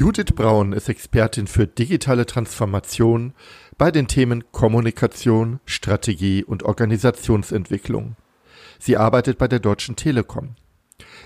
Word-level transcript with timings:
Judith 0.00 0.32
Braun 0.34 0.72
ist 0.72 0.88
Expertin 0.88 1.46
für 1.46 1.66
digitale 1.66 2.24
Transformation 2.24 3.34
bei 3.76 3.90
den 3.90 4.08
Themen 4.08 4.50
Kommunikation, 4.50 5.60
Strategie 5.66 6.42
und 6.42 6.62
Organisationsentwicklung. 6.62 8.16
Sie 8.78 8.96
arbeitet 8.96 9.36
bei 9.36 9.46
der 9.46 9.58
Deutschen 9.58 9.96
Telekom. 9.96 10.56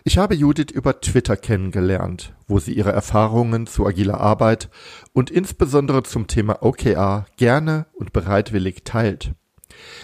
Ich 0.03 0.19
habe 0.19 0.35
Judith 0.35 0.73
über 0.73 1.01
Twitter 1.01 1.37
kennengelernt, 1.37 2.35
wo 2.49 2.59
sie 2.59 2.73
ihre 2.73 2.91
Erfahrungen 2.91 3.69
zu 3.69 3.87
agiler 3.87 4.21
Arbeit 4.21 4.71
und 5.13 5.31
insbesondere 5.31 6.03
zum 6.03 6.27
Thema 6.27 6.65
OKR 6.65 7.27
gerne 7.37 7.87
und 7.93 8.13
bereitwillig 8.13 8.83
teilt. 8.83 9.37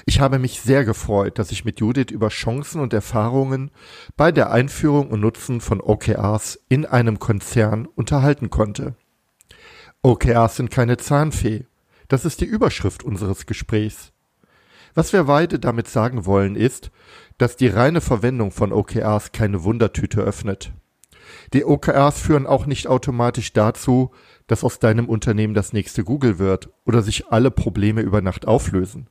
Ich 0.06 0.20
habe 0.20 0.38
mich 0.38 0.60
sehr 0.60 0.84
gefreut, 0.84 1.38
dass 1.38 1.52
ich 1.52 1.65
mit 1.65 1.80
Judith 1.80 2.11
über 2.11 2.28
Chancen 2.28 2.80
und 2.80 2.92
Erfahrungen 2.92 3.70
bei 4.16 4.33
der 4.33 4.51
Einführung 4.51 5.11
und 5.11 5.20
Nutzen 5.20 5.61
von 5.61 5.80
OKRs 5.80 6.59
in 6.69 6.87
einem 6.87 7.19
Konzern 7.19 7.87
unterhalten 7.87 8.51
konnte. 8.51 8.95
OKRs 10.02 10.56
sind 10.56 10.70
keine 10.70 10.97
Zahnfee. 10.97 11.67
Das 12.09 12.25
ist 12.25 12.41
die 12.41 12.47
Überschrift 12.47 13.03
unseres 13.03 13.47
Gesprächs. 13.47 14.12
Was 14.94 15.12
wir 15.12 15.25
beide 15.25 15.59
damit 15.59 15.89
sagen 15.89 16.27
wollen 16.27 16.56
ist, 16.56 16.91
dass 17.39 17.56
die 17.56 17.69
reine 17.69 18.00
Verwendung 18.00 18.50
von 18.50 18.72
OKRs 18.72 19.33
keine 19.33 19.62
Wundertüte 19.62 20.20
öffnet. 20.20 20.72
Die 21.53 21.64
OKRs 21.64 22.20
führen 22.20 22.47
auch 22.47 22.66
nicht 22.66 22.87
automatisch 22.87 23.53
dazu, 23.53 24.11
dass 24.47 24.64
aus 24.64 24.78
deinem 24.78 25.09
Unternehmen 25.09 25.55
das 25.55 25.72
nächste 25.72 26.03
Google 26.05 26.39
wird 26.39 26.70
oder 26.84 27.03
sich 27.03 27.28
alle 27.28 27.50
Probleme 27.50 28.00
über 28.00 28.20
Nacht 28.20 28.48
auflösen. 28.48 29.09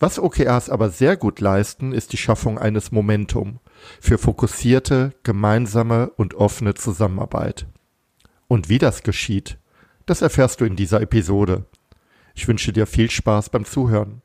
Was 0.00 0.20
OKRs 0.20 0.70
aber 0.70 0.90
sehr 0.90 1.16
gut 1.16 1.40
leisten, 1.40 1.92
ist 1.92 2.12
die 2.12 2.18
Schaffung 2.18 2.56
eines 2.56 2.92
Momentum 2.92 3.58
für 4.00 4.16
fokussierte, 4.16 5.12
gemeinsame 5.24 6.10
und 6.10 6.34
offene 6.34 6.74
Zusammenarbeit. 6.74 7.66
Und 8.46 8.68
wie 8.68 8.78
das 8.78 9.02
geschieht, 9.02 9.58
das 10.06 10.22
erfährst 10.22 10.60
du 10.60 10.64
in 10.64 10.76
dieser 10.76 11.00
Episode. 11.00 11.66
Ich 12.34 12.46
wünsche 12.46 12.72
dir 12.72 12.86
viel 12.86 13.10
Spaß 13.10 13.50
beim 13.50 13.64
Zuhören. 13.64 14.22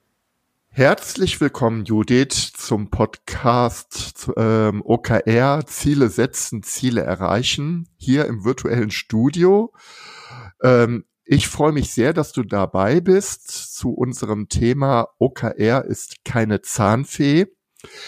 Herzlich 0.67 1.41
willkommen, 1.41 1.85
Judith, 1.85 2.53
zum 2.55 2.91
Podcast 2.91 3.93
zu, 3.93 4.33
ähm, 4.37 4.83
OKR 4.85 5.65
Ziele 5.65 6.09
setzen, 6.09 6.61
Ziele 6.61 7.01
erreichen, 7.01 7.89
hier 7.97 8.25
im 8.25 8.45
virtuellen 8.45 8.91
Studio. 8.91 9.73
Ähm, 10.61 11.05
ich 11.25 11.47
freue 11.47 11.71
mich 11.71 11.93
sehr, 11.93 12.13
dass 12.13 12.33
du 12.33 12.43
dabei 12.43 12.99
bist 12.99 13.47
zu 13.49 13.91
unserem 13.91 14.49
Thema 14.49 15.07
OKR 15.19 15.85
ist 15.85 16.25
keine 16.25 16.61
Zahnfee. 16.61 17.47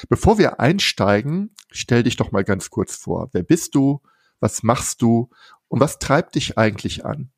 Bevor 0.09 0.37
wir 0.37 0.59
einsteigen, 0.59 1.55
stell 1.71 2.03
dich 2.03 2.17
doch 2.17 2.31
mal 2.31 2.43
ganz 2.43 2.69
kurz 2.69 2.95
vor. 2.95 3.29
Wer 3.31 3.43
bist 3.43 3.75
du? 3.75 4.01
Was 4.39 4.63
machst 4.63 5.01
du? 5.01 5.29
Und 5.69 5.79
was 5.79 5.99
treibt 5.99 6.35
dich 6.35 6.57
eigentlich 6.57 7.05
an? 7.05 7.31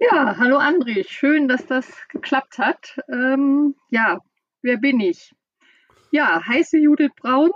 Ja, 0.00 0.36
hallo 0.38 0.58
André. 0.58 1.06
Schön, 1.08 1.48
dass 1.48 1.66
das 1.66 1.86
geklappt 2.08 2.58
hat. 2.58 2.98
Ähm, 3.08 3.74
ja, 3.90 4.20
wer 4.62 4.78
bin 4.78 5.00
ich? 5.00 5.34
Ja, 6.10 6.42
heiße 6.46 6.78
Judith 6.78 7.12
Braun, 7.16 7.50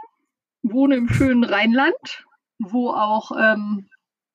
wohne 0.62 0.96
im 0.96 1.08
schönen 1.08 1.44
Rheinland, 1.44 2.26
wo 2.58 2.90
auch 2.90 3.32
ähm, 3.38 3.88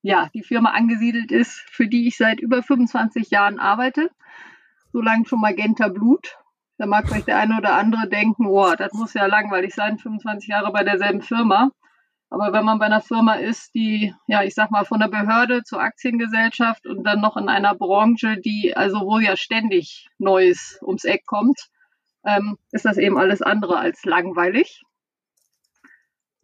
ja, 0.03 0.29
die 0.33 0.43
Firma 0.43 0.71
angesiedelt 0.71 1.31
ist, 1.31 1.63
für 1.71 1.87
die 1.87 2.07
ich 2.07 2.17
seit 2.17 2.39
über 2.41 2.61
25 2.61 3.31
Jahren 3.31 3.57
arbeite. 3.57 4.11
So 4.91 5.01
lange 5.01 5.25
schon 5.25 5.39
Magenta 5.39 5.87
Blut. 5.87 6.37
Da 6.77 6.85
mag 6.85 7.07
vielleicht 7.07 7.27
der 7.27 7.37
eine 7.37 7.57
oder 7.57 7.75
andere 7.75 8.09
denken, 8.09 8.43
boah, 8.43 8.75
das 8.75 8.91
muss 8.93 9.13
ja 9.13 9.25
langweilig 9.25 9.73
sein, 9.73 9.97
25 9.97 10.49
Jahre 10.49 10.71
bei 10.73 10.83
derselben 10.83 11.21
Firma. 11.21 11.71
Aber 12.29 12.51
wenn 12.51 12.65
man 12.65 12.79
bei 12.79 12.85
einer 12.85 12.99
Firma 12.99 13.35
ist, 13.35 13.73
die, 13.75 14.13
ja, 14.27 14.43
ich 14.43 14.55
sag 14.55 14.71
mal, 14.71 14.85
von 14.85 14.99
der 14.99 15.07
Behörde 15.07 15.63
zur 15.63 15.81
Aktiengesellschaft 15.81 16.85
und 16.85 17.03
dann 17.05 17.21
noch 17.21 17.37
in 17.37 17.47
einer 17.47 17.73
Branche, 17.73 18.37
die 18.37 18.75
also 18.75 19.01
wo 19.01 19.19
ja 19.19 19.37
ständig 19.37 20.09
Neues 20.17 20.79
ums 20.81 21.05
Eck 21.05 21.25
kommt, 21.25 21.69
ähm, 22.25 22.57
ist 22.71 22.85
das 22.85 22.97
eben 22.97 23.17
alles 23.17 23.41
andere 23.41 23.77
als 23.77 24.03
langweilig. 24.03 24.81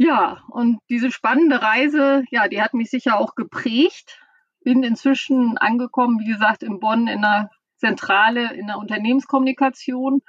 Ja, 0.02 0.46
und 0.48 0.80
diese 0.90 1.12
spannende 1.12 1.62
Reise, 1.62 2.24
ja, 2.32 2.48
die 2.48 2.62
hat 2.62 2.74
mich 2.74 2.90
sicher 2.90 3.20
auch 3.20 3.36
geprägt. 3.36 4.18
Bin 4.64 4.82
inzwischen 4.82 5.58
angekommen, 5.58 6.20
wie 6.20 6.32
gesagt, 6.32 6.64
in 6.64 6.80
Bonn 6.80 7.08
in 7.08 7.22
der 7.22 7.50
Zentrale 7.76 8.54
in 8.54 8.68
der 8.68 8.78
Unternehmenskommunikation. 8.78 10.22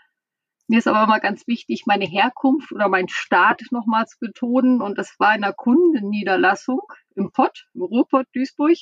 Mir 0.67 0.79
ist 0.79 0.89
aber 0.89 1.05
immer 1.05 1.21
ganz 1.21 1.47
wichtig, 1.47 1.85
meine 1.87 2.05
Herkunft 2.05 2.73
oder 2.73 2.89
mein 2.89 3.07
Staat 3.09 3.63
nochmal 3.71 4.07
zu 4.07 4.19
betonen. 4.19 4.83
Und 4.83 4.99
das 4.99 5.15
war 5.21 5.37
in 5.37 5.43
der 5.43 5.53
Kundenniederlassung 5.53 6.81
im 7.15 7.31
Pott, 7.31 7.69
im 7.73 7.83
Ruhrpott 7.83 8.27
Duisburg. 8.35 8.77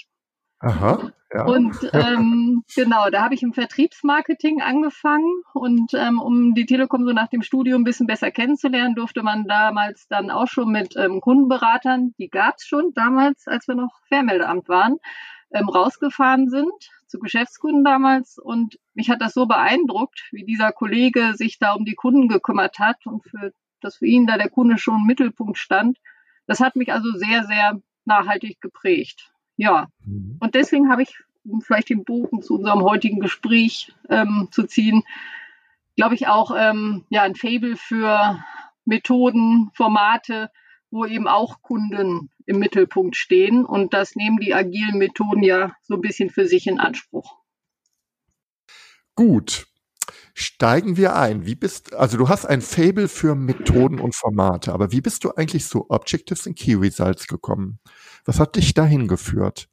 Aha. 0.60 1.12
Ja. 1.32 1.44
Und 1.44 1.76
ähm, 1.92 2.64
genau, 2.74 3.10
da 3.10 3.22
habe 3.22 3.34
ich 3.34 3.42
im 3.42 3.52
Vertriebsmarketing 3.52 4.62
angefangen 4.62 5.42
und 5.52 5.92
ähm, 5.92 6.20
um 6.20 6.54
die 6.54 6.64
Telekom 6.64 7.04
so 7.04 7.12
nach 7.12 7.28
dem 7.28 7.42
Studium 7.42 7.82
ein 7.82 7.84
bisschen 7.84 8.06
besser 8.06 8.30
kennenzulernen, 8.30 8.94
durfte 8.94 9.22
man 9.22 9.44
damals 9.44 10.08
dann 10.08 10.30
auch 10.30 10.48
schon 10.48 10.72
mit 10.72 10.96
ähm, 10.96 11.20
Kundenberatern, 11.20 12.14
die 12.18 12.28
gab 12.28 12.56
es 12.56 12.66
schon 12.66 12.92
damals, 12.94 13.46
als 13.46 13.68
wir 13.68 13.74
noch 13.74 14.00
Fernmeldeamt 14.08 14.68
waren, 14.70 14.96
ähm, 15.52 15.68
rausgefahren 15.68 16.48
sind 16.48 16.72
zu 17.06 17.18
Geschäftskunden 17.18 17.84
damals 17.84 18.38
und 18.38 18.78
mich 18.94 19.10
hat 19.10 19.20
das 19.20 19.34
so 19.34 19.46
beeindruckt, 19.46 20.28
wie 20.32 20.44
dieser 20.44 20.72
Kollege 20.72 21.34
sich 21.34 21.58
da 21.58 21.72
um 21.74 21.84
die 21.84 21.94
Kunden 21.94 22.28
gekümmert 22.28 22.78
hat 22.78 23.06
und 23.06 23.22
für 23.24 23.52
dass 23.80 23.96
für 23.96 24.06
ihn 24.06 24.26
da 24.26 24.36
der 24.36 24.50
Kunde 24.50 24.78
schon 24.78 24.96
im 24.96 25.06
Mittelpunkt 25.06 25.58
stand. 25.58 25.98
Das 26.46 26.60
hat 26.60 26.76
mich 26.76 26.92
also 26.92 27.10
sehr, 27.12 27.44
sehr 27.44 27.80
nachhaltig 28.04 28.60
geprägt. 28.60 29.30
Ja, 29.58 29.88
mhm. 30.06 30.36
und 30.40 30.54
deswegen 30.54 30.88
habe 30.88 31.02
ich, 31.02 31.18
um 31.44 31.60
vielleicht 31.60 31.90
den 31.90 32.04
Bogen 32.04 32.40
zu 32.42 32.54
unserem 32.54 32.82
heutigen 32.82 33.20
Gespräch 33.20 33.92
ähm, 34.08 34.48
zu 34.52 34.62
ziehen, 34.62 35.02
glaube 35.96 36.14
ich 36.14 36.28
auch 36.28 36.54
ähm, 36.56 37.04
ja 37.10 37.22
ein 37.22 37.34
Fable 37.34 37.76
für 37.76 38.38
Methoden, 38.84 39.70
Formate, 39.74 40.50
wo 40.90 41.04
eben 41.04 41.26
auch 41.26 41.60
Kunden 41.60 42.30
im 42.46 42.58
Mittelpunkt 42.60 43.16
stehen. 43.16 43.64
Und 43.64 43.92
das 43.92 44.14
nehmen 44.14 44.38
die 44.38 44.54
agilen 44.54 44.96
Methoden 44.96 45.42
ja 45.42 45.74
so 45.82 45.94
ein 45.94 46.00
bisschen 46.00 46.30
für 46.30 46.46
sich 46.46 46.68
in 46.68 46.78
Anspruch. 46.78 47.36
Gut. 49.16 49.66
Steigen 50.40 50.96
wir 50.96 51.16
ein. 51.16 51.46
Wie 51.46 51.56
bist, 51.56 51.94
also 51.94 52.16
du 52.16 52.28
hast 52.28 52.46
ein 52.46 52.60
Fable 52.60 53.08
für 53.08 53.34
Methoden 53.34 53.98
und 53.98 54.14
Formate, 54.14 54.72
aber 54.72 54.92
wie 54.92 55.00
bist 55.00 55.24
du 55.24 55.32
eigentlich 55.32 55.66
zu 55.66 55.90
Objectives 55.90 56.46
and 56.46 56.56
Key 56.56 56.74
Results 56.74 57.26
gekommen? 57.26 57.80
Was 58.24 58.38
hat 58.38 58.54
dich 58.54 58.72
dahin 58.72 59.08
geführt? 59.08 59.68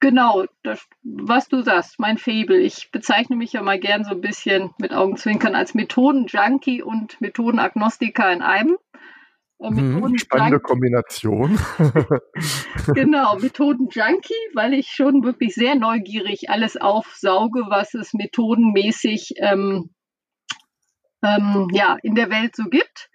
Genau, 0.00 0.44
das, 0.62 0.86
was 1.02 1.48
du 1.48 1.62
sagst, 1.62 1.98
mein 1.98 2.18
Fable. 2.18 2.58
Ich 2.58 2.90
bezeichne 2.92 3.36
mich 3.36 3.54
ja 3.54 3.62
mal 3.62 3.80
gern 3.80 4.04
so 4.04 4.10
ein 4.10 4.20
bisschen 4.20 4.74
mit 4.78 4.92
Augenzwinkern 4.92 5.54
als 5.54 5.72
Methoden-Junkie 5.72 6.82
und 6.82 7.18
Methodenagnostiker 7.22 8.30
in 8.30 8.42
einem. 8.42 8.76
Äh, 9.58 9.68
hm, 9.68 10.18
spannende 10.18 10.60
Kombination. 10.60 11.58
genau, 12.94 13.38
Methoden-Junkie, 13.38 14.34
weil 14.52 14.74
ich 14.74 14.88
schon 14.88 15.24
wirklich 15.24 15.54
sehr 15.54 15.74
neugierig 15.74 16.50
alles 16.50 16.76
aufsauge, 16.76 17.62
was 17.70 17.94
es 17.94 18.12
methodenmäßig 18.12 19.36
ähm, 19.38 19.90
ähm, 21.26 21.68
ja, 21.72 21.96
in 22.02 22.14
der 22.14 22.30
Welt 22.30 22.56
so 22.56 22.64
gibt. 22.64 23.10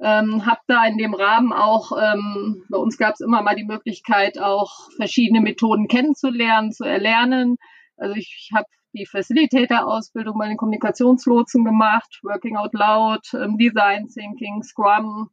Ähm, 0.00 0.46
habe 0.46 0.60
da 0.68 0.84
in 0.86 0.96
dem 0.96 1.14
Rahmen 1.14 1.52
auch, 1.52 1.90
ähm, 2.00 2.64
bei 2.68 2.78
uns 2.78 2.98
gab 2.98 3.14
es 3.14 3.20
immer 3.20 3.42
mal 3.42 3.56
die 3.56 3.64
Möglichkeit, 3.64 4.38
auch 4.38 4.88
verschiedene 4.96 5.40
Methoden 5.40 5.88
kennenzulernen, 5.88 6.70
zu 6.72 6.84
erlernen. 6.84 7.56
Also 7.96 8.14
ich 8.14 8.50
habe 8.54 8.66
die 8.92 9.06
Facilitator-Ausbildung 9.06 10.38
bei 10.38 10.46
den 10.46 10.56
Kommunikationslotsen 10.56 11.64
gemacht, 11.64 12.20
Working 12.22 12.56
Out 12.56 12.74
Loud, 12.74 13.26
ähm, 13.34 13.58
Design 13.58 14.06
Thinking, 14.06 14.62
Scrum. 14.62 15.30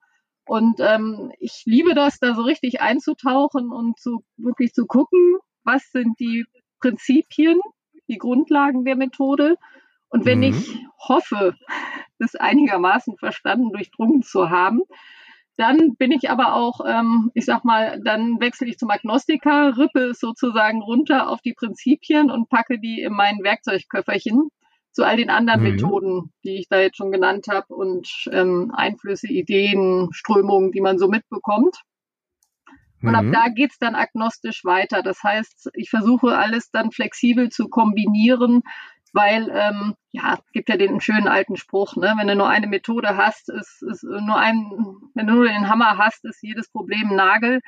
Und 0.48 0.80
ähm, 0.80 1.32
ich 1.40 1.64
liebe 1.66 1.94
das, 1.94 2.18
da 2.18 2.34
so 2.34 2.42
richtig 2.42 2.82
einzutauchen 2.82 3.72
und 3.72 4.00
zu, 4.00 4.24
wirklich 4.38 4.74
zu 4.74 4.88
gucken, 4.88 5.38
was 5.64 5.92
sind 5.92 6.20
die 6.20 6.46
Prinzipien, 6.80 7.60
die 8.08 8.18
Grundlagen 8.18 8.84
der 8.84 8.96
Methode 8.96 9.58
und 10.16 10.26
wenn 10.26 10.40
mhm. 10.40 10.44
ich 10.46 10.80
hoffe, 11.10 11.56
das 12.20 12.36
einigermaßen 12.36 13.18
verstanden, 13.18 13.72
durchdrungen 13.72 14.22
zu 14.24 14.50
haben, 14.50 14.82
Dann 15.58 15.96
bin 15.96 16.12
ich 16.12 16.30
aber 16.30 16.54
auch, 16.54 16.82
ähm, 16.86 17.32
ich 17.34 17.46
sag 17.46 17.64
mal, 17.64 18.02
dann 18.04 18.42
wechsle 18.42 18.68
ich 18.68 18.78
zum 18.78 18.90
Agnostiker, 18.90 19.78
rippe 19.78 20.08
es 20.10 20.20
sozusagen 20.20 20.82
runter 20.82 21.30
auf 21.30 21.42
die 21.42 21.54
Prinzipien 21.54 22.30
und 22.30 22.50
packe 22.50 22.78
die 22.80 23.02
in 23.02 23.14
mein 23.14 23.40
Werkzeugköfferchen 23.42 24.50
zu 24.92 25.04
all 25.06 25.18
den 25.18 25.30
anderen 25.30 25.62
mhm. 25.62 25.72
Methoden, 25.72 26.34
die 26.44 26.58
ich 26.58 26.68
da 26.70 26.80
jetzt 26.80 26.98
schon 26.98 27.12
genannt 27.12 27.48
habe 27.50 27.74
und 27.74 28.10
ähm, 28.32 28.74
Einflüsse, 28.76 29.28
Ideen, 29.28 30.10
Strömungen, 30.12 30.72
die 30.72 30.82
man 30.82 30.98
so 30.98 31.08
mitbekommt. 31.08 31.82
Und 33.02 33.10
mhm. 33.10 33.16
ab 33.16 33.26
da 33.32 33.48
geht's 33.50 33.78
dann 33.78 33.96
agnostisch 33.96 34.66
weiter. 34.66 35.04
Das 35.04 35.24
heißt, 35.24 35.70
ich 35.74 35.90
versuche 35.90 36.38
alles 36.38 36.70
dann 36.72 36.92
flexibel 36.92 37.50
zu 37.50 37.70
kombinieren, 37.70 38.62
weil 39.16 39.50
ähm, 39.50 39.96
ja, 40.12 40.38
gibt 40.52 40.68
ja 40.68 40.76
den 40.76 41.00
schönen 41.00 41.30
alten 41.30 41.56
Spruch, 41.56 41.96
ne? 41.96 42.14
wenn 42.18 42.28
du 42.28 42.36
nur 42.36 42.50
eine 42.50 42.68
Methode 42.68 43.16
hast, 43.16 43.48
ist, 43.50 43.82
ist 43.82 44.04
nur 44.04 44.38
ein, 44.38 44.70
wenn 45.14 45.26
du 45.26 45.36
nur 45.36 45.48
den 45.48 45.70
Hammer 45.70 45.98
hast, 45.98 46.26
ist 46.26 46.44
jedes 46.44 46.70
Problem 46.70 47.12
ein 47.12 47.16
Nagel. 47.16 47.62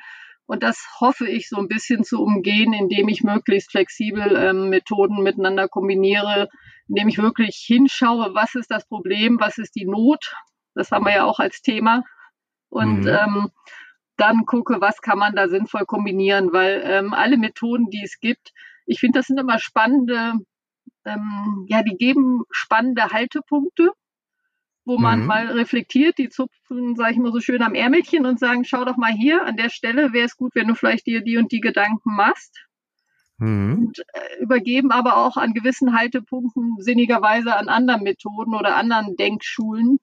Und 0.44 0.62
das 0.62 0.86
hoffe 1.00 1.26
ich 1.26 1.48
so 1.48 1.56
ein 1.56 1.68
bisschen 1.68 2.04
zu 2.04 2.22
umgehen, 2.22 2.74
indem 2.74 3.08
ich 3.08 3.22
möglichst 3.22 3.70
flexibel 3.70 4.36
ähm, 4.36 4.68
Methoden 4.68 5.22
miteinander 5.22 5.68
kombiniere, 5.68 6.50
indem 6.86 7.08
ich 7.08 7.16
wirklich 7.16 7.56
hinschaue, 7.66 8.34
was 8.34 8.54
ist 8.54 8.70
das 8.70 8.86
Problem, 8.86 9.40
was 9.40 9.56
ist 9.56 9.74
die 9.74 9.86
Not. 9.86 10.34
Das 10.74 10.90
haben 10.90 11.06
wir 11.06 11.14
ja 11.14 11.24
auch 11.24 11.38
als 11.38 11.62
Thema. 11.62 12.04
Und 12.68 13.04
mhm. 13.04 13.08
ähm, 13.08 13.50
dann 14.18 14.44
gucke, 14.44 14.82
was 14.82 15.00
kann 15.00 15.18
man 15.18 15.34
da 15.34 15.48
sinnvoll 15.48 15.86
kombinieren, 15.86 16.52
weil 16.52 16.82
ähm, 16.84 17.14
alle 17.14 17.38
Methoden, 17.38 17.88
die 17.88 18.02
es 18.04 18.20
gibt, 18.20 18.52
ich 18.84 19.00
finde, 19.00 19.18
das 19.18 19.26
sind 19.26 19.38
immer 19.38 19.58
spannende, 19.58 20.34
ähm, 21.04 21.66
ja, 21.68 21.82
die 21.82 21.96
geben 21.96 22.42
spannende 22.50 23.04
Haltepunkte 23.10 23.92
wo 24.88 24.96
man 24.96 25.20
mhm. 25.20 25.26
mal 25.26 25.46
reflektiert, 25.48 26.16
die 26.16 26.30
zupfen, 26.30 26.96
sage 26.96 27.12
ich 27.12 27.18
mal 27.18 27.30
so 27.30 27.40
schön 27.40 27.60
am 27.62 27.74
Ärmelchen 27.74 28.24
und 28.24 28.40
sagen, 28.40 28.64
schau 28.64 28.86
doch 28.86 28.96
mal 28.96 29.12
hier, 29.12 29.44
an 29.44 29.58
der 29.58 29.68
Stelle 29.68 30.14
wäre 30.14 30.24
es 30.24 30.36
gut, 30.36 30.54
wenn 30.54 30.66
du 30.66 30.74
vielleicht 30.74 31.06
dir 31.06 31.20
die 31.20 31.36
und 31.36 31.52
die 31.52 31.60
Gedanken 31.60 32.16
machst. 32.16 32.66
Mhm. 33.36 33.78
Und 33.78 33.98
äh, 33.98 34.42
übergeben 34.42 34.90
aber 34.90 35.18
auch 35.18 35.36
an 35.36 35.52
gewissen 35.52 35.96
Haltepunkten 35.96 36.76
sinnigerweise 36.78 37.54
an 37.54 37.68
anderen 37.68 38.02
Methoden 38.02 38.54
oder 38.54 38.76
anderen 38.76 39.14
Denkschulen. 39.16 39.98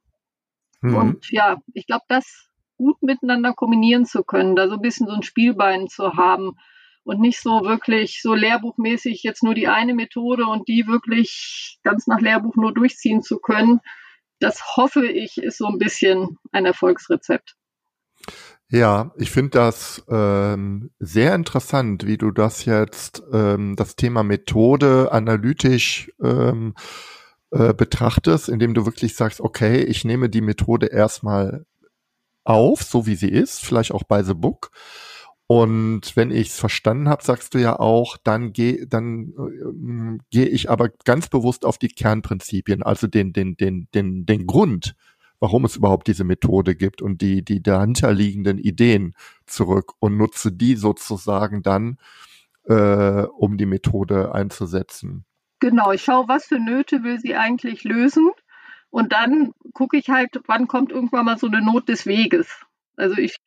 Mhm. 0.81 0.95
Und 0.95 1.31
ja, 1.31 1.57
ich 1.74 1.88
glaube, 1.88 2.06
das 2.07 2.51
gut 2.77 3.01
miteinander 3.01 3.53
kombinieren 3.53 4.06
zu 4.06 4.24
können, 4.24 4.56
da 4.56 4.68
so 4.68 4.75
ein 4.75 4.81
bisschen 4.81 5.07
so 5.07 5.13
ein 5.13 5.24
Spielbein 5.24 5.88
zu 5.88 6.13
haben 6.13 6.57
und 7.06 7.22
nicht 7.22 7.42
so 7.42 7.63
wirklich 7.63 8.22
so 8.22 8.34
lehrbuchmäßig 8.34 9.24
jetzt 9.24 9.44
nur 9.44 9.54
die 9.54 9.68
eine 9.68 9.94
Methode 9.94 10.46
und 10.46 10.68
die 10.68 10.88
wirklich 10.88 11.80
ganz 11.84 12.07
nach 12.07 12.19
Lehrbuch 12.19 12.56
nur 12.56 12.74
durchziehen 12.74 13.22
zu 13.22 13.40
können, 13.40 13.80
das 14.40 14.75
hoffe 14.75 15.06
ich, 15.06 15.38
ist 15.38 15.57
so 15.57 15.68
ein 15.68 15.78
bisschen 15.78 16.38
ein 16.52 16.66
Erfolgsrezept. 16.66 17.56
Ja, 18.69 19.13
ich 19.18 19.30
finde 19.30 19.52
das 19.52 20.04
ähm, 20.10 20.92
sehr 21.00 21.36
interessant, 21.36 22.07
wie 22.07 22.18
du 22.18 22.31
das 22.31 22.66
jetzt, 22.66 23.22
ähm, 23.31 23.75
das 23.75 23.96
Thema 23.96 24.24
Methode 24.24 25.12
analytisch 25.12 26.12
ähm, 26.22 26.74
äh, 27.51 27.74
betrachtest, 27.75 28.50
indem 28.50 28.74
du 28.74 28.86
wirklich 28.86 29.16
sagst, 29.16 29.40
okay, 29.40 29.84
ich 29.84 30.04
nehme 30.04 30.30
die 30.30 30.42
Methode 30.42 30.88
erstmal 30.88 31.66
auf, 32.44 32.81
so 32.81 33.06
wie 33.06 33.16
sie 33.16 33.30
ist, 33.30 33.63
vielleicht 33.63 33.92
auch 33.92 34.04
by 34.04 34.24
the 34.24 34.34
book, 34.34 34.72
und 35.47 36.15
wenn 36.15 36.31
ich 36.31 36.50
es 36.50 36.59
verstanden 36.59 37.07
habe, 37.07 37.24
sagst 37.24 37.53
du 37.53 37.59
ja 37.59 37.80
auch, 37.80 38.18
dann 38.18 38.51
gehe 38.51 38.88
dann 38.88 39.33
äh, 39.38 40.24
gehe 40.31 40.47
ich 40.47 40.71
aber 40.71 40.89
ganz 41.06 41.30
bewusst 41.30 41.65
auf 41.65 41.77
die 41.77 41.89
Kernprinzipien, 41.89 42.81
also 42.81 43.06
den 43.07 43.31
den 43.31 43.56
den 43.56 43.88
den 43.94 44.25
den 44.25 44.47
Grund, 44.47 44.95
warum 45.39 45.65
es 45.65 45.75
überhaupt 45.75 46.07
diese 46.07 46.24
Methode 46.24 46.75
gibt 46.75 47.03
und 47.03 47.21
die 47.21 47.44
die 47.44 47.62
dahinterliegenden 47.62 48.57
Ideen 48.57 49.13
zurück 49.45 49.94
und 50.00 50.18
nutze 50.18 50.51
die 50.51 50.75
sozusagen 50.75 51.62
dann, 51.62 51.98
äh, 52.63 53.24
um 53.24 53.57
die 53.57 53.68
Methode 53.68 54.33
einzusetzen. 54.33 55.25
Genau, 55.59 55.91
ich 55.91 56.03
schaue, 56.03 56.27
was 56.27 56.45
für 56.45 56.59
Nöte 56.59 57.03
will 57.03 57.19
sie 57.19 57.36
eigentlich 57.36 57.83
lösen 57.83 58.31
und 58.89 59.12
dann 59.12 59.53
gucke 59.74 59.98
ich 59.98 60.09
halt, 60.09 60.39
wann 60.48 60.68
kommt 60.68 60.91
irgendwann 60.91 61.25
mal 61.25 61.38
so 61.38 61.48
eine 61.48 61.62
Not 61.62 61.88
des 61.88 62.07
Weges. 62.07 62.64
Also 62.97 63.18
ich, 63.18 63.38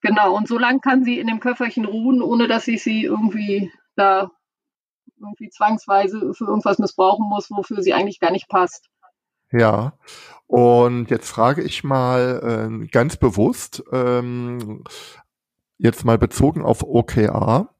genau, 0.00 0.36
und 0.36 0.48
so 0.48 0.58
lange 0.58 0.80
kann 0.80 1.04
sie 1.04 1.18
in 1.18 1.26
dem 1.26 1.40
Köfferchen 1.40 1.84
ruhen, 1.84 2.22
ohne 2.22 2.48
dass 2.48 2.68
ich 2.68 2.82
sie 2.82 3.04
irgendwie 3.04 3.72
da 3.96 4.30
irgendwie 5.20 5.48
zwangsweise 5.50 6.34
für 6.34 6.44
irgendwas 6.44 6.78
missbrauchen 6.78 7.26
muss, 7.28 7.50
wofür 7.50 7.82
sie 7.82 7.94
eigentlich 7.94 8.20
gar 8.20 8.30
nicht 8.30 8.48
passt. 8.48 8.88
Ja, 9.50 9.94
und 10.46 11.10
jetzt 11.10 11.28
frage 11.30 11.62
ich 11.62 11.84
mal 11.84 12.70
äh, 12.82 12.86
ganz 12.88 13.16
bewusst, 13.16 13.82
ähm, 13.92 14.84
jetzt 15.78 16.04
mal 16.04 16.18
bezogen 16.18 16.62
auf 16.62 16.82
OKR, 16.82 17.74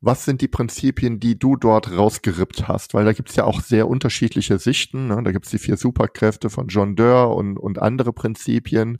was 0.00 0.24
sind 0.24 0.40
die 0.40 0.48
Prinzipien, 0.48 1.20
die 1.20 1.38
du 1.38 1.56
dort 1.56 1.90
rausgerippt 1.90 2.68
hast? 2.68 2.94
Weil 2.94 3.04
da 3.04 3.12
gibt's 3.12 3.36
ja 3.36 3.44
auch 3.44 3.60
sehr 3.60 3.86
unterschiedliche 3.86 4.58
Sichten. 4.58 5.08
Ne? 5.08 5.22
Da 5.22 5.32
gibt's 5.32 5.50
die 5.50 5.58
vier 5.58 5.76
Superkräfte 5.76 6.48
von 6.48 6.68
John 6.68 6.96
Doerr 6.96 7.34
und, 7.34 7.58
und 7.58 7.78
andere 7.78 8.12
Prinzipien. 8.12 8.98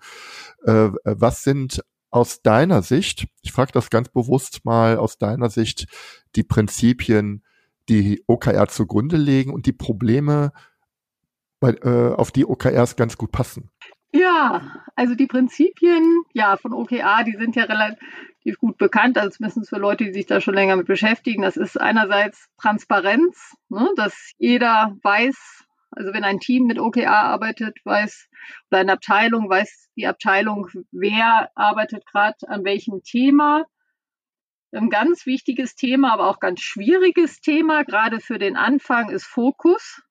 Äh, 0.65 0.91
was 1.05 1.43
sind 1.43 1.83
aus 2.11 2.43
deiner 2.43 2.83
Sicht, 2.83 3.29
ich 3.43 3.53
frage 3.53 3.73
das 3.73 3.89
ganz 3.89 4.09
bewusst 4.09 4.65
mal 4.65 4.97
aus 4.97 5.17
deiner 5.17 5.49
Sicht, 5.49 5.87
die 6.37 6.43
Prinzipien, 6.43 7.45
die 7.89 8.23
OKR 8.27 8.69
zugrunde 8.69 9.17
legen 9.17 9.53
und 9.53 9.67
die 9.67 9.73
Probleme, 9.73 10.53
bei, 11.61 11.71
äh, 11.71 12.15
auf 12.15 12.31
die 12.33 12.47
OKRs 12.47 12.97
ganz 12.97 13.17
gut 13.17 13.33
passen? 13.33 13.71
Ja, 14.13 14.85
also 14.97 15.15
die 15.15 15.29
Prinzipien 15.29 16.23
ja, 16.33 16.57
von 16.57 16.73
OKR, 16.73 17.23
die 17.25 17.37
sind 17.37 17.55
ja 17.55 17.65
relativ 17.65 18.59
gut 18.59 18.77
bekannt, 18.77 19.17
also 19.17 19.31
zumindest 19.31 19.69
für 19.69 19.79
Leute, 19.79 20.05
die 20.05 20.13
sich 20.13 20.27
da 20.27 20.41
schon 20.41 20.55
länger 20.55 20.77
mit 20.77 20.89
beschäftigen. 20.89 21.43
Das 21.43 21.57
ist 21.57 21.81
einerseits 21.81 22.49
Transparenz, 22.61 23.55
ne, 23.69 23.89
dass 23.95 24.33
jeder 24.39 24.97
weiß, 25.03 25.65
also 25.93 26.13
wenn 26.13 26.25
ein 26.25 26.41
Team 26.41 26.65
mit 26.67 26.81
OKR 26.81 27.09
arbeitet, 27.09 27.79
weiß, 27.85 28.29
oder 28.71 28.81
eine 28.81 28.93
Abteilung, 28.93 29.49
weiß 29.49 29.91
die 29.97 30.07
Abteilung, 30.07 30.69
wer 30.91 31.51
arbeitet 31.55 32.05
gerade 32.07 32.37
an 32.49 32.65
welchem 32.65 33.03
Thema. 33.05 33.65
Ein 34.73 34.91
ganz 34.91 35.27
wichtiges 35.27 35.77
Thema, 35.77 36.13
aber 36.13 36.29
auch 36.29 36.41
ganz 36.41 36.61
schwieriges 36.61 37.41
Thema, 37.41 37.85
gerade 37.85 38.21
für 38.21 38.39
den 38.39 38.57
Anfang, 38.57 39.11
ist 39.11 39.27
Fokus. 39.27 40.03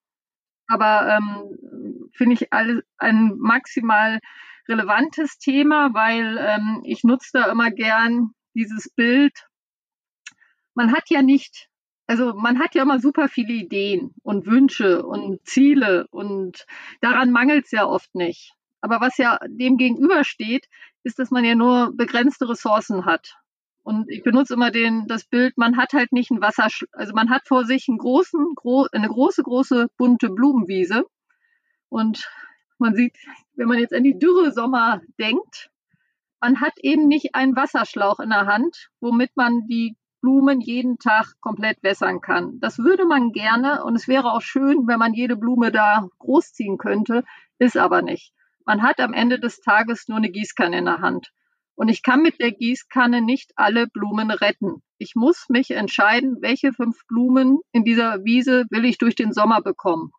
Aber 0.69 1.17
ähm, 1.17 2.09
finde 2.13 2.35
ich 2.35 2.53
alles 2.53 2.83
ein 2.99 3.33
maximal 3.37 4.19
relevantes 4.67 5.39
Thema, 5.39 5.93
weil 5.93 6.37
ähm, 6.37 6.81
ich 6.85 7.03
nutze 7.03 7.31
da 7.33 7.51
immer 7.51 7.71
gern 7.71 8.31
dieses 8.53 8.89
Bild. 8.89 9.33
Man 10.75 10.93
hat 10.93 11.09
ja 11.09 11.23
nicht, 11.23 11.69
also 12.05 12.33
man 12.35 12.59
hat 12.59 12.75
ja 12.75 12.83
immer 12.83 12.99
super 12.99 13.27
viele 13.27 13.53
Ideen 13.53 14.13
und 14.21 14.45
Wünsche 14.45 15.03
und 15.03 15.43
Ziele 15.45 16.07
und 16.11 16.65
daran 17.01 17.31
mangelt 17.31 17.65
es 17.65 17.71
ja 17.71 17.85
oft 17.85 18.13
nicht. 18.13 18.53
Aber 18.81 19.01
was 19.01 19.17
ja 19.17 19.39
dem 19.47 19.77
gegenübersteht, 19.77 20.69
ist, 21.03 21.17
dass 21.17 21.31
man 21.31 21.43
ja 21.43 21.55
nur 21.55 21.91
begrenzte 21.95 22.47
Ressourcen 22.47 23.05
hat. 23.05 23.37
Und 23.89 24.07
ich 24.07 24.21
benutze 24.21 24.53
immer 24.53 24.69
den, 24.69 25.07
das 25.07 25.25
Bild, 25.25 25.57
man 25.57 25.75
hat 25.75 25.93
halt 25.93 26.11
nicht 26.11 26.29
ein 26.29 26.41
Wasser, 26.41 26.67
also 26.91 27.13
man 27.15 27.31
hat 27.31 27.47
vor 27.47 27.65
sich 27.65 27.89
einen 27.89 27.97
großen, 27.97 28.53
gro 28.53 28.85
eine 28.91 29.07
große, 29.07 29.41
große 29.41 29.87
bunte 29.97 30.29
Blumenwiese. 30.29 31.05
Und 31.89 32.29
man 32.77 32.93
sieht, 32.93 33.17
wenn 33.55 33.67
man 33.67 33.79
jetzt 33.79 33.95
an 33.95 34.03
die 34.03 34.19
Dürre 34.19 34.51
Sommer 34.51 35.01
denkt, 35.17 35.71
man 36.39 36.61
hat 36.61 36.73
eben 36.83 37.07
nicht 37.07 37.33
einen 37.33 37.55
Wasserschlauch 37.55 38.19
in 38.19 38.29
der 38.29 38.45
Hand, 38.45 38.91
womit 38.99 39.31
man 39.35 39.65
die 39.65 39.97
Blumen 40.21 40.61
jeden 40.61 40.99
Tag 40.99 41.25
komplett 41.41 41.81
wässern 41.81 42.21
kann. 42.21 42.59
Das 42.59 42.77
würde 42.77 43.05
man 43.05 43.31
gerne 43.31 43.83
und 43.83 43.95
es 43.95 44.07
wäre 44.07 44.33
auch 44.33 44.43
schön, 44.43 44.85
wenn 44.85 44.99
man 44.99 45.15
jede 45.15 45.35
Blume 45.35 45.71
da 45.71 46.07
großziehen 46.19 46.77
könnte, 46.77 47.23
ist 47.57 47.75
aber 47.75 48.03
nicht. 48.03 48.33
Man 48.67 48.83
hat 48.83 48.99
am 48.99 49.13
Ende 49.13 49.39
des 49.39 49.61
Tages 49.61 50.07
nur 50.07 50.19
eine 50.19 50.29
Gießkanne 50.29 50.77
in 50.77 50.85
der 50.85 50.99
Hand. 50.99 51.31
Und 51.79 51.87
ich 51.87 52.03
kann 52.03 52.21
mit 52.21 52.41
der 52.41 52.51
Gießkanne 52.51 53.21
nicht 53.21 53.53
alle 53.55 53.87
Blumen 53.87 54.31
retten. 54.31 54.83
Ich 54.97 55.15
muss 55.15 55.45
mich 55.47 55.71
entscheiden, 55.71 56.41
welche 56.41 56.73
fünf 56.73 57.07
Blumen 57.07 57.59
in 57.71 57.85
dieser 57.85 58.25
Wiese 58.25 58.65
will 58.69 58.83
ich 58.83 58.97
durch 58.97 59.15
den 59.15 59.31
Sommer 59.31 59.61
bekommen. 59.61 60.11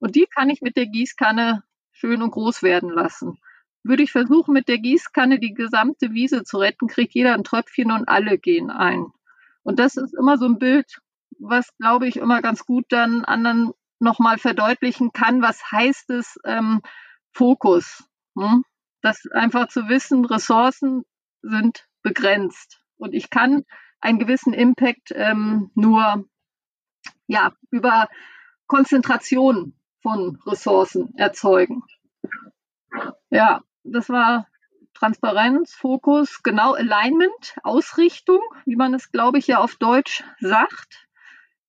Und 0.00 0.16
die 0.16 0.26
kann 0.26 0.50
ich 0.50 0.62
mit 0.62 0.76
der 0.76 0.86
Gießkanne 0.86 1.62
schön 1.92 2.22
und 2.22 2.32
groß 2.32 2.64
werden 2.64 2.90
lassen. 2.90 3.38
Würde 3.84 4.02
ich 4.02 4.10
versuchen, 4.10 4.52
mit 4.52 4.66
der 4.66 4.78
Gießkanne 4.78 5.38
die 5.38 5.54
gesamte 5.54 6.12
Wiese 6.12 6.42
zu 6.42 6.58
retten, 6.58 6.88
kriegt 6.88 7.14
jeder 7.14 7.34
ein 7.34 7.44
Tröpfchen 7.44 7.92
und 7.92 8.08
alle 8.08 8.36
gehen 8.36 8.70
ein. 8.70 9.06
Und 9.62 9.78
das 9.78 9.96
ist 9.96 10.12
immer 10.12 10.38
so 10.38 10.46
ein 10.46 10.58
Bild, 10.58 10.98
was, 11.38 11.68
glaube 11.76 12.08
ich, 12.08 12.16
immer 12.16 12.42
ganz 12.42 12.66
gut 12.66 12.86
dann 12.88 13.24
anderen 13.24 13.70
nochmal 14.00 14.38
verdeutlichen 14.38 15.12
kann, 15.12 15.40
was 15.40 15.70
heißt 15.70 16.10
es 16.10 16.36
ähm, 16.44 16.82
Fokus. 17.32 18.02
Hm? 18.36 18.64
Das 19.06 19.24
einfach 19.30 19.68
zu 19.68 19.88
wissen, 19.88 20.24
Ressourcen 20.24 21.04
sind 21.40 21.86
begrenzt 22.02 22.82
und 22.96 23.14
ich 23.14 23.30
kann 23.30 23.64
einen 24.00 24.18
gewissen 24.18 24.52
Impact 24.52 25.12
ähm, 25.14 25.70
nur 25.74 26.24
ja 27.28 27.52
über 27.70 28.08
Konzentration 28.66 29.74
von 30.02 30.40
Ressourcen 30.44 31.14
erzeugen. 31.16 31.84
Ja, 33.30 33.62
das 33.84 34.08
war 34.08 34.48
Transparenz, 34.94 35.72
Fokus, 35.72 36.42
genau 36.42 36.72
Alignment, 36.72 37.56
Ausrichtung, 37.62 38.40
wie 38.64 38.76
man 38.76 38.92
es, 38.92 39.12
glaube 39.12 39.38
ich, 39.38 39.46
ja 39.46 39.58
auf 39.58 39.76
Deutsch 39.76 40.24
sagt. 40.40 41.06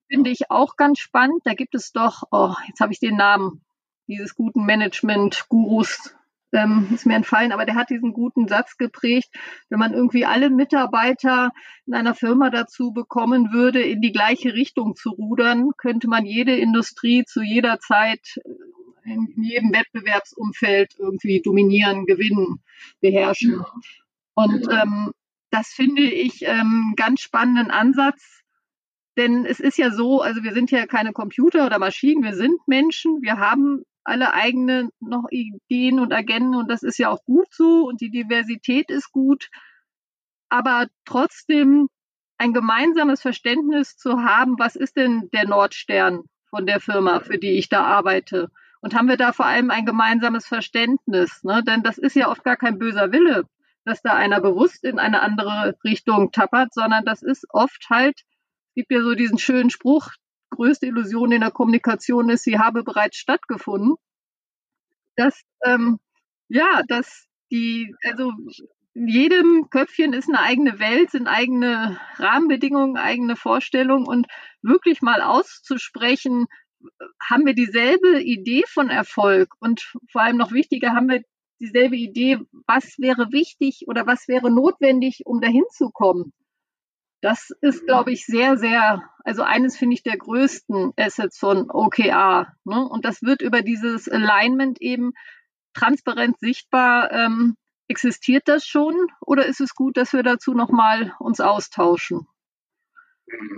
Finde 0.07 0.31
ich 0.31 0.49
auch 0.49 0.75
ganz 0.75 0.99
spannend. 0.99 1.41
Da 1.43 1.53
gibt 1.53 1.75
es 1.75 1.91
doch, 1.91 2.23
oh, 2.31 2.55
jetzt 2.67 2.79
habe 2.79 2.93
ich 2.93 2.99
den 2.99 3.17
Namen 3.17 3.63
dieses 4.07 4.33
guten 4.33 4.65
Management-Gurus 4.65 6.15
ähm, 6.53 6.87
ist 6.93 7.05
mir 7.05 7.15
entfallen, 7.15 7.51
aber 7.51 7.65
der 7.65 7.75
hat 7.75 7.89
diesen 7.89 8.13
guten 8.13 8.47
Satz 8.47 8.77
geprägt, 8.77 9.29
wenn 9.69 9.79
man 9.79 9.93
irgendwie 9.93 10.25
alle 10.25 10.49
Mitarbeiter 10.49 11.51
in 11.85 11.93
einer 11.93 12.15
Firma 12.15 12.49
dazu 12.49 12.91
bekommen 12.91 13.51
würde, 13.51 13.81
in 13.81 14.01
die 14.01 14.11
gleiche 14.11 14.53
Richtung 14.53 14.95
zu 14.95 15.09
rudern, 15.09 15.71
könnte 15.77 16.07
man 16.07 16.25
jede 16.25 16.55
Industrie 16.55 17.25
zu 17.25 17.41
jeder 17.41 17.79
Zeit 17.79 18.39
äh, 18.45 19.13
in 19.13 19.27
jedem 19.41 19.71
Wettbewerbsumfeld 19.71 20.95
irgendwie 20.99 21.41
dominieren, 21.41 22.05
gewinnen, 22.05 22.61
beherrschen. 22.99 23.63
Und 24.33 24.67
ähm, 24.69 25.11
das 25.49 25.69
finde 25.69 26.03
ich 26.03 26.41
ähm, 26.45 26.93
ganz 26.97 27.21
spannenden 27.21 27.71
Ansatz, 27.71 28.43
denn 29.17 29.45
es 29.45 29.59
ist 29.59 29.77
ja 29.77 29.91
so, 29.91 30.21
also 30.21 30.43
wir 30.43 30.53
sind 30.53 30.71
ja 30.71 30.85
keine 30.85 31.11
Computer 31.11 31.65
oder 31.65 31.79
Maschinen, 31.79 32.23
wir 32.23 32.35
sind 32.35 32.59
Menschen, 32.67 33.21
wir 33.21 33.37
haben 33.37 33.83
alle 34.07 34.33
eigene 34.33 34.89
noch 34.99 35.25
Ideen 35.29 35.99
und 35.99 36.13
Agenten 36.13 36.55
und 36.55 36.69
das 36.69 36.83
ist 36.83 36.97
ja 36.97 37.09
auch 37.09 37.23
gut 37.25 37.47
so 37.51 37.87
und 37.87 38.01
die 38.01 38.09
Diversität 38.09 38.89
ist 38.89 39.11
gut. 39.11 39.49
Aber 40.49 40.87
trotzdem 41.05 41.89
ein 42.37 42.53
gemeinsames 42.53 43.21
Verständnis 43.21 43.97
zu 43.97 44.23
haben, 44.23 44.57
was 44.59 44.75
ist 44.75 44.95
denn 44.95 45.29
der 45.33 45.47
Nordstern 45.47 46.23
von 46.49 46.65
der 46.65 46.79
Firma, 46.79 47.19
für 47.19 47.37
die 47.37 47.57
ich 47.57 47.67
da 47.67 47.83
arbeite? 47.83 48.49
Und 48.79 48.95
haben 48.95 49.09
wir 49.09 49.17
da 49.17 49.33
vor 49.33 49.45
allem 49.45 49.71
ein 49.71 49.85
gemeinsames 49.85 50.47
Verständnis? 50.47 51.43
Ne? 51.43 51.63
Denn 51.63 51.83
das 51.83 51.97
ist 51.97 52.15
ja 52.15 52.29
oft 52.29 52.43
gar 52.43 52.55
kein 52.55 52.77
böser 52.77 53.11
Wille, 53.11 53.43
dass 53.83 54.01
da 54.01 54.13
einer 54.13 54.39
bewusst 54.39 54.83
in 54.83 54.99
eine 54.99 55.21
andere 55.21 55.75
Richtung 55.83 56.31
tappert, 56.31 56.73
sondern 56.73 57.03
das 57.03 57.23
ist 57.23 57.45
oft 57.49 57.87
halt, 57.89 58.21
gibt 58.75 58.91
ja 58.91 59.01
so 59.01 59.15
diesen 59.15 59.39
schönen 59.39 59.71
Spruch, 59.71 60.11
größte 60.49 60.85
Illusion 60.87 61.31
in 61.31 61.41
der 61.41 61.51
Kommunikation 61.51 62.29
ist, 62.29 62.43
sie 62.43 62.59
habe 62.59 62.83
bereits 62.83 63.17
stattgefunden. 63.17 63.95
Dass, 65.15 65.41
ähm, 65.65 65.99
ja, 66.47 66.81
dass 66.87 67.25
die, 67.51 67.93
also 68.03 68.31
in 68.93 69.07
jedem 69.07 69.69
Köpfchen 69.69 70.13
ist 70.13 70.27
eine 70.27 70.41
eigene 70.41 70.79
Welt, 70.79 71.11
sind 71.11 71.27
eigene 71.27 71.99
Rahmenbedingungen, 72.15 72.97
eigene 72.97 73.35
Vorstellungen 73.35 74.07
und 74.07 74.27
wirklich 74.61 75.01
mal 75.01 75.21
auszusprechen, 75.21 76.47
haben 77.21 77.45
wir 77.45 77.53
dieselbe 77.53 78.21
Idee 78.21 78.63
von 78.67 78.89
Erfolg 78.89 79.49
und 79.59 79.93
vor 80.11 80.21
allem 80.21 80.37
noch 80.37 80.51
wichtiger, 80.51 80.93
haben 80.93 81.09
wir 81.09 81.21
dieselbe 81.59 81.95
Idee, 81.95 82.39
was 82.65 82.97
wäre 82.97 83.31
wichtig 83.31 83.83
oder 83.87 84.05
was 84.05 84.27
wäre 84.27 84.51
notwendig, 84.51 85.21
um 85.25 85.41
dahin 85.41 85.65
zu 85.71 85.89
kommen. 85.89 86.33
Das 87.21 87.49
ist, 87.61 87.85
glaube 87.85 88.11
ich, 88.11 88.25
sehr, 88.25 88.57
sehr, 88.57 89.01
also 89.23 89.41
eines 89.41 89.75
finde 89.75 89.95
ich 89.95 90.03
der 90.03 90.17
größten 90.17 90.93
Assets 90.97 91.37
von 91.39 91.69
OKR. 91.71 92.53
Ne? 92.63 92.87
Und 92.87 93.05
das 93.05 93.23
wird 93.23 93.41
über 93.41 93.61
dieses 93.61 94.07
Alignment 94.07 94.79
eben 94.81 95.13
transparent 95.73 96.39
sichtbar. 96.39 97.11
Ähm, 97.11 97.55
existiert 97.87 98.47
das 98.47 98.65
schon 98.65 98.95
oder 99.21 99.45
ist 99.45 99.61
es 99.61 99.73
gut, 99.73 99.97
dass 99.97 100.13
wir 100.13 100.23
dazu 100.23 100.53
nochmal 100.53 101.15
uns 101.19 101.39
austauschen? 101.39 102.27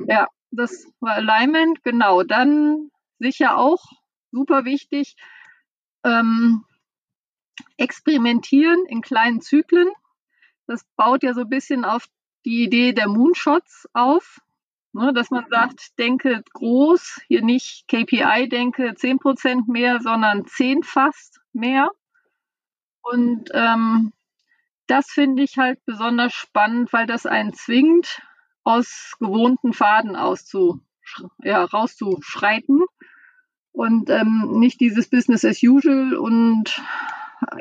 Ja, 0.08 0.28
das 0.52 0.88
war 1.00 1.14
Alignment, 1.14 1.84
genau. 1.84 2.24
Dann 2.24 2.92
sicher 3.20 3.58
auch 3.58 3.84
super 4.32 4.66
wichtig, 4.66 5.16
ähm, 6.04 6.64
experimentieren 7.78 8.86
in 8.88 9.02
kleinen 9.02 9.42
Zyklen. 9.42 9.90
Das 10.68 10.86
baut 10.96 11.24
ja 11.24 11.34
so 11.34 11.42
ein 11.42 11.50
bisschen 11.50 11.84
auf 11.84 12.08
die 12.46 12.64
Idee 12.64 12.94
der 12.94 13.08
Moonshots 13.08 13.88
auf, 13.94 14.40
ne, 14.94 15.14
dass 15.14 15.32
man 15.32 15.46
sagt, 15.50 15.98
denke 16.00 16.44
groß, 16.54 17.22
hier 17.28 17.44
nicht 17.44 17.88
KPI, 17.88 18.50
denke 18.50 18.92
10% 18.92 19.72
mehr, 19.72 20.00
sondern 20.02 20.46
10 20.46 20.84
fast 20.84 21.40
mehr. 21.54 21.92
Und 23.02 23.50
ähm, 23.54 24.14
das 24.88 25.08
finde 25.08 25.44
ich 25.44 25.58
halt 25.58 25.84
besonders 25.86 26.34
spannend, 26.34 26.92
weil 26.94 27.06
das 27.06 27.26
einen 27.26 27.54
zwingt, 27.54 28.22
aus 28.64 29.14
gewohnten 29.20 29.74
Faden 29.74 30.16
auszu, 30.16 30.82
ja, 31.40 31.64
rauszuschreiten 31.64 32.84
und 33.72 34.10
ähm, 34.10 34.60
nicht 34.60 34.80
dieses 34.80 35.10
Business 35.10 35.46
as 35.46 35.64
usual 35.64 36.16
und 36.16 36.82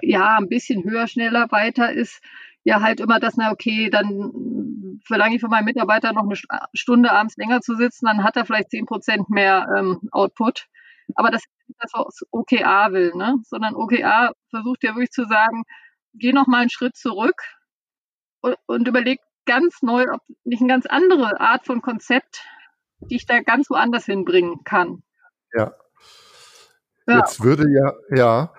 ja, 0.02 0.36
ein 0.36 0.48
bisschen 0.48 0.84
höher, 0.84 1.06
schneller, 1.06 1.50
weiter 1.50 1.92
ist, 1.92 2.20
ja 2.68 2.82
halt 2.82 3.00
immer 3.00 3.18
das, 3.18 3.36
na 3.38 3.50
okay, 3.50 3.88
dann 3.88 5.00
verlange 5.06 5.36
ich 5.36 5.40
von 5.40 5.48
meinem 5.48 5.64
Mitarbeiter 5.64 6.12
noch 6.12 6.24
eine 6.24 6.36
Stunde 6.74 7.10
abends 7.10 7.36
länger 7.38 7.62
zu 7.62 7.76
sitzen, 7.76 8.04
dann 8.04 8.22
hat 8.22 8.36
er 8.36 8.44
vielleicht 8.44 8.70
zehn 8.70 8.84
Prozent 8.84 9.30
mehr 9.30 9.66
ähm, 9.74 10.00
Output. 10.12 10.66
Aber 11.14 11.30
das 11.30 11.42
ist 11.44 11.76
das, 11.78 11.92
was 11.94 12.20
OKA 12.30 12.92
will, 12.92 13.14
ne? 13.14 13.36
Sondern 13.44 13.74
OKA 13.74 14.32
versucht 14.50 14.84
ja 14.84 14.90
wirklich 14.90 15.12
zu 15.12 15.24
sagen, 15.24 15.64
geh 16.12 16.34
noch 16.34 16.46
mal 16.46 16.60
einen 16.60 16.70
Schritt 16.70 16.94
zurück 16.94 17.40
und, 18.42 18.56
und 18.66 18.86
überleg 18.86 19.20
ganz 19.46 19.80
neu, 19.80 20.04
ob 20.12 20.20
nicht 20.44 20.60
eine 20.60 20.68
ganz 20.68 20.84
andere 20.84 21.40
Art 21.40 21.64
von 21.64 21.80
Konzept, 21.80 22.44
die 23.00 23.16
ich 23.16 23.24
da 23.24 23.40
ganz 23.40 23.70
woanders 23.70 24.04
hinbringen 24.04 24.62
kann. 24.64 25.02
Ja. 25.54 25.72
ja. 27.06 27.16
Jetzt 27.16 27.42
würde 27.42 27.64
ja, 27.70 27.94
ja, 28.14 28.52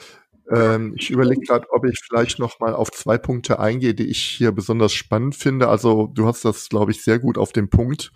ähm, 0.49 0.95
ich 0.97 1.11
überlege 1.11 1.41
gerade, 1.41 1.67
ob 1.71 1.85
ich 1.85 1.99
vielleicht 1.99 2.39
noch 2.39 2.59
mal 2.59 2.73
auf 2.73 2.91
zwei 2.91 3.17
Punkte 3.17 3.59
eingehe, 3.59 3.93
die 3.93 4.07
ich 4.07 4.21
hier 4.21 4.51
besonders 4.51 4.93
spannend 4.93 5.35
finde. 5.35 5.67
Also 5.67 6.07
du 6.07 6.25
hast 6.25 6.43
das, 6.43 6.69
glaube 6.69 6.91
ich, 6.91 7.03
sehr 7.03 7.19
gut 7.19 7.37
auf 7.37 7.51
den 7.51 7.69
Punkt 7.69 8.11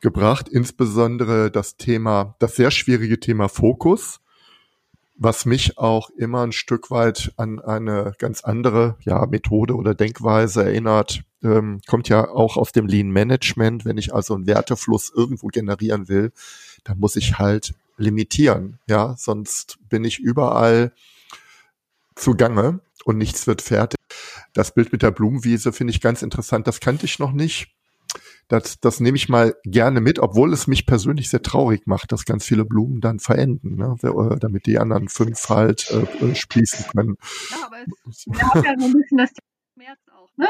gebracht. 0.00 0.48
Insbesondere 0.48 1.50
das 1.50 1.76
Thema, 1.76 2.34
das 2.40 2.56
sehr 2.56 2.70
schwierige 2.72 3.20
Thema 3.20 3.48
Fokus, 3.48 4.20
was 5.16 5.46
mich 5.46 5.78
auch 5.78 6.10
immer 6.10 6.42
ein 6.42 6.52
Stück 6.52 6.90
weit 6.90 7.32
an 7.36 7.60
eine 7.60 8.12
ganz 8.18 8.42
andere 8.42 8.96
ja, 9.00 9.24
Methode 9.26 9.76
oder 9.76 9.94
Denkweise 9.94 10.64
erinnert. 10.64 11.22
Ähm, 11.44 11.80
kommt 11.86 12.08
ja 12.08 12.28
auch 12.28 12.56
aus 12.56 12.72
dem 12.72 12.86
Lean 12.86 13.10
Management. 13.10 13.84
Wenn 13.84 13.98
ich 13.98 14.12
also 14.12 14.34
einen 14.34 14.48
Wertefluss 14.48 15.12
irgendwo 15.14 15.46
generieren 15.46 16.08
will, 16.08 16.32
dann 16.82 16.98
muss 16.98 17.14
ich 17.14 17.38
halt 17.38 17.74
limitieren. 17.96 18.80
Ja, 18.88 19.14
sonst 19.16 19.78
bin 19.88 20.04
ich 20.04 20.18
überall 20.18 20.92
zugange 22.16 22.80
und 23.04 23.18
nichts 23.18 23.46
wird 23.46 23.62
fertig. 23.62 23.98
Das 24.52 24.74
Bild 24.74 24.92
mit 24.92 25.02
der 25.02 25.10
Blumenwiese 25.10 25.72
finde 25.72 25.92
ich 25.92 26.00
ganz 26.00 26.22
interessant. 26.22 26.66
Das 26.66 26.80
kannte 26.80 27.06
ich 27.06 27.18
noch 27.18 27.32
nicht. 27.32 27.74
Das, 28.48 28.78
das 28.80 29.00
nehme 29.00 29.16
ich 29.16 29.30
mal 29.30 29.54
gerne 29.64 30.02
mit, 30.02 30.18
obwohl 30.18 30.52
es 30.52 30.66
mich 30.66 30.84
persönlich 30.84 31.30
sehr 31.30 31.40
traurig 31.40 31.86
macht, 31.86 32.12
dass 32.12 32.26
ganz 32.26 32.44
viele 32.44 32.66
Blumen 32.66 33.00
dann 33.00 33.18
verenden, 33.18 33.76
ne? 33.76 33.96
Äh, 34.02 34.38
damit 34.38 34.66
die 34.66 34.78
anderen 34.78 35.08
fünf 35.08 35.48
halt 35.48 35.90
äh, 35.90 36.26
äh 36.26 36.34
sprießen 36.34 36.86
können. 36.94 37.16
Ja, 37.50 37.66
aber 37.66 37.76
es, 38.10 38.26
haben 38.26 38.64
ja 38.64 38.74
so 38.78 38.86
ein 38.86 38.92
bisschen 38.92 39.18
das 39.18 39.30
Schmerz 39.74 40.00
auch, 40.10 40.11
ne? 40.36 40.48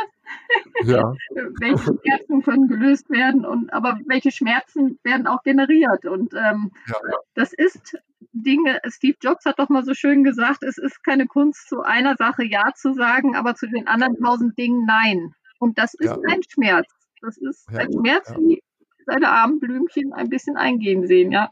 Ja. 0.85 1.12
welche 1.61 1.99
Schmerzen 2.03 2.43
können 2.43 2.69
gelöst 2.69 3.11
werden 3.11 3.45
und 3.45 3.73
aber 3.73 3.99
welche 4.07 4.31
Schmerzen 4.31 4.99
werden 5.03 5.27
auch 5.27 5.43
generiert 5.43 6.05
und 6.07 6.35
ähm, 6.35 6.71
ja. 6.87 6.97
das 7.35 7.53
ist 7.53 7.97
Dinge, 8.33 8.81
Steve 8.89 9.17
Jobs 9.21 9.45
hat 9.45 9.59
doch 9.59 9.69
mal 9.69 9.85
so 9.85 9.95
schön 9.95 10.25
gesagt, 10.25 10.62
es 10.62 10.79
ist 10.79 11.05
keine 11.05 11.27
Kunst, 11.27 11.69
zu 11.69 11.83
einer 11.83 12.17
Sache 12.17 12.45
Ja 12.45 12.73
zu 12.75 12.95
sagen, 12.95 13.37
aber 13.37 13.55
zu 13.55 13.67
den 13.69 13.87
anderen 13.87 14.17
tausend 14.17 14.57
Dingen 14.59 14.85
Nein. 14.87 15.35
Und 15.59 15.79
das 15.79 15.95
ist 15.95 16.07
ja. 16.07 16.19
ein 16.29 16.41
Schmerz. 16.49 16.89
Das 17.21 17.37
ist 17.37 17.69
ein 17.69 17.93
Schmerz, 17.93 18.33
wie 18.37 18.62
seine 19.07 19.29
armen 19.29 19.61
Blümchen 19.61 20.12
ein 20.12 20.29
bisschen 20.29 20.57
eingehen 20.57 21.07
sehen, 21.07 21.31
ja. 21.31 21.51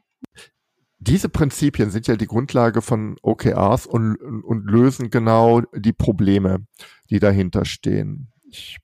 Diese 0.98 1.28
Prinzipien 1.28 1.90
sind 1.90 2.08
ja 2.08 2.16
die 2.16 2.26
Grundlage 2.26 2.82
von 2.82 3.16
OKRs 3.22 3.86
und, 3.86 4.16
und 4.16 4.64
lösen 4.64 5.10
genau 5.10 5.62
die 5.74 5.94
Probleme, 5.94 6.66
die 7.10 7.18
dahinter 7.18 7.64
stehen. 7.64 8.28
Ich, 8.48 8.78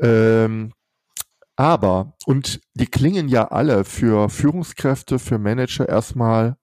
ähm, 0.00 0.72
aber, 1.56 2.14
und 2.26 2.60
die 2.74 2.86
klingen 2.86 3.28
ja 3.28 3.48
alle 3.48 3.84
für 3.84 4.28
Führungskräfte, 4.28 5.18
für 5.18 5.38
Manager 5.38 5.88
erstmal 5.88 6.56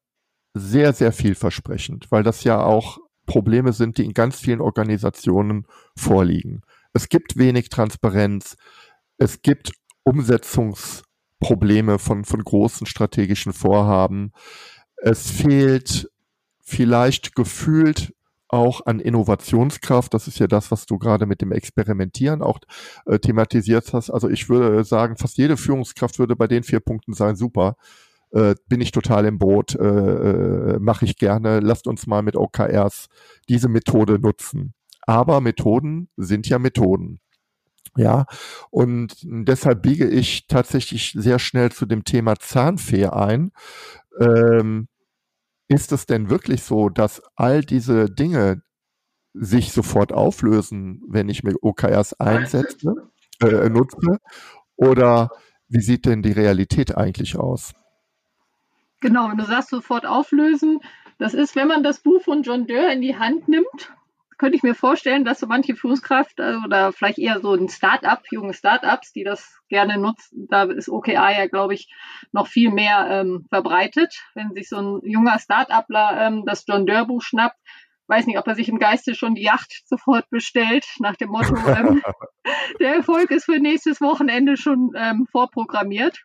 sehr, 0.53 0.91
sehr 0.93 1.13
vielversprechend, 1.13 2.11
weil 2.11 2.23
das 2.23 2.43
ja 2.43 2.61
auch 2.61 2.97
Probleme 3.25 3.71
sind, 3.71 3.97
die 3.97 4.03
in 4.03 4.13
ganz 4.13 4.39
vielen 4.39 4.59
Organisationen 4.59 5.65
vorliegen. 5.95 6.61
Es 6.91 7.07
gibt 7.07 7.37
wenig 7.37 7.69
Transparenz, 7.69 8.57
es 9.17 9.41
gibt 9.41 9.71
Umsetzungsprobleme 10.03 11.99
von, 11.99 12.25
von 12.25 12.43
großen 12.43 12.87
strategischen 12.87 13.53
Vorhaben. 13.53 14.33
Es 14.97 15.29
fehlt 15.29 16.09
vielleicht 16.59 17.35
gefühlt 17.35 18.13
auch 18.51 18.85
an 18.85 18.99
Innovationskraft. 18.99 20.13
Das 20.13 20.27
ist 20.27 20.39
ja 20.39 20.47
das, 20.47 20.71
was 20.71 20.85
du 20.85 20.99
gerade 20.99 21.25
mit 21.25 21.41
dem 21.41 21.51
Experimentieren 21.51 22.41
auch 22.41 22.59
äh, 23.05 23.19
thematisiert 23.19 23.93
hast. 23.93 24.09
Also 24.09 24.29
ich 24.29 24.49
würde 24.49 24.83
sagen, 24.83 25.17
fast 25.17 25.37
jede 25.37 25.57
Führungskraft 25.57 26.19
würde 26.19 26.35
bei 26.35 26.47
den 26.47 26.63
vier 26.63 26.79
Punkten 26.79 27.13
sein, 27.13 27.35
super 27.35 27.75
äh, 28.31 28.55
bin 28.67 28.81
ich 28.81 28.91
total 28.91 29.25
im 29.25 29.37
Boot, 29.37 29.75
äh, 29.75 29.83
äh, 29.83 30.79
mache 30.79 31.05
ich 31.05 31.17
gerne. 31.17 31.59
Lasst 31.59 31.87
uns 31.87 32.07
mal 32.07 32.21
mit 32.21 32.35
OKRs 32.35 33.07
diese 33.49 33.69
Methode 33.69 34.19
nutzen. 34.19 34.73
aber 35.07 35.41
Methoden 35.41 36.09
sind 36.15 36.47
ja 36.47 36.59
Methoden. 36.59 37.19
Ja, 37.97 38.25
und 38.69 39.17
deshalb 39.23 39.81
biege 39.81 40.07
ich 40.07 40.47
tatsächlich 40.47 41.13
sehr 41.17 41.39
schnell 41.39 41.71
zu 41.71 41.85
dem 41.85 42.05
Thema 42.05 42.35
Zahnfee 42.39 43.07
ein. 43.07 43.51
Ähm, 44.19 44.87
ist 45.71 45.93
es 45.93 46.05
denn 46.05 46.29
wirklich 46.29 46.63
so, 46.63 46.89
dass 46.89 47.21
all 47.35 47.61
diese 47.61 48.05
Dinge 48.05 48.61
sich 49.33 49.71
sofort 49.71 50.11
auflösen, 50.11 51.01
wenn 51.07 51.29
ich 51.29 51.43
mir 51.43 51.55
OKRs 51.61 52.19
einsetze, 52.19 52.93
äh, 53.41 53.69
nutze? 53.69 54.19
Oder 54.75 55.29
wie 55.69 55.79
sieht 55.79 56.05
denn 56.05 56.21
die 56.21 56.33
Realität 56.33 56.97
eigentlich 56.97 57.37
aus? 57.37 57.73
Genau, 58.99 59.29
wenn 59.29 59.37
du 59.37 59.45
sagst 59.45 59.69
sofort 59.69 60.05
auflösen, 60.05 60.79
das 61.17 61.33
ist, 61.33 61.55
wenn 61.55 61.69
man 61.69 61.83
das 61.83 62.01
Buch 62.01 62.21
von 62.21 62.43
John 62.43 62.67
Doerr 62.67 62.91
in 62.91 63.01
die 63.01 63.15
Hand 63.15 63.47
nimmt, 63.47 63.93
könnte 64.41 64.55
ich 64.55 64.63
mir 64.63 64.73
vorstellen, 64.73 65.23
dass 65.23 65.39
so 65.39 65.45
manche 65.45 65.75
Führungskraft 65.75 66.39
äh, 66.39 66.55
oder 66.65 66.91
vielleicht 66.91 67.19
eher 67.19 67.39
so 67.41 67.53
ein 67.53 67.69
Start-up, 67.69 68.23
junge 68.31 68.55
Start-ups, 68.55 69.13
die 69.13 69.23
das 69.23 69.61
gerne 69.69 69.99
nutzen, 69.99 70.47
da 70.49 70.63
ist 70.63 70.89
OKA 70.89 71.31
ja, 71.31 71.45
glaube 71.45 71.75
ich, 71.75 71.93
noch 72.31 72.47
viel 72.47 72.71
mehr 72.71 73.05
ähm, 73.07 73.45
verbreitet. 73.49 74.19
Wenn 74.33 74.51
sich 74.53 74.67
so 74.67 74.77
ein 74.77 75.01
junger 75.03 75.37
Start-upler 75.37 76.25
ähm, 76.25 76.43
das 76.47 76.65
John 76.67 76.87
Doerr 76.87 77.05
Buch 77.05 77.21
schnappt, 77.21 77.59
weiß 78.07 78.25
nicht, 78.25 78.39
ob 78.39 78.47
er 78.47 78.55
sich 78.55 78.67
im 78.67 78.79
Geiste 78.79 79.13
schon 79.13 79.35
die 79.35 79.43
Yacht 79.43 79.83
sofort 79.85 80.27
bestellt, 80.31 80.87
nach 80.97 81.15
dem 81.17 81.29
Motto, 81.29 81.55
ähm, 81.67 82.01
der 82.79 82.95
Erfolg 82.95 83.29
ist 83.29 83.45
für 83.45 83.59
nächstes 83.59 84.01
Wochenende 84.01 84.57
schon 84.57 84.91
ähm, 84.95 85.27
vorprogrammiert. 85.31 86.19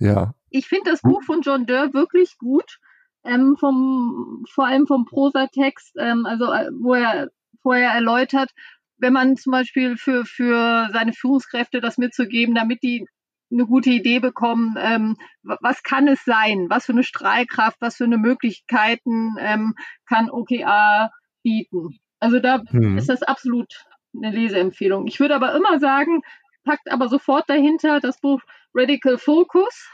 Ja. 0.00 0.34
Ich 0.50 0.66
finde 0.66 0.90
das 0.90 1.02
Buch 1.02 1.22
von 1.22 1.42
John 1.42 1.66
Doerr 1.66 1.94
wirklich 1.94 2.36
gut. 2.36 2.80
Ähm, 3.26 3.56
vom, 3.58 4.44
vor 4.52 4.66
allem 4.66 4.86
vom 4.86 5.06
Prosatext, 5.06 5.94
ähm, 5.98 6.26
also 6.26 6.52
äh, 6.52 6.68
wo 6.78 6.92
er 6.92 7.30
vorher 7.64 7.90
erläutert, 7.90 8.50
wenn 8.98 9.12
man 9.12 9.36
zum 9.36 9.50
Beispiel 9.50 9.96
für, 9.96 10.24
für 10.24 10.88
seine 10.92 11.12
Führungskräfte 11.12 11.80
das 11.80 11.98
mitzugeben, 11.98 12.54
damit 12.54 12.82
die 12.82 13.06
eine 13.50 13.66
gute 13.66 13.90
Idee 13.90 14.20
bekommen, 14.20 14.76
ähm, 14.78 15.16
was 15.42 15.82
kann 15.82 16.08
es 16.08 16.24
sein, 16.24 16.66
was 16.68 16.86
für 16.86 16.92
eine 16.92 17.04
Strahlkraft, 17.04 17.76
was 17.80 17.96
für 17.96 18.04
eine 18.04 18.18
Möglichkeiten 18.18 19.34
ähm, 19.38 19.74
kann 20.06 20.30
OKA 20.30 21.10
bieten. 21.42 21.98
Also 22.20 22.38
da 22.40 22.62
hm. 22.68 22.98
ist 22.98 23.08
das 23.08 23.22
absolut 23.22 23.72
eine 24.16 24.30
Leseempfehlung. 24.30 25.06
Ich 25.06 25.20
würde 25.20 25.34
aber 25.34 25.54
immer 25.54 25.78
sagen, 25.80 26.22
packt 26.64 26.90
aber 26.90 27.08
sofort 27.08 27.48
dahinter 27.48 28.00
das 28.00 28.20
Buch 28.20 28.40
Radical 28.74 29.18
Focus, 29.18 29.90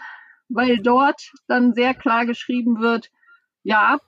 weil 0.49 0.79
dort 0.79 1.33
dann 1.47 1.75
sehr 1.75 1.95
klar 1.95 2.27
geschrieben 2.27 2.81
wird, 2.81 3.11
ja, 3.63 3.99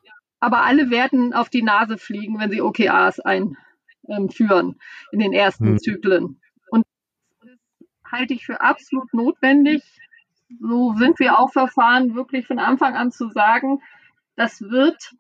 aber 0.43 0.65
alle 0.65 0.91
werden 0.91 1.33
auf 1.33 1.51
die 1.51 1.63
Nase 1.63 1.99
fliegen, 1.99 2.41
wenn 2.41 2.51
sie 2.51 2.63
OKAs 2.63 3.21
einführen 3.21 4.67
ähm, 4.67 4.81
in 5.13 5.21
den 5.21 5.33
ersten 5.33 5.67
hm. 5.67 5.79
Zyklen. 5.79 6.41
Und 6.69 6.85
das 7.41 7.51
halte 8.11 8.35
ich 8.35 8.45
für 8.45 8.61
absolut 8.61 9.15
notwendig. 9.15 9.85
So 10.61 10.95
sind 10.95 11.21
wir 11.21 11.39
auch 11.39 11.53
verfahren, 11.53 12.17
wirklich 12.17 12.49
von 12.49 12.59
Anfang 12.59 12.97
an 12.97 13.13
zu 13.13 13.29
sagen, 13.29 13.83
das 14.35 14.61
wird 14.61 15.15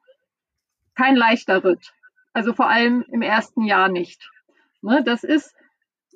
kein 0.96 1.14
leichter 1.14 1.62
Ritt. 1.62 1.92
Also 2.32 2.52
vor 2.52 2.68
allem 2.68 3.04
im 3.12 3.22
ersten 3.22 3.62
Jahr 3.62 3.88
nicht. 3.88 4.28
Ne, 4.80 5.04
das 5.04 5.22
ist 5.22 5.54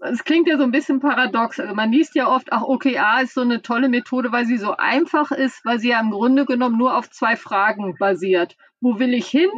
es 0.01 0.25
klingt 0.25 0.49
ja 0.49 0.59
so 0.59 0.65
ein 0.65 0.73
bisschen 0.73 1.01
paradox. 1.01 1.59
Also 1.59 1.75
man 1.75 1.91
liest 1.91 2.15
ja 2.15 2.29
oft, 2.29 2.53
ach, 2.53 2.63
OKA 2.63 3.21
ist 3.21 3.35
so 3.35 3.41
eine 3.41 3.63
tolle 3.63 3.89
Methode, 3.89 4.33
weil 4.33 4.45
sie 4.45 4.59
so 4.59 4.77
einfach 4.77 5.31
ist, 5.31 5.65
weil 5.65 5.79
sie 5.79 5.91
ja 5.91 6.01
im 6.01 6.11
Grunde 6.11 6.45
genommen 6.45 6.77
nur 6.77 6.97
auf 6.97 7.09
zwei 7.11 7.37
Fragen 7.37 7.97
basiert. 7.99 8.57
Wo 8.81 8.99
will 8.99 9.15
ich 9.15 9.27
hin 9.29 9.51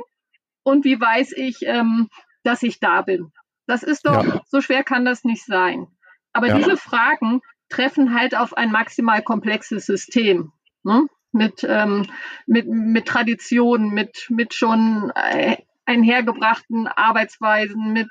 und 0.62 0.84
wie 0.84 1.00
weiß 1.00 1.32
ich, 1.32 1.62
ähm, 1.62 2.08
dass 2.42 2.62
ich 2.62 2.80
da 2.80 3.02
bin? 3.02 3.32
Das 3.66 3.82
ist 3.82 4.06
doch, 4.06 4.24
ja. 4.24 4.40
so 4.46 4.60
schwer 4.60 4.82
kann 4.82 5.04
das 5.04 5.24
nicht 5.24 5.44
sein. 5.44 5.86
Aber 6.32 6.48
ja. 6.48 6.56
diese 6.56 6.76
Fragen 6.76 7.40
treffen 7.68 8.18
halt 8.18 8.34
auf 8.34 8.56
ein 8.56 8.70
maximal 8.70 9.22
komplexes 9.22 9.86
System. 9.86 10.52
Ne? 10.82 11.06
Mit, 11.32 11.64
ähm, 11.68 12.06
mit, 12.46 12.66
mit 12.66 13.06
Traditionen, 13.06 13.90
mit, 13.90 14.26
mit 14.30 14.54
schon 14.54 15.12
äh, 15.14 15.56
einhergebrachten 15.84 16.86
Arbeitsweisen, 16.86 17.92
mit 17.92 18.08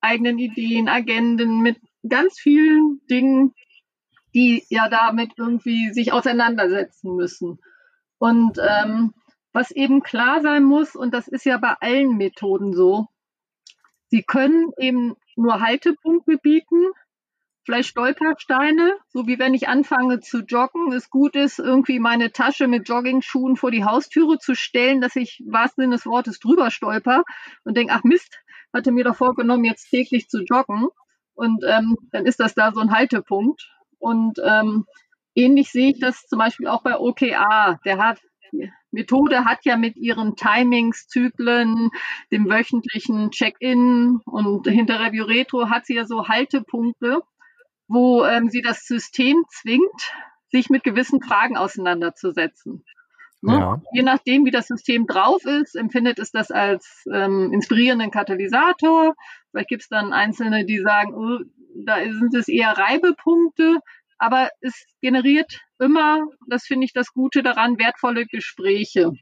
eigenen 0.00 0.38
Ideen, 0.38 0.88
Agenden, 0.88 1.60
mit 1.60 1.78
ganz 2.08 2.38
vielen 2.38 3.00
Dingen, 3.10 3.54
die 4.34 4.64
ja 4.68 4.88
damit 4.88 5.32
irgendwie 5.36 5.92
sich 5.92 6.12
auseinandersetzen 6.12 7.16
müssen. 7.16 7.58
Und 8.18 8.58
ähm, 8.58 9.14
was 9.52 9.70
eben 9.70 10.02
klar 10.02 10.40
sein 10.42 10.64
muss, 10.64 10.94
und 10.94 11.12
das 11.12 11.28
ist 11.28 11.44
ja 11.44 11.58
bei 11.58 11.74
allen 11.80 12.16
Methoden 12.16 12.72
so, 12.72 13.06
sie 14.08 14.22
können 14.22 14.70
eben 14.78 15.16
nur 15.36 15.60
Haltepunkte 15.60 16.38
bieten, 16.38 16.90
vielleicht 17.64 17.90
Stolpersteine, 17.90 18.96
so 19.08 19.26
wie 19.26 19.38
wenn 19.38 19.54
ich 19.54 19.68
anfange 19.68 20.20
zu 20.20 20.38
joggen, 20.40 20.92
es 20.92 21.10
gut 21.10 21.36
ist, 21.36 21.58
irgendwie 21.58 21.98
meine 21.98 22.32
Tasche 22.32 22.66
mit 22.66 22.88
Joggingschuhen 22.88 23.56
vor 23.56 23.70
die 23.70 23.84
Haustüre 23.84 24.38
zu 24.38 24.54
stellen, 24.54 25.00
dass 25.00 25.16
ich 25.16 25.42
wahrsten 25.46 25.82
Sinne 25.82 25.96
des 25.96 26.06
Wortes 26.06 26.40
drüber 26.40 26.70
stolper 26.70 27.22
und 27.64 27.76
denke, 27.76 27.92
ach 27.92 28.02
Mist, 28.02 28.40
hatte 28.72 28.92
mir 28.92 29.04
doch 29.04 29.16
vorgenommen, 29.16 29.64
jetzt 29.64 29.90
täglich 29.90 30.28
zu 30.28 30.42
joggen. 30.42 30.88
Und 31.34 31.64
ähm, 31.66 31.96
dann 32.12 32.26
ist 32.26 32.40
das 32.40 32.54
da 32.54 32.72
so 32.72 32.80
ein 32.80 32.92
Haltepunkt. 32.92 33.68
Und 33.98 34.38
ähm, 34.44 34.86
ähnlich 35.34 35.70
sehe 35.70 35.90
ich 35.90 36.00
das 36.00 36.26
zum 36.26 36.38
Beispiel 36.38 36.66
auch 36.66 36.82
bei 36.82 36.98
OKA. 36.98 37.78
Der 37.84 37.98
hat 37.98 38.20
Methode 38.92 39.44
hat 39.44 39.64
ja 39.64 39.76
mit 39.76 39.96
ihren 39.96 40.36
Timings, 40.36 41.06
Zyklen, 41.06 41.90
dem 42.32 42.48
wöchentlichen 42.48 43.30
Check-in 43.30 44.20
und 44.24 44.66
hinter 44.66 45.00
Review 45.00 45.24
Retro 45.24 45.68
hat 45.68 45.86
sie 45.86 45.94
ja 45.94 46.04
so 46.04 46.28
Haltepunkte, 46.28 47.20
wo 47.88 48.24
ähm, 48.24 48.48
sie 48.48 48.62
das 48.62 48.86
System 48.86 49.44
zwingt, 49.48 50.12
sich 50.48 50.70
mit 50.70 50.82
gewissen 50.82 51.22
Fragen 51.22 51.56
auseinanderzusetzen. 51.56 52.84
Ne? 53.42 53.54
Ja. 53.54 53.82
Je 53.92 54.02
nachdem, 54.02 54.44
wie 54.44 54.50
das 54.50 54.66
System 54.66 55.06
drauf 55.06 55.44
ist, 55.44 55.74
empfindet 55.74 56.18
es 56.18 56.30
das 56.30 56.50
als 56.50 57.04
ähm, 57.12 57.52
inspirierenden 57.52 58.10
Katalysator. 58.10 59.14
Vielleicht 59.50 59.68
gibt 59.68 59.82
es 59.82 59.88
dann 59.88 60.12
Einzelne, 60.12 60.66
die 60.66 60.78
sagen, 60.78 61.14
oh, 61.14 61.38
da 61.84 62.02
sind 62.02 62.34
es 62.34 62.48
eher 62.48 62.76
Reibepunkte, 62.76 63.78
aber 64.20 64.50
es 64.60 64.84
generiert 65.00 65.60
immer, 65.78 66.26
das 66.46 66.64
finde 66.64 66.84
ich 66.84 66.92
das 66.92 67.12
Gute 67.14 67.42
daran, 67.42 67.78
wertvolle 67.78 68.26
Gespräche. 68.26 69.12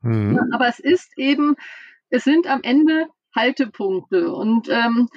Mhm. 0.00 0.50
Aber 0.52 0.66
es 0.66 0.80
ist 0.80 1.16
eben, 1.16 1.54
es 2.10 2.24
sind 2.24 2.48
am 2.48 2.62
Ende 2.62 3.06
Haltepunkte 3.34 4.32
und 4.32 4.68
ähm, 4.68 5.08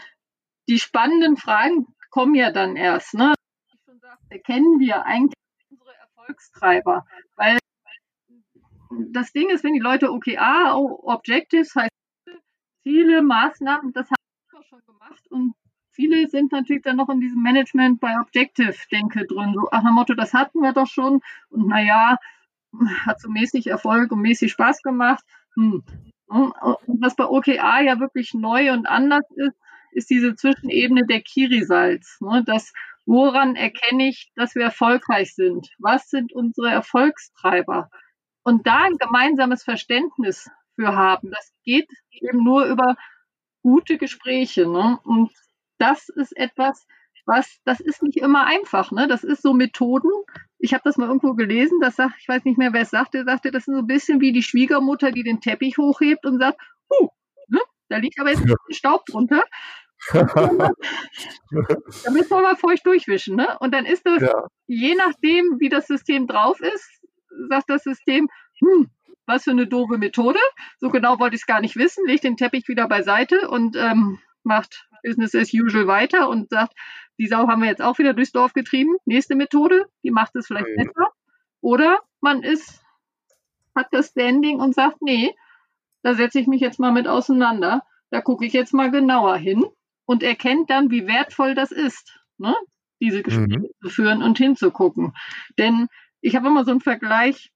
die 0.67 0.79
spannenden 0.79 1.37
Fragen 1.37 1.87
kommen 2.11 2.35
ja 2.35 2.51
dann 2.51 2.75
erst. 2.75 3.15
Ne? 3.15 3.33
Wie 3.67 3.75
ich 3.75 3.81
schon 3.83 3.99
sagte, 3.99 4.25
erkennen 4.29 4.79
wir 4.79 5.03
eigentlich 5.05 5.33
unsere 5.71 5.95
Erfolgstreiber, 5.95 7.05
weil 7.35 7.57
das 9.11 9.31
Ding 9.31 9.49
ist, 9.49 9.63
wenn 9.63 9.73
die 9.73 9.79
Leute 9.79 10.11
OKA, 10.11 10.75
Objectives 10.75 11.73
heißt 11.75 11.89
Ziele, 12.83 13.23
Maßnahmen, 13.23 13.91
das 13.93 14.07
haben 14.07 14.15
wir 14.51 14.63
schon 14.63 14.81
gemacht 14.85 15.27
und 15.31 15.55
viele 15.91 16.27
sind 16.27 16.51
natürlich 16.51 16.83
dann 16.83 16.97
noch 16.97 17.09
in 17.09 17.19
diesem 17.19 17.41
Management 17.41 17.99
bei 17.99 18.19
Objective-Denke 18.19 19.25
drin. 19.25 19.53
So, 19.55 19.67
ach, 19.71 19.83
nach 19.83 19.91
Motto, 19.91 20.13
das 20.13 20.33
hatten 20.33 20.61
wir 20.61 20.73
doch 20.73 20.87
schon 20.87 21.21
und 21.49 21.67
naja, 21.67 22.17
hat 23.05 23.19
so 23.19 23.29
mäßig 23.29 23.67
Erfolg 23.67 24.11
und 24.11 24.21
mäßig 24.21 24.51
Spaß 24.51 24.81
gemacht. 24.81 25.23
Hm. 25.55 25.83
Und 26.27 26.53
was 27.01 27.15
bei 27.15 27.25
OKA 27.25 27.81
ja 27.81 27.99
wirklich 27.99 28.33
neu 28.33 28.71
und 28.71 28.87
anders 28.87 29.25
ist, 29.35 29.55
ist 29.91 30.09
diese 30.09 30.35
Zwischenebene 30.35 31.07
der 31.07 31.21
Kirisalz. 31.21 32.19
Ne? 32.21 32.43
Das, 32.45 32.71
woran 33.07 33.55
erkenne 33.55 34.09
ich, 34.09 34.31
dass 34.35 34.53
wir 34.53 34.63
erfolgreich 34.63 35.33
sind? 35.33 35.69
Was 35.79 36.09
sind 36.09 36.31
unsere 36.31 36.69
Erfolgstreiber? 36.69 37.89
und 38.43 38.65
da 38.65 38.83
ein 38.83 38.97
gemeinsames 38.97 39.63
Verständnis 39.63 40.49
für 40.75 40.95
haben. 40.95 41.29
Das 41.31 41.53
geht 41.63 41.89
eben 42.11 42.43
nur 42.43 42.65
über 42.65 42.95
gute 43.61 43.97
Gespräche. 43.97 44.67
Ne? 44.67 44.97
Und 45.03 45.31
das 45.79 46.09
ist 46.09 46.35
etwas, 46.37 46.85
was, 47.25 47.59
das 47.63 47.79
ist 47.79 48.03
nicht 48.03 48.17
immer 48.17 48.45
einfach. 48.45 48.91
Ne? 48.91 49.07
Das 49.07 49.23
ist 49.23 49.41
so 49.41 49.53
Methoden. 49.53 50.11
Ich 50.57 50.73
habe 50.73 50.81
das 50.83 50.97
mal 50.97 51.07
irgendwo 51.07 51.33
gelesen, 51.33 51.79
das 51.79 51.95
sagt, 51.95 52.15
ich 52.19 52.27
weiß 52.27 52.43
nicht 52.43 52.57
mehr, 52.57 52.73
wer 52.73 52.81
es 52.81 52.89
sagte, 52.89 53.23
sagte, 53.23 53.51
das 53.51 53.67
ist 53.67 53.73
so 53.73 53.79
ein 53.79 53.87
bisschen 53.87 54.19
wie 54.19 54.33
die 54.33 54.43
Schwiegermutter, 54.43 55.11
die 55.11 55.23
den 55.23 55.39
Teppich 55.39 55.77
hochhebt 55.77 56.25
und 56.25 56.39
sagt, 56.39 56.59
huh, 56.89 57.09
ne? 57.47 57.59
da 57.87 57.97
liegt 57.97 58.19
aber 58.19 58.31
jetzt 58.31 58.45
ja. 58.45 58.55
Staub 58.69 59.05
drunter. 59.05 59.43
da 60.13 60.71
müssen 62.11 62.29
wir 62.29 62.41
mal 62.41 62.55
feucht 62.55 62.85
durchwischen. 62.85 63.35
Ne? 63.35 63.57
Und 63.59 63.73
dann 63.73 63.85
ist 63.85 64.05
das, 64.05 64.21
ja. 64.21 64.47
je 64.67 64.95
nachdem, 64.95 65.59
wie 65.59 65.69
das 65.69 65.87
System 65.87 66.25
drauf 66.25 66.59
ist, 66.61 67.01
sagt 67.49 67.69
das 67.69 67.83
System, 67.83 68.29
hm, 68.59 68.89
was 69.25 69.43
für 69.43 69.51
eine 69.51 69.67
doofe 69.67 69.97
Methode. 69.97 70.39
So 70.79 70.89
genau 70.89 71.19
wollte 71.19 71.35
ich 71.35 71.41
es 71.41 71.47
gar 71.47 71.61
nicht 71.61 71.75
wissen, 71.75 72.05
legt 72.07 72.23
den 72.23 72.37
Teppich 72.37 72.67
wieder 72.67 72.87
beiseite 72.87 73.49
und 73.49 73.75
ähm, 73.75 74.19
macht 74.43 74.88
Business 75.03 75.35
as 75.35 75.53
usual 75.53 75.87
weiter 75.87 76.29
und 76.29 76.49
sagt, 76.49 76.73
die 77.17 77.27
Sau 77.27 77.47
haben 77.47 77.61
wir 77.61 77.69
jetzt 77.69 77.81
auch 77.81 77.97
wieder 77.99 78.13
durchs 78.13 78.31
Dorf 78.31 78.53
getrieben. 78.53 78.95
Nächste 79.05 79.35
Methode, 79.35 79.85
die 80.03 80.11
macht 80.11 80.35
es 80.35 80.47
vielleicht 80.47 80.67
mhm. 80.67 80.85
besser. 80.85 81.11
Oder 81.61 81.99
man 82.21 82.43
ist, 82.43 82.81
hat 83.75 83.87
das 83.91 84.09
Standing 84.09 84.59
und 84.59 84.73
sagt, 84.73 85.01
nee, 85.01 85.35
da 86.01 86.13
setze 86.13 86.39
ich 86.39 86.47
mich 86.47 86.61
jetzt 86.61 86.79
mal 86.79 86.91
mit 86.91 87.07
auseinander. 87.07 87.83
da 88.11 88.21
gucke 88.21 88.45
ich 88.45 88.53
jetzt 88.53 88.73
mal 88.73 88.89
genauer 88.89 89.37
hin 89.37 89.63
und 90.05 90.23
erkennt 90.23 90.69
dann, 90.69 90.89
wie 90.89 91.05
wertvoll 91.05 91.53
das 91.53 91.71
ist, 91.71 92.19
ne? 92.37 92.55
diese 92.99 93.21
Gespräche 93.21 93.59
mhm. 93.59 93.69
zu 93.81 93.89
führen 93.89 94.23
und 94.23 94.37
hinzugucken. 94.37 95.13
Denn 95.57 95.87
ich 96.21 96.35
habe 96.35 96.47
immer 96.47 96.65
so 96.65 96.71
einen 96.71 96.81
Vergleich, 96.81 97.51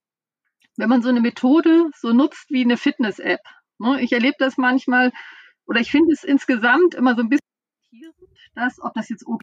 wenn 0.77 0.89
man 0.89 1.01
so 1.01 1.09
eine 1.09 1.21
Methode 1.21 1.89
so 1.95 2.13
nutzt 2.13 2.49
wie 2.49 2.63
eine 2.63 2.77
Fitness-App. 2.77 3.41
Ne? 3.79 4.01
Ich 4.01 4.11
erlebe 4.11 4.35
das 4.39 4.57
manchmal, 4.57 5.11
oder 5.65 5.79
ich 5.79 5.91
finde 5.91 6.13
es 6.13 6.23
insgesamt 6.23 6.95
immer 6.95 7.15
so 7.15 7.21
ein 7.21 7.29
bisschen 7.29 7.39
dass, 8.55 8.81
ob 8.81 8.93
das 8.93 9.09
jetzt 9.09 9.25
OK 9.25 9.41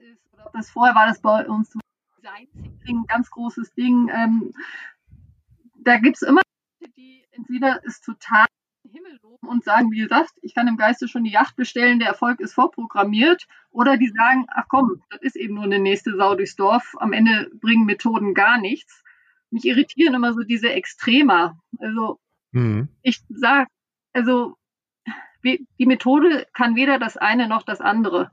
ist 0.00 0.32
oder 0.32 0.46
ob 0.46 0.52
das 0.52 0.70
vorher 0.70 0.94
war 0.94 1.06
das 1.06 1.20
bei 1.20 1.46
uns 1.46 1.72
Design 2.22 2.48
ein 2.86 3.04
ganz 3.06 3.30
großes 3.30 3.74
Ding. 3.74 4.08
Ähm, 4.12 4.52
da 5.80 5.98
gibt 5.98 6.16
es 6.16 6.22
immer 6.22 6.42
Leute, 6.80 6.92
die 6.96 7.24
entweder 7.32 7.80
es 7.84 8.00
total 8.00 8.44
Himmel 8.88 9.18
loben 9.22 9.48
und 9.48 9.64
sagen, 9.64 9.90
wie 9.90 10.00
gesagt, 10.00 10.32
ich 10.42 10.54
kann 10.54 10.68
im 10.68 10.76
Geiste 10.76 11.08
schon 11.08 11.24
die 11.24 11.32
Yacht 11.32 11.56
bestellen, 11.56 11.98
der 11.98 12.08
Erfolg 12.08 12.40
ist 12.40 12.54
vorprogrammiert. 12.54 13.46
Oder 13.70 13.96
die 13.96 14.08
sagen, 14.08 14.46
ach 14.48 14.66
komm, 14.68 15.02
das 15.10 15.22
ist 15.22 15.36
eben 15.36 15.54
nur 15.54 15.64
eine 15.64 15.78
nächste 15.78 16.14
Sau 16.16 16.34
durchs 16.34 16.56
Dorf. 16.56 16.94
Am 16.98 17.12
Ende 17.12 17.50
bringen 17.54 17.86
Methoden 17.86 18.34
gar 18.34 18.58
nichts. 18.58 19.02
Mich 19.50 19.64
irritieren 19.64 20.14
immer 20.14 20.32
so 20.34 20.42
diese 20.42 20.70
Extremer. 20.70 21.58
Also 21.78 22.20
mhm. 22.52 22.88
ich 23.02 23.22
sage, 23.30 23.68
also 24.12 24.56
die 25.44 25.86
Methode 25.86 26.46
kann 26.52 26.76
weder 26.76 26.98
das 26.98 27.16
eine 27.16 27.48
noch 27.48 27.62
das 27.62 27.80
andere. 27.80 28.30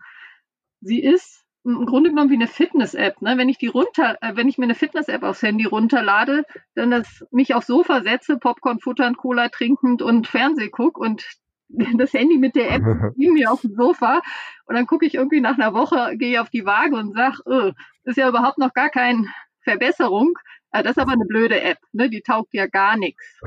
Sie 0.82 1.02
ist 1.02 1.46
im 1.66 1.86
Grunde 1.86 2.10
genommen 2.10 2.30
wie 2.30 2.36
eine 2.36 2.48
Fitness-App. 2.48 3.22
Ne? 3.22 3.38
Wenn 3.38 3.50
ich 3.50 3.58
die 3.58 3.68
runter, 3.68 4.18
äh, 4.22 4.36
wenn 4.36 4.48
ich 4.48 4.58
mir 4.58 4.66
eine 4.66 4.76
Fitness-App 4.76 5.24
aufs 5.24 5.42
Handy 5.42 5.66
runterlade, 5.66 6.46
dann 6.76 6.92
das 6.92 7.26
mich 7.32 7.54
aufs 7.54 7.68
Sofa 7.68 8.02
setze, 8.02 8.38
Popcorn 8.38 8.80
futtern, 8.80 9.18
Cola 9.18 9.50
trinkend 9.50 10.02
und 10.02 10.28
Fernseh 10.28 10.70
guck 10.70 10.98
und 10.98 11.26
das 11.98 12.14
Handy 12.14 12.38
mit 12.38 12.56
der 12.56 12.72
App 12.72 12.84
mir 13.16 13.52
auf 13.52 13.62
dem 13.62 13.76
Sofa 13.76 14.22
und 14.66 14.76
dann 14.76 14.88
gucke 14.88 15.06
ich 15.06 15.16
irgendwie 15.16 15.42
nach 15.42 15.58
einer 15.58 15.74
Woche, 15.74 16.16
gehe 16.18 16.42
auf 16.42 16.50
die 16.50 16.66
Waage 16.66 16.96
und 16.96 17.14
sage, 17.14 17.42
oh, 17.46 17.72
ist 18.04 18.18
ja 18.18 18.30
überhaupt 18.30 18.58
noch 18.58 18.74
gar 18.74 18.90
keine 18.90 19.28
Verbesserung. 19.62 20.38
Äh, 20.72 20.84
das 20.84 20.94
ist 20.94 21.00
aber 21.00 21.12
eine 21.12 21.26
blöde 21.26 21.62
App, 21.62 21.80
ne? 21.92 22.10
die 22.10 22.22
taugt 22.22 22.54
ja 22.54 22.68
gar 22.68 22.98
nichts. 22.98 23.40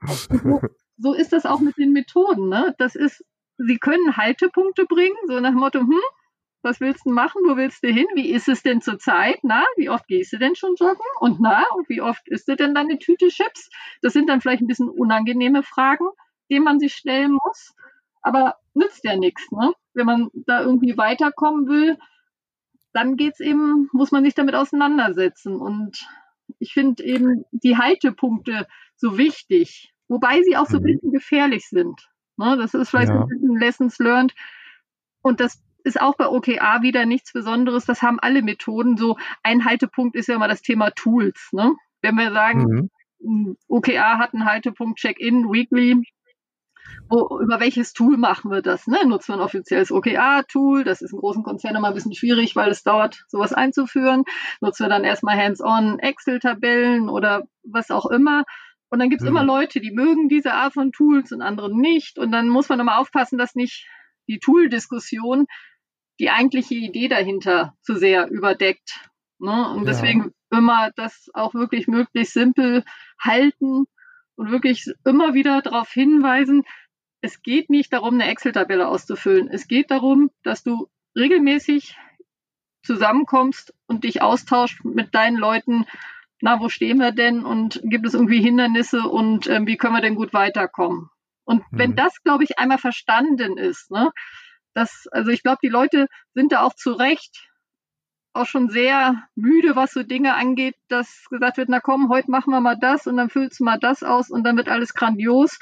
So, 0.98 1.14
ist 1.14 1.32
das 1.32 1.46
auch 1.46 1.60
mit 1.60 1.76
den 1.78 1.92
Methoden. 1.92 2.48
Ne? 2.48 2.74
Das 2.78 2.94
ist, 2.94 3.24
sie 3.56 3.78
können 3.78 4.16
Haltepunkte 4.16 4.84
bringen, 4.84 5.16
so 5.26 5.40
nach 5.40 5.50
dem 5.50 5.58
Motto, 5.58 5.80
hm, 5.80 6.00
was 6.62 6.80
willst 6.80 7.06
du 7.06 7.10
machen? 7.10 7.42
Wo 7.46 7.56
willst 7.56 7.84
du 7.84 7.88
hin? 7.88 8.06
Wie 8.14 8.30
ist 8.30 8.48
es 8.48 8.62
denn 8.62 8.80
zurzeit? 8.80 9.38
Na, 9.42 9.64
wie 9.76 9.90
oft 9.90 10.06
gehst 10.08 10.32
du 10.32 10.38
denn 10.38 10.56
schon 10.56 10.74
joggen? 10.74 11.04
Und 11.20 11.40
na, 11.40 11.64
und 11.76 11.88
wie 11.88 12.00
oft 12.00 12.26
isst 12.28 12.48
du 12.48 12.56
denn 12.56 12.74
deine 12.74 12.98
Tüte 12.98 13.28
Chips? 13.28 13.70
Das 14.02 14.12
sind 14.12 14.28
dann 14.28 14.40
vielleicht 14.40 14.62
ein 14.62 14.66
bisschen 14.66 14.88
unangenehme 14.88 15.62
Fragen, 15.62 16.06
die 16.50 16.58
man 16.58 16.80
sich 16.80 16.94
stellen 16.94 17.32
muss. 17.32 17.74
Aber 18.22 18.56
nützt 18.74 19.04
ja 19.04 19.16
nichts, 19.16 19.50
ne? 19.52 19.72
Wenn 19.94 20.06
man 20.06 20.30
da 20.34 20.62
irgendwie 20.62 20.98
weiterkommen 20.98 21.68
will, 21.68 21.96
dann 22.92 23.16
geht's 23.16 23.40
eben, 23.40 23.88
muss 23.92 24.10
man 24.10 24.24
sich 24.24 24.34
damit 24.34 24.56
auseinandersetzen. 24.56 25.56
Und 25.60 26.08
ich 26.58 26.72
finde 26.72 27.04
eben 27.04 27.44
die 27.52 27.76
Haltepunkte 27.76 28.66
so 28.96 29.16
wichtig, 29.16 29.92
wobei 30.08 30.42
sie 30.42 30.56
auch 30.56 30.66
so 30.66 30.78
ein 30.78 30.82
mhm. 30.82 30.86
bisschen 30.86 31.12
gefährlich 31.12 31.68
sind. 31.68 32.08
Ne? 32.36 32.56
Das 32.56 32.74
ist 32.74 32.90
vielleicht 32.90 33.10
ja. 33.10 33.20
ein 33.20 33.28
bisschen 33.28 33.56
Lessons 33.56 33.98
learned. 33.98 34.34
Und 35.22 35.40
das 35.40 35.62
ist 35.84 36.00
auch 36.00 36.16
bei 36.16 36.28
OKA 36.28 36.82
wieder 36.82 37.06
nichts 37.06 37.32
Besonderes. 37.32 37.84
Das 37.84 38.02
haben 38.02 38.18
alle 38.20 38.42
Methoden. 38.42 38.96
So 38.96 39.16
ein 39.42 39.64
Haltepunkt 39.64 40.16
ist 40.16 40.28
ja 40.28 40.36
immer 40.36 40.48
das 40.48 40.62
Thema 40.62 40.90
Tools. 40.90 41.50
Ne? 41.52 41.74
Wenn 42.02 42.14
wir 42.16 42.32
sagen, 42.32 42.90
mhm. 43.20 43.56
OKA 43.68 44.18
hat 44.18 44.34
einen 44.34 44.44
Haltepunkt 44.44 44.98
Check-in 44.98 45.50
Weekly, 45.50 46.02
wo, 47.10 47.40
über 47.40 47.58
welches 47.60 47.92
Tool 47.92 48.16
machen 48.16 48.50
wir 48.50 48.62
das? 48.62 48.86
Ne? 48.86 48.98
Nutzen 49.06 49.32
wir 49.32 49.36
ein 49.36 49.44
offizielles 49.44 49.90
OKA-Tool? 49.90 50.84
Das 50.84 51.00
ist 51.00 51.12
in 51.12 51.18
großen 51.18 51.42
Konzernen 51.42 51.78
immer 51.78 51.88
ein 51.88 51.94
bisschen 51.94 52.14
schwierig, 52.14 52.54
weil 52.54 52.70
es 52.70 52.82
dauert, 52.82 53.24
sowas 53.28 53.52
einzuführen. 53.52 54.24
Nutzen 54.60 54.84
wir 54.84 54.90
dann 54.90 55.04
erstmal 55.04 55.36
hands-on 55.36 55.98
Excel-Tabellen 55.98 57.08
oder 57.08 57.44
was 57.64 57.90
auch 57.90 58.06
immer. 58.06 58.44
Und 58.90 58.98
dann 58.98 59.10
gibt 59.10 59.20
es 59.20 59.28
mhm. 59.28 59.36
immer 59.36 59.44
Leute, 59.44 59.80
die 59.80 59.90
mögen 59.90 60.28
diese 60.28 60.54
Art 60.54 60.74
von 60.74 60.92
Tools 60.92 61.32
und 61.32 61.42
andere 61.42 61.74
nicht. 61.74 62.18
Und 62.18 62.32
dann 62.32 62.48
muss 62.48 62.68
man 62.68 62.80
immer 62.80 62.98
aufpassen, 62.98 63.38
dass 63.38 63.54
nicht 63.54 63.86
die 64.28 64.38
Tool-Diskussion 64.38 65.46
die 66.18 66.30
eigentliche 66.30 66.74
Idee 66.74 67.08
dahinter 67.08 67.74
zu 67.82 67.94
sehr 67.94 68.28
überdeckt. 68.28 69.08
Ne? 69.38 69.70
Und 69.70 69.80
ja. 69.80 69.92
deswegen 69.92 70.32
immer 70.50 70.90
das 70.96 71.28
auch 71.34 71.54
wirklich 71.54 71.86
möglichst 71.86 72.34
simpel 72.34 72.84
halten 73.20 73.86
und 74.36 74.50
wirklich 74.50 74.86
immer 75.04 75.34
wieder 75.34 75.62
darauf 75.62 75.90
hinweisen, 75.90 76.64
es 77.20 77.42
geht 77.42 77.70
nicht 77.70 77.92
darum, 77.92 78.14
eine 78.14 78.30
Excel-Tabelle 78.30 78.86
auszufüllen. 78.86 79.48
Es 79.48 79.66
geht 79.66 79.90
darum, 79.90 80.30
dass 80.42 80.62
du 80.62 80.88
regelmäßig 81.16 81.96
zusammenkommst 82.82 83.74
und 83.86 84.04
dich 84.04 84.22
austauschst 84.22 84.84
mit 84.84 85.14
deinen 85.14 85.36
Leuten. 85.36 85.84
Na, 86.40 86.60
wo 86.60 86.68
stehen 86.68 86.98
wir 86.98 87.12
denn 87.12 87.44
und 87.44 87.80
gibt 87.84 88.06
es 88.06 88.14
irgendwie 88.14 88.40
Hindernisse 88.40 89.02
und 89.02 89.46
äh, 89.48 89.60
wie 89.66 89.76
können 89.76 89.94
wir 89.94 90.00
denn 90.00 90.14
gut 90.14 90.32
weiterkommen? 90.32 91.10
Und 91.44 91.64
wenn 91.70 91.92
mhm. 91.92 91.96
das, 91.96 92.22
glaube 92.22 92.44
ich, 92.44 92.58
einmal 92.58 92.78
verstanden 92.78 93.56
ist, 93.56 93.90
ne, 93.90 94.10
das, 94.74 95.08
also 95.10 95.30
ich 95.30 95.42
glaube, 95.42 95.58
die 95.62 95.68
Leute 95.68 96.06
sind 96.34 96.52
da 96.52 96.62
auch 96.62 96.74
zu 96.74 96.92
Recht 96.92 97.48
auch 98.32 98.46
schon 98.46 98.68
sehr 98.68 99.24
müde, 99.34 99.74
was 99.74 99.92
so 99.92 100.02
Dinge 100.02 100.34
angeht, 100.34 100.76
dass 100.88 101.26
gesagt 101.30 101.56
wird, 101.56 101.68
na 101.68 101.80
komm, 101.80 102.08
heute 102.08 102.30
machen 102.30 102.52
wir 102.52 102.60
mal 102.60 102.78
das 102.80 103.06
und 103.06 103.16
dann 103.16 103.30
füllst 103.30 103.60
du 103.60 103.64
mal 103.64 103.78
das 103.78 104.02
aus 104.02 104.30
und 104.30 104.44
dann 104.44 104.56
wird 104.56 104.68
alles 104.68 104.94
grandios. 104.94 105.58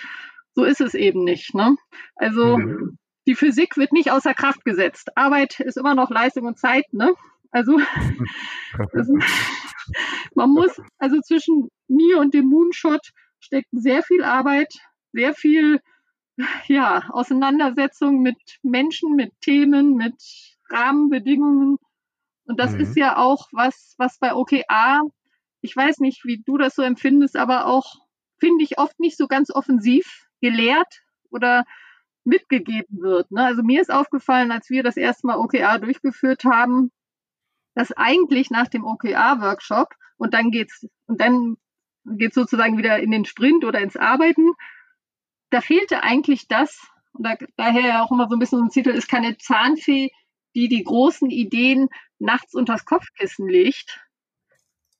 So 0.55 0.65
ist 0.65 0.81
es 0.81 0.95
eben 0.95 1.25
nicht. 1.25 1.55
Ne? 1.55 1.77
Also 2.17 2.59
mhm. 2.59 2.99
die 3.27 3.35
Physik 3.35 3.77
wird 3.77 3.93
nicht 3.93 4.11
außer 4.11 4.35
Kraft 4.35 4.65
gesetzt. 4.65 5.17
Arbeit 5.17 5.61
ist 5.61 5.77
immer 5.77 5.95
noch 5.95 6.11
Leistung 6.11 6.45
und 6.45 6.59
Zeit. 6.59 6.93
Ne? 6.93 7.15
Also 7.51 7.79
man 10.35 10.51
muss, 10.51 10.81
also 10.99 11.20
zwischen 11.20 11.68
mir 11.88 12.18
und 12.18 12.35
dem 12.35 12.46
Moonshot 12.46 13.11
steckt 13.40 13.68
sehr 13.72 14.03
viel 14.03 14.25
Arbeit, 14.25 14.72
sehr 15.12 15.35
viel 15.35 15.81
ja, 16.66 17.03
Auseinandersetzung 17.11 18.20
mit 18.20 18.37
Menschen, 18.62 19.14
mit 19.14 19.33
Themen, 19.40 19.94
mit 19.94 20.14
Rahmenbedingungen. 20.70 21.79
Und 22.44 22.61
das 22.61 22.72
mhm. 22.72 22.81
ist 22.81 22.96
ja 22.96 23.16
auch 23.16 23.49
was, 23.53 23.94
was 23.99 24.18
bei 24.18 24.35
OKA, 24.35 25.03
ich 25.62 25.75
weiß 25.75 25.99
nicht, 25.99 26.25
wie 26.25 26.42
du 26.44 26.59
das 26.59 26.75
so 26.75 26.83
empfindest, 26.83 27.37
aber 27.37 27.66
auch 27.66 27.96
finde 28.38 28.64
ich 28.64 28.79
oft 28.79 28.99
nicht 29.01 29.16
so 29.16 29.27
ganz 29.27 29.51
offensiv 29.51 30.27
gelehrt 30.40 31.03
oder 31.31 31.64
mitgegeben 32.25 33.01
wird. 33.01 33.31
Ne? 33.31 33.44
Also 33.44 33.62
mir 33.62 33.81
ist 33.81 33.92
aufgefallen, 33.92 34.53
als 34.53 34.68
wir 34.68 34.83
das 34.83 34.96
erste 34.96 35.27
Mal 35.27 35.38
OKA 35.38 35.79
durchgeführt 35.79 36.44
haben, 36.44 36.90
dass 37.77 37.93
eigentlich 37.93 38.51
nach 38.51 38.67
dem 38.67 38.85
OKA-Workshop 38.85 39.95
und 40.17 40.35
dann 40.35 40.51
geht's 40.51 40.85
und 41.07 41.21
dann 41.21 41.57
geht's 42.05 42.35
sozusagen 42.35 42.77
wieder 42.79 42.99
in 42.99 43.12
den 43.12 43.25
Sprint 43.25 43.65
oder 43.65 43.81
ins 43.81 43.97
Arbeiten 43.97 44.49
da 45.51 45.61
fehlte 45.61 46.03
eigentlich 46.03 46.49
das, 46.49 46.87
und 47.12 47.25
da, 47.25 47.37
daher 47.57 48.03
auch 48.03 48.11
immer 48.11 48.29
so 48.29 48.37
ein 48.37 48.39
bisschen 48.39 48.59
so 48.59 48.65
ein 48.65 48.71
Titel, 48.71 48.91
ist 48.91 49.09
keine 49.09 49.39
Zahnfee, 49.39 50.11
die 50.55 50.69
die 50.69 50.85
großen 50.85 51.31
Ideen 51.31 51.89
nachts 52.19 52.55
unters 52.55 52.85
Kopfkissen 52.85 53.49
legt. 53.49 54.01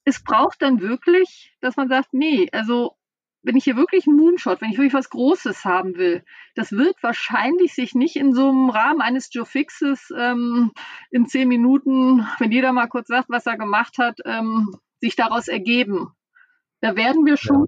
Es 0.05 0.23
braucht 0.23 0.63
dann 0.63 0.81
wirklich, 0.81 1.55
dass 1.61 1.77
man 1.77 1.89
sagt, 1.89 2.13
nee, 2.13 2.49
also 2.53 2.97
wenn 3.47 3.57
ich 3.57 3.65
hier 3.65 3.77
wirklich 3.77 4.09
einen 4.09 4.17
Moonshot, 4.17 4.61
wenn 4.61 4.71
ich 4.71 4.77
wirklich 4.77 4.93
was 4.93 5.09
Großes 5.09 5.65
haben 5.65 5.97
will, 5.97 6.25
das 6.57 6.73
wird 6.73 7.01
wahrscheinlich 7.01 7.75
sich 7.75 7.95
nicht 7.95 8.17
in 8.17 8.35
so 8.35 8.49
einem 8.49 8.71
Rahmen 8.71 9.01
eines 9.01 9.33
Joe 9.33 9.47
Fixes 9.47 10.13
ähm, 10.19 10.73
in 11.11 11.27
zehn 11.27 11.47
Minuten, 11.47 12.27
wenn 12.41 12.51
jeder 12.51 12.73
mal 12.73 12.89
kurz 12.89 13.07
sagt, 13.07 13.31
was 13.31 13.47
er 13.47 13.57
gemacht 13.57 13.99
hat, 13.99 14.19
ähm, 14.25 14.75
sich 15.01 15.15
daraus 15.15 15.47
ergeben. 15.47 16.09
Da 16.81 16.97
werden 16.97 17.25
wir 17.25 17.37
schon 17.37 17.67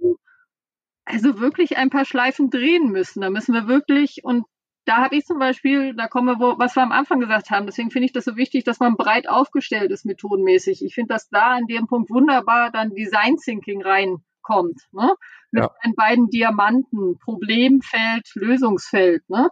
also 1.04 1.38
wirklich 1.38 1.76
ein 1.76 1.90
paar 1.90 2.04
Schleifen 2.04 2.50
drehen 2.50 2.90
müssen. 2.90 3.20
Da 3.20 3.30
müssen 3.30 3.54
wir 3.54 3.68
wirklich, 3.68 4.24
und 4.24 4.44
da 4.84 4.96
habe 4.96 5.16
ich 5.16 5.26
zum 5.26 5.38
Beispiel, 5.38 5.94
da 5.94 6.08
kommen 6.08 6.26
wir, 6.26 6.40
wo, 6.40 6.58
was 6.58 6.74
wir 6.74 6.82
am 6.82 6.92
Anfang 6.92 7.20
gesagt 7.20 7.50
haben, 7.50 7.66
deswegen 7.66 7.92
finde 7.92 8.06
ich 8.06 8.12
das 8.12 8.24
so 8.24 8.36
wichtig, 8.36 8.64
dass 8.64 8.80
man 8.80 8.96
breit 8.96 9.28
aufgestellt 9.28 9.92
ist 9.92 10.04
methodenmäßig. 10.04 10.84
Ich 10.84 10.94
finde, 10.94 11.14
dass 11.14 11.28
da 11.28 11.52
an 11.52 11.66
dem 11.66 11.86
Punkt 11.86 12.10
wunderbar 12.10 12.72
dann 12.72 12.94
Design 12.94 13.36
Thinking 13.36 13.80
reinkommt. 14.48 14.80
Ne? 14.92 15.14
Mit 15.50 15.62
ja. 15.62 15.70
den 15.84 15.94
beiden 15.94 16.28
Diamanten, 16.28 17.18
Problemfeld, 17.18 18.30
Lösungsfeld. 18.34 19.28
Ne? 19.28 19.48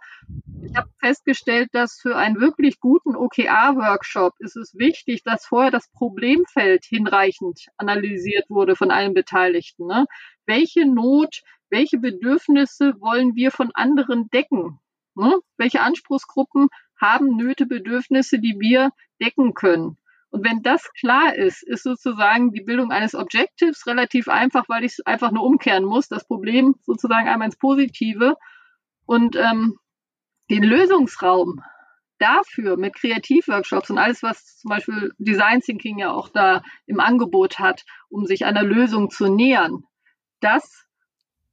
Ich 0.62 0.76
habe 0.76 0.88
festgestellt, 0.98 1.70
dass 1.72 1.98
für 2.00 2.16
einen 2.16 2.40
wirklich 2.40 2.80
guten 2.80 3.16
OKR-Workshop 3.16 4.34
ist 4.38 4.56
es 4.56 4.74
wichtig, 4.74 5.22
dass 5.24 5.46
vorher 5.46 5.70
das 5.70 5.88
Problemfeld 5.92 6.84
hinreichend 6.84 7.66
analysiert 7.76 8.50
wurde 8.50 8.76
von 8.76 8.90
allen 8.90 9.14
Beteiligten. 9.14 9.86
Ne? 9.86 10.06
welche 10.46 10.86
Not, 10.86 11.42
welche 11.70 11.98
Bedürfnisse 11.98 12.94
wollen 13.00 13.34
wir 13.34 13.50
von 13.50 13.70
anderen 13.74 14.28
decken? 14.30 14.78
Ne? 15.14 15.38
Welche 15.56 15.80
Anspruchsgruppen 15.80 16.68
haben 17.00 17.36
Nöte, 17.36 17.66
Bedürfnisse, 17.66 18.38
die 18.38 18.56
wir 18.58 18.90
decken 19.20 19.54
können? 19.54 19.98
Und 20.30 20.44
wenn 20.44 20.62
das 20.62 20.92
klar 20.94 21.34
ist, 21.34 21.62
ist 21.62 21.84
sozusagen 21.84 22.52
die 22.52 22.62
Bildung 22.62 22.90
eines 22.90 23.14
Objectives 23.14 23.86
relativ 23.86 24.28
einfach, 24.28 24.68
weil 24.68 24.84
ich 24.84 24.92
es 24.92 25.06
einfach 25.06 25.30
nur 25.30 25.44
umkehren 25.44 25.84
muss, 25.84 26.08
das 26.08 26.26
Problem 26.26 26.74
sozusagen 26.82 27.28
einmal 27.28 27.46
ins 27.46 27.58
Positive. 27.58 28.36
Und 29.06 29.36
ähm, 29.36 29.78
den 30.50 30.62
Lösungsraum 30.62 31.62
dafür 32.18 32.76
mit 32.76 32.96
Kreativworkshops 32.96 33.90
und 33.90 33.98
alles, 33.98 34.22
was 34.22 34.58
zum 34.58 34.70
Beispiel 34.70 35.12
Design 35.18 35.60
Thinking 35.60 35.98
ja 35.98 36.12
auch 36.12 36.28
da 36.28 36.62
im 36.86 37.00
Angebot 37.00 37.58
hat, 37.58 37.84
um 38.08 38.26
sich 38.26 38.44
einer 38.44 38.62
Lösung 38.62 39.10
zu 39.10 39.28
nähern, 39.28 39.84
das 40.40 40.86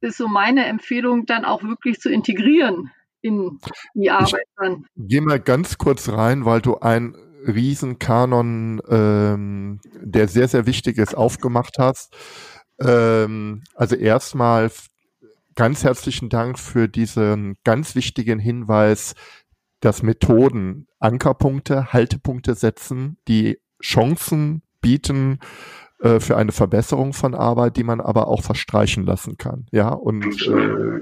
ist 0.00 0.16
so 0.16 0.28
meine 0.28 0.66
Empfehlung, 0.66 1.26
dann 1.26 1.44
auch 1.44 1.62
wirklich 1.62 2.00
zu 2.00 2.10
integrieren 2.10 2.90
in 3.20 3.58
die 3.94 4.10
Arbeit 4.10 4.46
dann. 4.56 4.86
Geh 4.96 5.20
mal 5.20 5.40
ganz 5.40 5.78
kurz 5.78 6.10
rein, 6.10 6.44
weil 6.44 6.60
du 6.60 6.76
ein 6.78 7.16
Riesenkanon, 7.46 8.80
ähm, 8.88 9.80
der 10.00 10.28
sehr, 10.28 10.48
sehr 10.48 10.66
wichtig 10.66 10.98
ist, 10.98 11.16
aufgemacht 11.16 11.78
hast. 11.78 12.14
Ähm, 12.80 13.62
also 13.74 13.96
erstmal 13.96 14.70
ganz 15.54 15.84
herzlichen 15.84 16.28
Dank 16.28 16.58
für 16.58 16.88
diesen 16.88 17.56
ganz 17.64 17.94
wichtigen 17.94 18.38
Hinweis, 18.38 19.14
dass 19.80 20.02
Methoden 20.02 20.88
Ankerpunkte, 20.98 21.92
Haltepunkte 21.92 22.54
setzen, 22.54 23.18
die 23.28 23.58
Chancen 23.82 24.62
bieten 24.80 25.38
äh, 26.00 26.20
für 26.20 26.36
eine 26.36 26.52
Verbesserung 26.52 27.12
von 27.12 27.34
Arbeit, 27.34 27.76
die 27.76 27.84
man 27.84 28.00
aber 28.00 28.28
auch 28.28 28.42
verstreichen 28.42 29.04
lassen 29.04 29.36
kann. 29.36 29.66
Ja, 29.70 29.90
und 29.90 30.24
äh, 30.46 31.00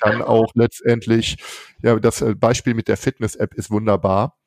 dann 0.00 0.22
auch 0.22 0.50
letztendlich, 0.54 1.38
ja, 1.82 1.98
das 1.98 2.20
äh, 2.22 2.34
Beispiel 2.34 2.74
mit 2.74 2.88
der 2.88 2.96
Fitness-App 2.96 3.54
ist 3.54 3.70
wunderbar. 3.70 4.37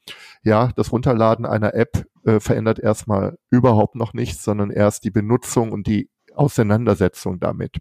Ja, 0.44 0.72
das 0.76 0.92
Runterladen 0.92 1.46
einer 1.46 1.74
App 1.74 2.06
äh, 2.26 2.40
verändert 2.40 2.80
erstmal 2.80 3.38
überhaupt 3.50 3.96
noch 3.96 4.14
nichts, 4.14 4.44
sondern 4.44 4.72
erst 4.72 5.04
die 5.04 5.12
Benutzung 5.12 5.72
und 5.72 5.88
die 5.88 6.10
Auseinandersetzung 6.34 7.40
damit. 7.40 7.78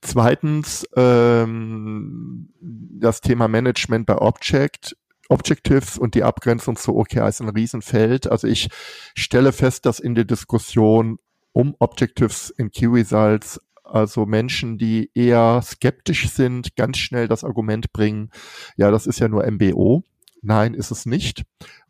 Zweitens 0.00 0.86
ähm, 0.96 2.52
das 2.60 3.20
Thema 3.20 3.48
Management 3.48 4.06
bei 4.06 4.18
Object. 4.18 4.96
Objectives 5.28 5.98
und 5.98 6.14
die 6.14 6.22
Abgrenzung 6.22 6.76
zu 6.76 6.94
OKR 6.96 7.28
ist 7.28 7.40
ein 7.40 7.48
Riesenfeld. 7.48 8.30
Also 8.30 8.46
ich 8.46 8.68
stelle 9.16 9.52
fest, 9.52 9.84
dass 9.84 9.98
in 9.98 10.14
der 10.14 10.24
Diskussion 10.24 11.18
um 11.52 11.74
Objectives 11.80 12.50
in 12.50 12.70
Key 12.70 12.86
Results 12.86 13.60
also 13.82 14.26
Menschen, 14.26 14.78
die 14.78 15.10
eher 15.14 15.60
skeptisch 15.62 16.28
sind, 16.30 16.76
ganz 16.76 16.98
schnell 16.98 17.28
das 17.28 17.44
Argument 17.44 17.92
bringen, 17.92 18.30
ja, 18.76 18.90
das 18.90 19.06
ist 19.06 19.20
ja 19.20 19.28
nur 19.28 19.48
MBO. 19.48 20.02
Nein, 20.46 20.74
ist 20.74 20.92
es 20.92 21.06
nicht. 21.06 21.42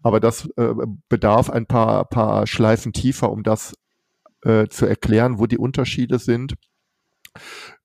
Aber 0.02 0.18
das 0.18 0.48
äh, 0.56 0.72
bedarf 1.10 1.50
ein 1.50 1.66
paar, 1.66 2.06
paar 2.06 2.46
Schleifen 2.46 2.94
tiefer, 2.94 3.30
um 3.30 3.42
das 3.42 3.74
äh, 4.42 4.66
zu 4.68 4.86
erklären, 4.86 5.38
wo 5.38 5.46
die 5.46 5.58
Unterschiede 5.58 6.18
sind. 6.18 6.54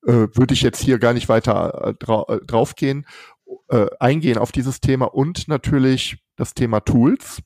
Äh, 0.08 0.28
würde 0.34 0.54
ich 0.54 0.62
jetzt 0.62 0.82
hier 0.82 0.98
gar 0.98 1.12
nicht 1.14 1.28
weiter 1.28 1.88
äh, 1.88 1.94
dra 1.94 2.26
äh, 2.30 2.40
draufgehen, 2.46 3.06
äh, 3.68 3.88
eingehen 4.00 4.38
auf 4.38 4.54
dieses 4.54 4.80
Thema 4.80 5.14
und 5.14 5.50
natürlich 5.50 6.24
das 6.38 6.54
Thema 6.54 6.80
Tools 6.80 7.42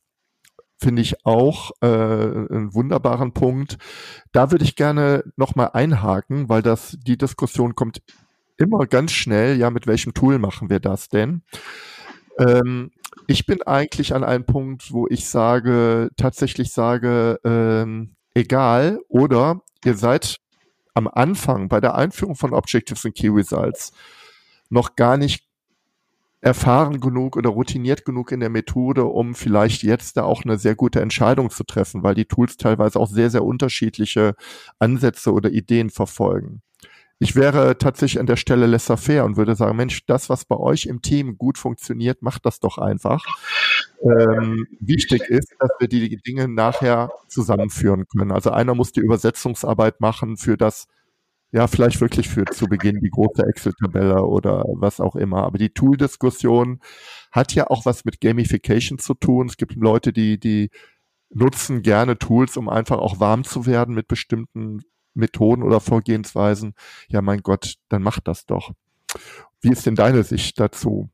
finde 0.78 1.02
ich 1.02 1.26
auch 1.26 1.72
äh, 1.82 1.88
einen 1.88 2.76
wunderbaren 2.76 3.34
Punkt. 3.34 3.78
Da 4.34 4.52
würde 4.52 4.66
ich 4.66 4.76
gerne 4.76 5.24
nochmal 5.36 5.72
einhaken, 5.74 6.48
weil 6.48 6.62
das 6.62 6.96
die 7.02 7.18
Diskussion 7.18 7.74
kommt 7.74 8.04
immer 8.58 8.86
ganz 8.86 9.14
schnell. 9.14 9.58
Ja, 9.58 9.72
mit 9.72 9.88
welchem 9.88 10.14
Tool 10.14 10.38
machen 10.38 10.70
wir 10.70 10.80
das 10.80 11.10
denn? 11.10 11.42
Ähm, 12.38 12.92
ich 13.28 13.46
bin 13.46 13.62
eigentlich 13.64 14.14
an 14.14 14.24
einem 14.24 14.46
Punkt, 14.46 14.92
wo 14.92 15.08
ich 15.08 15.28
sage, 15.28 16.10
tatsächlich 16.18 16.72
sage, 16.72 17.40
ähm, 17.44 18.16
egal 18.34 19.00
oder 19.08 19.62
ihr 19.84 19.96
seid 19.96 20.38
am 20.94 21.08
Anfang 21.08 21.68
bei 21.68 21.80
der 21.80 21.96
Einführung 21.96 22.36
von 22.36 22.54
Objectives 22.54 23.06
und 23.06 23.16
Key 23.16 23.30
Results 23.30 23.92
noch 24.70 24.96
gar 24.96 25.18
nicht 25.18 25.46
erfahren 26.42 27.00
genug 27.00 27.38
oder 27.38 27.50
routiniert 27.50 28.06
genug 28.06 28.32
in 28.32 28.40
der 28.40 28.50
Methode, 28.50 29.06
um 29.06 29.34
vielleicht 29.34 29.82
jetzt 29.82 30.16
da 30.16 30.24
auch 30.24 30.44
eine 30.44 30.60
sehr 30.60 30.76
gute 30.76 31.02
Entscheidung 31.02 31.50
zu 31.50 31.64
treffen, 31.64 32.04
weil 32.04 32.14
die 32.14 32.26
Tools 32.26 32.58
teilweise 32.58 33.00
auch 33.00 33.08
sehr, 33.08 33.32
sehr 33.32 33.44
unterschiedliche 33.44 34.36
Ansätze 34.78 35.34
oder 35.34 35.50
Ideen 35.50 35.90
verfolgen. 35.90 36.62
Ich 37.20 37.36
wäre 37.36 37.78
tatsächlich 37.78 38.20
an 38.20 38.26
der 38.26 38.36
Stelle 38.36 38.66
laissez-faire 38.68 39.24
und 39.24 39.38
würde 39.38 39.56
sagen, 39.56 39.78
Mensch, 39.78 40.06
das, 40.06 40.30
was 40.30 40.44
bei 40.44 40.58
euch 40.58 40.86
im 40.86 41.02
Team 41.02 41.38
gut 41.38 41.58
funktioniert, 41.58 42.22
macht 42.22 42.46
das 42.46 42.60
doch 42.60 42.78
einfach. 42.78 43.24
Ähm, 44.04 44.68
wichtig 44.82 45.22
ist, 45.22 45.56
dass 45.60 45.72
wir 45.80 45.88
die 45.88 46.18
Dinge 46.18 46.50
nachher 46.50 47.12
zusammenführen 47.30 48.06
können. 48.08 48.32
Also 48.32 48.52
einer 48.52 48.76
muss 48.76 48.92
die 48.92 49.00
Übersetzungsarbeit 49.00 50.02
machen 50.02 50.36
für 50.36 50.58
das, 50.58 50.88
ja, 51.52 51.68
vielleicht 51.68 52.02
wirklich 52.02 52.28
für 52.28 52.44
zu 52.46 52.68
Beginn 52.68 53.00
die 53.00 53.10
große 53.10 53.44
Excel-Tabelle 53.48 54.26
oder 54.26 54.66
was 54.74 55.00
auch 55.00 55.16
immer. 55.16 55.44
Aber 55.44 55.58
die 55.58 55.70
Tool-Diskussion 55.70 56.82
hat 57.32 57.56
ja 57.56 57.68
auch 57.70 57.86
was 57.86 58.04
mit 58.04 58.20
Gamification 58.20 59.00
zu 59.00 59.14
tun. 59.14 59.48
Es 59.48 59.56
gibt 59.56 59.76
Leute, 59.76 60.12
die, 60.12 60.38
die 60.38 60.70
nutzen 61.30 61.82
gerne 61.82 62.18
Tools, 62.18 62.58
um 62.58 62.68
einfach 62.68 62.98
auch 62.98 63.22
warm 63.22 63.46
zu 63.46 63.66
werden 63.66 63.96
mit 63.96 64.10
bestimmten 64.10 64.82
Methoden 65.16 65.64
oder 65.64 65.80
Vorgehensweisen. 65.80 66.76
Ja, 67.08 67.22
mein 67.22 67.42
Gott, 67.42 67.76
dann 67.90 68.04
macht 68.04 68.28
das 68.28 68.46
doch. 68.46 68.72
Wie 69.62 69.72
ist 69.72 69.86
denn 69.86 69.96
deine 69.96 70.24
Sicht 70.24 70.60
dazu? 70.60 71.10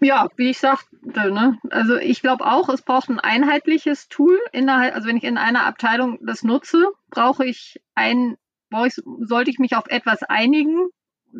Ja, 0.00 0.28
wie 0.36 0.50
ich 0.50 0.58
sagte, 0.58 1.32
ne? 1.32 1.58
also 1.70 1.96
ich 1.96 2.22
glaube 2.22 2.46
auch, 2.46 2.68
es 2.68 2.82
braucht 2.82 3.08
ein 3.08 3.18
einheitliches 3.18 4.08
Tool 4.08 4.38
innerhalb, 4.52 4.94
also 4.94 5.08
wenn 5.08 5.16
ich 5.16 5.24
in 5.24 5.38
einer 5.38 5.66
Abteilung 5.66 6.18
das 6.24 6.44
nutze, 6.44 6.86
brauche 7.10 7.44
ich 7.44 7.82
ein, 7.96 8.36
brauche 8.70 8.86
ich, 8.86 8.94
sollte 8.94 9.50
ich 9.50 9.58
mich 9.58 9.74
auf 9.74 9.86
etwas 9.88 10.22
einigen, 10.22 10.88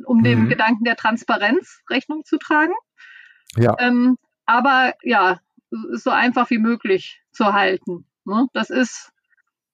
um 0.05 0.19
mhm. 0.19 0.25
dem 0.25 0.49
Gedanken 0.49 0.85
der 0.85 0.97
Transparenz 0.97 1.83
Rechnung 1.89 2.25
zu 2.25 2.37
tragen. 2.37 2.75
Ja. 3.57 3.77
Ähm, 3.79 4.19
aber 4.45 4.95
ja, 5.03 5.41
ist 5.93 6.05
so 6.05 6.11
einfach 6.11 6.51
wie 6.51 6.59
möglich 6.59 7.21
zu 7.31 7.53
halten. 7.53 8.07
Ne? 8.25 8.49
Das 8.55 8.71
ist, 8.71 9.13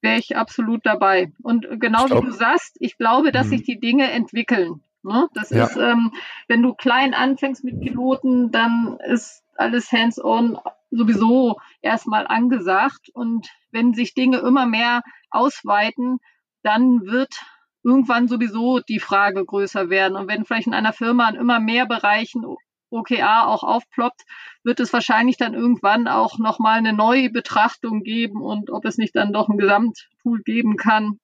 wäre 0.05 0.19
ich 0.19 0.37
absolut 0.37 0.87
dabei. 0.87 1.33
Und 1.43 1.67
genau 1.81 2.05
wie 2.05 2.21
du 2.21 2.31
sagst, 2.31 2.77
ich 2.79 2.97
glaube, 2.97 3.33
dass 3.33 3.47
mhm. 3.47 3.51
sich 3.51 3.63
die 3.65 3.81
Dinge 3.81 4.11
entwickeln. 4.13 4.83
Ne? 5.03 5.29
Das 5.35 5.51
ja. 5.51 5.65
ist, 5.65 5.77
ähm, 5.77 6.13
wenn 6.47 6.63
du 6.63 6.75
klein 6.75 7.15
anfängst 7.15 7.65
mit 7.65 7.81
Piloten, 7.81 8.53
dann 8.53 8.99
ist 9.09 9.43
alles 9.57 9.91
hands-on 9.91 10.59
sowieso 10.91 11.57
erstmal 11.83 12.27
angesagt. 12.27 13.11
Und 13.13 13.49
wenn 13.73 13.95
sich 13.95 14.15
Dinge 14.15 14.39
immer 14.39 14.67
mehr 14.67 15.03
ausweiten, 15.31 16.19
dann 16.63 17.03
wird 17.03 17.35
irgendwann 17.83 18.29
sowieso 18.29 18.81
die 18.81 19.01
Frage 19.01 19.45
größer 19.45 19.91
werden. 19.91 20.17
Und 20.17 20.29
wenn 20.29 20.45
vielleicht 20.45 20.67
in 20.67 20.75
einer 20.75 20.93
Firma 20.93 21.29
in 21.29 21.37
immer 21.37 21.61
mehr 21.61 21.87
Bereichen 21.87 22.45
OKA 22.95 23.47
auch 23.47 23.63
aufploppt, 23.63 24.23
wird 24.63 24.81
es 24.81 24.93
wahrscheinlich 24.93 25.37
dann 25.37 25.55
irgendwann 25.55 26.09
auch 26.09 26.39
nochmal 26.39 26.79
eine 26.79 26.93
neue 26.93 27.31
Betrachtung 27.31 28.03
geben 28.03 28.41
und 28.41 28.71
ob 28.71 28.85
es 28.85 28.99
nicht 28.99 29.15
dann 29.15 29.33
doch 29.33 29.49
ein 29.49 29.59
Gesamttool 29.59 30.43
geben 30.43 30.77
kann. 30.77 31.19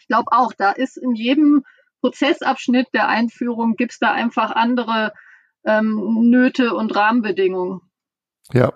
Ich 0.00 0.06
glaube 0.06 0.30
auch, 0.32 0.52
da 0.56 0.70
ist 0.70 0.96
in 0.96 1.14
jedem 1.14 1.64
Prozessabschnitt 2.00 2.88
der 2.94 3.08
Einführung 3.08 3.76
gibt 3.76 3.92
es 3.92 3.98
da 3.98 4.12
einfach 4.12 4.52
andere 4.52 5.12
ähm, 5.64 6.30
Nöte 6.30 6.74
und 6.74 6.94
Rahmenbedingungen. 6.94 7.80
Ja, 8.52 8.72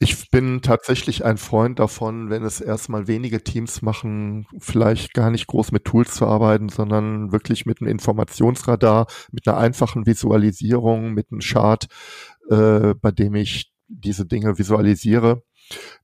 ich 0.00 0.30
bin 0.30 0.60
tatsächlich 0.60 1.24
ein 1.24 1.36
Freund 1.36 1.78
davon, 1.78 2.30
wenn 2.30 2.42
es 2.42 2.60
erstmal 2.60 3.06
wenige 3.06 3.44
Teams 3.44 3.80
machen, 3.80 4.46
vielleicht 4.58 5.14
gar 5.14 5.30
nicht 5.30 5.46
groß 5.46 5.70
mit 5.70 5.84
Tools 5.84 6.14
zu 6.14 6.26
arbeiten, 6.26 6.68
sondern 6.68 7.30
wirklich 7.30 7.64
mit 7.64 7.80
einem 7.80 7.90
Informationsradar, 7.90 9.06
mit 9.30 9.46
einer 9.46 9.56
einfachen 9.56 10.04
Visualisierung, 10.06 11.12
mit 11.14 11.30
einem 11.30 11.40
Chart, 11.40 11.86
äh, 12.50 12.94
bei 12.94 13.12
dem 13.12 13.36
ich 13.36 13.72
diese 13.86 14.26
Dinge 14.26 14.58
visualisiere 14.58 15.42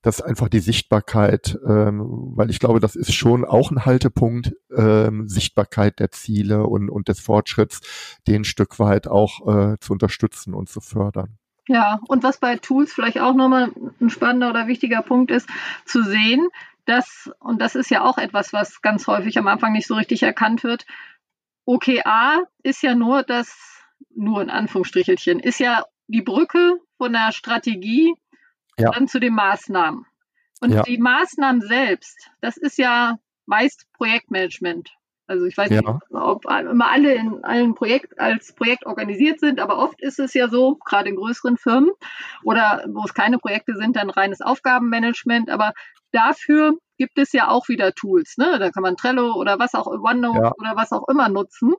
dass 0.03 0.23
einfach 0.23 0.49
die 0.49 0.61
Sichtbarkeit, 0.61 1.59
ähm, 1.66 2.01
weil 2.35 2.51
ich 2.51 2.61
glaube, 2.61 2.81
das 2.81 2.96
ist 2.96 3.12
schon 3.12 3.44
auch 3.44 3.70
ein 3.70 3.85
Haltepunkt, 3.85 4.55
ähm, 4.75 5.29
Sichtbarkeit 5.29 6.01
der 6.01 6.11
Ziele 6.11 6.64
und, 6.64 6.88
und 6.88 7.09
des 7.09 7.20
Fortschritts, 7.20 7.81
den 8.27 8.44
Stück 8.44 8.79
weit 8.79 9.07
auch 9.07 9.73
äh, 9.73 9.77
zu 9.81 9.92
unterstützen 9.92 10.55
und 10.55 10.68
zu 10.68 10.81
fördern. 10.81 11.39
Ja, 11.70 12.00
und 12.09 12.24
was 12.24 12.38
bei 12.38 12.56
Tools 12.56 12.92
vielleicht 12.92 13.20
auch 13.20 13.33
nochmal 13.33 13.70
ein 14.00 14.11
spannender 14.11 14.50
oder 14.50 14.66
wichtiger 14.66 15.02
Punkt 15.02 15.30
ist, 15.30 15.48
zu 15.85 16.02
sehen, 16.02 16.48
dass, 16.85 17.30
und 17.38 17.62
das 17.62 17.76
ist 17.76 17.92
ja 17.92 18.02
auch 18.02 18.18
etwas, 18.18 18.52
was 18.52 18.83
ganz 18.83 19.06
häufig 19.06 19.38
am 19.38 19.46
Anfang 19.46 19.72
nicht 19.72 19.87
so 19.87 19.94
richtig 19.94 20.24
erkannt 20.24 20.64
wird, 20.64 20.85
OKA 21.66 22.42
ist 22.64 22.83
ja 22.83 22.96
nur 22.96 23.22
das, 23.22 23.85
nur 24.12 24.42
in 24.42 24.50
Anführungsstrichelchen, 24.50 25.38
ist 25.38 25.61
ja 25.61 25.85
die 26.09 26.22
Brücke 26.22 26.80
von 26.98 27.12
der 27.12 27.30
Strategie 27.30 28.14
ja. 28.76 28.90
dann 28.90 29.06
zu 29.06 29.20
den 29.20 29.35
Maßnahmen. 29.35 30.06
Und 30.61 30.72
ja. 30.72 30.83
die 30.83 30.98
Maßnahmen 30.98 31.61
selbst, 31.61 32.33
das 32.40 32.56
ist 32.56 32.78
ja 32.78 33.16
meist 33.46 33.87
Projektmanagement. 33.92 34.90
Also 35.30 35.44
ich 35.44 35.56
weiß 35.56 35.70
ja. 35.70 35.80
nicht, 35.80 35.88
ob 36.10 36.44
immer 36.44 36.90
alle 36.90 37.14
in 37.14 37.44
allen 37.44 37.76
Projekt 37.76 38.18
als 38.18 38.52
Projekt 38.52 38.84
organisiert 38.84 39.38
sind, 39.38 39.60
aber 39.60 39.78
oft 39.78 40.02
ist 40.02 40.18
es 40.18 40.34
ja 40.34 40.48
so, 40.48 40.74
gerade 40.84 41.08
in 41.08 41.14
größeren 41.14 41.56
Firmen 41.56 41.92
oder 42.42 42.84
wo 42.88 43.04
es 43.04 43.14
keine 43.14 43.38
Projekte 43.38 43.76
sind, 43.76 43.94
dann 43.94 44.10
reines 44.10 44.40
Aufgabenmanagement. 44.40 45.48
Aber 45.48 45.72
dafür 46.10 46.72
gibt 46.98 47.16
es 47.16 47.32
ja 47.32 47.46
auch 47.46 47.68
wieder 47.68 47.92
Tools. 47.92 48.38
Ne? 48.38 48.58
Da 48.58 48.72
kann 48.72 48.82
man 48.82 48.96
Trello 48.96 49.34
oder 49.34 49.60
was 49.60 49.74
auch 49.74 49.86
OneNote 49.86 50.42
ja. 50.42 50.52
oder 50.58 50.74
was 50.74 50.90
auch 50.90 51.06
immer 51.08 51.28
nutzen. 51.28 51.74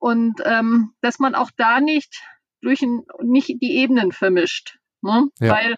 Und 0.00 0.42
ähm, 0.44 0.92
dass 1.02 1.20
man 1.20 1.36
auch 1.36 1.52
da 1.56 1.80
nicht 1.80 2.20
durch 2.62 2.82
ein, 2.82 3.04
nicht 3.22 3.62
die 3.62 3.76
Ebenen 3.76 4.10
vermischt. 4.10 4.80
Ne? 5.02 5.28
Ja, 5.38 5.52
Weil 5.52 5.76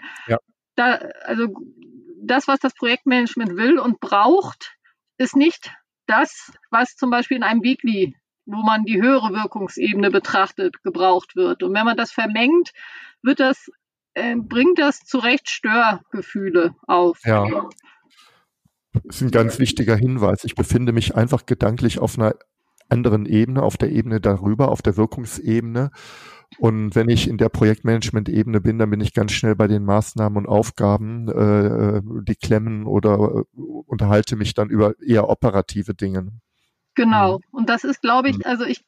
da, 0.75 0.93
also 1.25 1.49
das, 2.23 2.49
was 2.49 2.61
das 2.61 2.73
Projektmanagement 2.73 3.57
will 3.57 3.79
und 3.79 4.01
braucht, 4.01 4.75
ist 5.19 5.37
nicht 5.37 5.71
das, 6.07 6.53
was 6.71 6.97
zum 6.97 7.11
Beispiel 7.11 7.37
in 7.37 7.43
einem 7.43 7.63
Weekly, 7.63 8.15
wo 8.47 8.63
man 8.63 8.85
die 8.85 9.01
höhere 9.01 9.33
Wirkungsebene 9.33 10.11
betrachtet, 10.11 10.83
gebraucht 10.83 11.37
wird. 11.37 11.63
Und 11.63 11.75
wenn 11.75 11.85
man 11.85 11.97
das 11.97 12.13
vermengt, 12.13 12.73
wird 13.23 13.41
das, 13.41 13.71
äh, 14.15 14.37
bringt 14.37 14.79
das 14.79 15.01
zu 15.01 15.19
Recht 15.19 15.49
Störgefühle 15.49 16.75
auf. 16.87 17.21
Ja. 17.25 17.69
Das 18.93 19.17
ist 19.17 19.23
ein 19.23 19.31
ganz 19.31 19.59
wichtiger 19.59 19.97
Hinweis. 19.97 20.45
Ich 20.45 20.55
befinde 20.55 20.93
mich 20.93 21.17
einfach 21.17 21.47
gedanklich 21.47 21.99
auf 21.99 22.19
einer 22.19 22.35
anderen 22.95 23.27
Ebene, 23.27 23.63
auf 23.63 23.77
der 23.77 23.93
Ebene 23.93 24.21
darüber, 24.21 24.71
auf 24.71 24.81
der 24.81 24.97
Wirkungsebene. 24.97 25.91
Und 26.59 26.95
wenn 26.95 27.09
ich 27.09 27.29
in 27.29 27.37
der 27.37 27.49
Projektmanagement-Ebene 27.49 28.61
bin, 28.61 28.79
dann 28.79 28.91
bin 28.91 29.01
ich 29.01 29.13
ganz 29.13 29.33
schnell 29.33 29.57
bei 29.57 29.67
den 29.67 29.85
Maßnahmen 29.85 30.39
und 30.39 30.47
Aufgaben, 30.47 31.29
äh, 31.29 32.01
die 32.23 32.37
klemmen 32.37 32.87
oder 32.87 33.15
äh, 33.15 33.61
unterhalte 33.87 34.37
mich 34.37 34.55
dann 34.55 34.71
über 34.71 34.95
eher 35.01 35.29
operative 35.29 35.95
Dinge. 35.95 36.33
Genau. 36.95 37.39
Mhm. 37.39 37.59
Und 37.59 37.69
das 37.69 37.85
ist, 37.85 38.01
glaube 38.01 38.29
ich, 38.29 38.39
mhm. 38.39 38.45
also 38.45 38.65
ich 38.65 38.85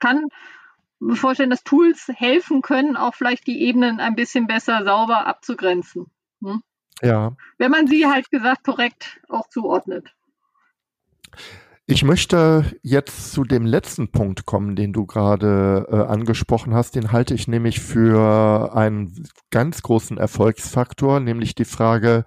kann 0.00 0.26
mir 0.98 1.16
vorstellen, 1.16 1.50
dass 1.50 1.64
Tools 1.64 2.10
helfen 2.14 2.60
können, 2.60 2.96
auch 2.96 3.14
vielleicht 3.14 3.46
die 3.46 3.62
Ebenen 3.62 4.00
ein 4.00 4.16
bisschen 4.16 4.46
besser 4.46 4.84
sauber 4.84 5.26
abzugrenzen. 5.26 6.06
Hm? 6.42 6.62
Ja. 7.02 7.36
Wenn 7.58 7.70
man 7.70 7.86
sie 7.86 8.06
halt 8.06 8.30
gesagt 8.30 8.64
korrekt 8.64 9.20
auch 9.28 9.48
zuordnet. 9.48 10.14
Ich 11.90 12.04
möchte 12.04 12.64
jetzt 12.84 13.32
zu 13.32 13.42
dem 13.42 13.66
letzten 13.66 14.12
Punkt 14.12 14.46
kommen, 14.46 14.76
den 14.76 14.92
du 14.92 15.06
gerade 15.06 15.88
äh, 15.90 15.96
angesprochen 15.96 16.72
hast. 16.72 16.94
Den 16.94 17.10
halte 17.10 17.34
ich 17.34 17.48
nämlich 17.48 17.80
für 17.80 18.76
einen 18.76 19.26
ganz 19.50 19.82
großen 19.82 20.16
Erfolgsfaktor, 20.16 21.18
nämlich 21.18 21.56
die 21.56 21.64
Frage, 21.64 22.24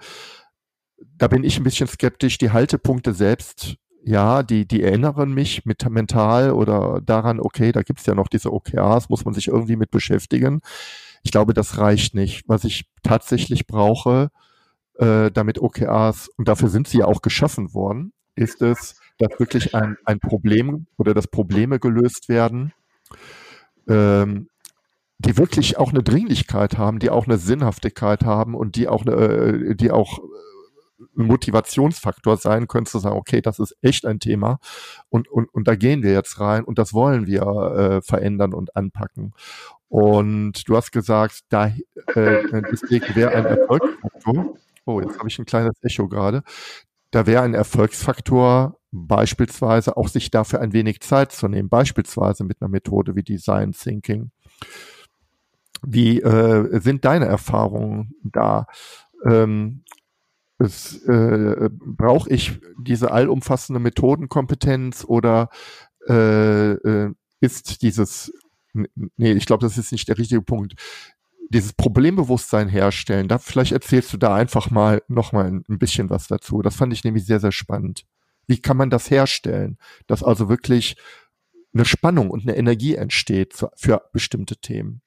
da 1.15 1.29
bin 1.29 1.45
ich 1.45 1.57
ein 1.57 1.63
bisschen 1.63 1.87
skeptisch, 1.87 2.37
die 2.37 2.51
Haltepunkte 2.51 3.13
selbst, 3.13 3.77
ja, 4.03 4.43
die, 4.43 4.67
die 4.67 4.83
erinnern 4.83 5.33
mich 5.33 5.63
mit 5.63 5.89
mental 5.89 6.51
oder 6.51 6.99
daran, 6.99 7.39
okay, 7.39 7.71
da 7.71 7.83
gibt's 7.83 8.05
ja 8.05 8.15
noch 8.15 8.27
diese 8.27 8.51
OKRs, 8.51 9.07
muss 9.07 9.23
man 9.23 9.33
sich 9.33 9.47
irgendwie 9.47 9.77
mit 9.77 9.91
beschäftigen. 9.91 10.59
Ich 11.23 11.31
glaube, 11.31 11.53
das 11.53 11.77
reicht 11.77 12.15
nicht. 12.15 12.43
Was 12.49 12.65
ich 12.65 12.91
tatsächlich 13.01 13.65
brauche, 13.65 14.29
äh, 14.95 15.31
damit 15.31 15.61
OKRs, 15.61 16.27
und 16.35 16.49
dafür 16.49 16.67
sind 16.67 16.89
sie 16.89 16.97
ja 16.97 17.05
auch 17.05 17.21
geschaffen 17.21 17.73
worden, 17.73 18.11
ist 18.35 18.61
es, 18.61 18.99
dass 19.17 19.39
wirklich 19.39 19.75
ein, 19.75 19.97
ein 20.05 20.19
Problem 20.19 20.87
oder 20.97 21.13
dass 21.13 21.27
Probleme 21.27 21.79
gelöst 21.79 22.29
werden, 22.29 22.73
ähm, 23.87 24.49
die 25.19 25.37
wirklich 25.37 25.77
auch 25.77 25.91
eine 25.91 26.03
Dringlichkeit 26.03 26.77
haben, 26.77 26.99
die 26.99 27.09
auch 27.09 27.25
eine 27.25 27.37
Sinnhaftigkeit 27.37 28.23
haben 28.23 28.55
und 28.55 28.75
die 28.75 28.87
auch 28.87 29.05
eine, 29.05 29.13
äh, 29.13 29.75
die 29.75 29.91
auch 29.91 30.19
ein 31.17 31.25
Motivationsfaktor 31.25 32.37
sein 32.37 32.67
können, 32.67 32.85
zu 32.85 32.99
sagen, 32.99 33.15
okay, 33.15 33.41
das 33.41 33.59
ist 33.59 33.75
echt 33.81 34.05
ein 34.05 34.19
Thema 34.19 34.59
und, 35.09 35.27
und, 35.27 35.53
und 35.53 35.67
da 35.67 35.75
gehen 35.75 36.03
wir 36.03 36.13
jetzt 36.13 36.39
rein 36.39 36.63
und 36.63 36.77
das 36.77 36.93
wollen 36.93 37.27
wir 37.27 37.41
äh, 37.41 38.01
verändern 38.01 38.53
und 38.53 38.75
anpacken. 38.75 39.33
Und 39.89 40.67
du 40.67 40.75
hast 40.75 40.91
gesagt, 40.91 41.41
da 41.49 41.67
äh, 41.67 42.63
deswegen 42.71 43.15
wäre 43.15 43.31
ein 43.31 43.45
Erfolgsfaktor, 43.45 44.57
oh, 44.85 45.01
jetzt 45.01 45.19
habe 45.19 45.29
ich 45.29 45.37
ein 45.37 45.45
kleines 45.45 45.75
Echo 45.83 46.07
gerade, 46.07 46.43
da 47.11 47.27
wäre 47.27 47.43
ein 47.43 47.53
Erfolgsfaktor 47.53 48.79
beispielsweise 48.93 49.97
auch 49.97 50.07
sich 50.07 50.29
dafür 50.29 50.61
ein 50.61 50.71
wenig 50.71 51.01
Zeit 51.01 51.31
zu 51.31 51.47
nehmen, 51.47 51.67
beispielsweise 51.67 52.43
mit 52.43 52.61
einer 52.61 52.69
Methode 52.69 53.15
wie 53.15 53.23
Design 53.23 53.71
Thinking. 53.71 54.31
Wie 55.81 56.21
äh, 56.21 56.79
sind 56.79 57.03
deine 57.03 57.25
Erfahrungen 57.25 58.15
da? 58.23 58.67
Ähm, 59.25 59.83
äh, 60.59 61.69
Brauche 61.71 62.29
ich 62.29 62.59
diese 62.79 63.11
allumfassende 63.11 63.79
Methodenkompetenz 63.79 65.03
oder 65.05 65.49
äh, 66.07 66.73
äh, 66.73 67.13
ist 67.41 67.81
dieses, 67.81 68.31
nee, 68.73 69.33
ich 69.33 69.45
glaube, 69.47 69.65
das 69.65 69.77
ist 69.77 69.91
nicht 69.91 70.07
der 70.07 70.19
richtige 70.19 70.41
Punkt, 70.41 70.75
dieses 71.49 71.73
Problembewusstsein 71.73 72.69
herstellen, 72.69 73.27
da 73.27 73.39
vielleicht 73.39 73.73
erzählst 73.73 74.13
du 74.13 74.17
da 74.17 74.35
einfach 74.35 74.69
mal 74.69 75.01
noch 75.07 75.33
mal 75.33 75.47
ein 75.47 75.79
bisschen 75.79 76.09
was 76.09 76.27
dazu. 76.27 76.61
Das 76.61 76.75
fand 76.75 76.93
ich 76.93 77.03
nämlich 77.03 77.25
sehr, 77.25 77.39
sehr 77.39 77.51
spannend. 77.51 78.05
Wie 78.47 78.61
kann 78.61 78.77
man 78.77 78.89
das 78.89 79.09
herstellen, 79.09 79.77
dass 80.07 80.23
also 80.23 80.49
wirklich 80.49 80.95
eine 81.73 81.85
Spannung 81.85 82.29
und 82.29 82.43
eine 82.43 82.55
Energie 82.55 82.95
entsteht 82.95 83.53
für 83.75 84.01
bestimmte 84.11 84.57
Themen? 84.57 85.01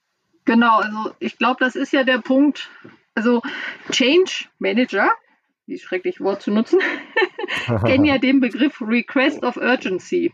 Genau, 0.45 0.79
also 0.79 1.15
ich 1.19 1.39
glaube, 1.39 1.57
das 1.61 1.77
ist 1.77 1.93
ja 1.93 2.05
der 2.05 2.19
Punkt. 2.19 2.71
Also 3.15 3.43
Change 3.91 4.47
Manager, 4.59 5.11
wie 5.67 5.79
schrecklich 5.79 6.21
Wort 6.21 6.43
zu 6.43 6.51
nutzen, 6.51 6.81
kennen 7.85 8.05
ja 8.05 8.19
den 8.19 8.41
Begriff 8.41 8.81
Request 8.81 9.43
of 9.43 9.57
Urgency. 9.57 10.33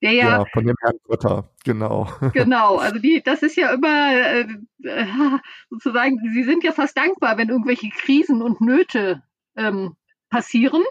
Der 0.00 0.12
ja, 0.12 0.38
ja, 0.38 0.44
von 0.52 0.66
dem 0.66 0.74
Herrn 0.80 0.96
Götter, 1.06 1.50
genau. 1.64 2.08
Genau, 2.32 2.76
also 2.76 2.98
die, 2.98 3.22
das 3.22 3.42
ist 3.42 3.56
ja 3.56 3.72
immer 3.72 4.12
äh, 4.12 4.46
äh, 4.82 5.06
sozusagen, 5.70 6.18
sie 6.32 6.42
sind 6.42 6.64
ja 6.64 6.72
fast 6.72 6.96
dankbar, 6.96 7.36
wenn 7.38 7.50
irgendwelche 7.50 7.88
Krisen 7.90 8.42
und 8.42 8.60
Nöte 8.60 9.22
ähm, 9.56 9.94
passieren, 10.30 10.82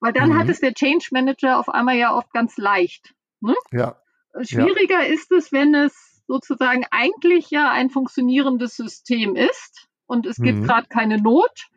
weil 0.00 0.12
dann 0.12 0.30
mhm. 0.30 0.38
hat 0.38 0.48
es 0.48 0.60
der 0.60 0.74
Change 0.74 1.08
Manager 1.12 1.58
auf 1.58 1.68
einmal 1.68 1.96
ja 1.96 2.14
oft 2.14 2.32
ganz 2.32 2.56
leicht. 2.56 3.14
Ne? 3.40 3.54
Ja. 3.70 3.96
Schwieriger 4.42 5.02
ja. 5.02 5.12
ist 5.12 5.30
es, 5.32 5.52
wenn 5.52 5.74
es 5.74 6.22
sozusagen 6.26 6.84
eigentlich 6.90 7.50
ja 7.50 7.70
ein 7.70 7.90
funktionierendes 7.90 8.76
System 8.76 9.36
ist 9.36 9.88
und 10.06 10.26
es 10.26 10.36
gibt 10.36 10.58
mhm. 10.58 10.64
gerade 10.64 10.88
keine 10.88 11.18
Not. 11.18 11.68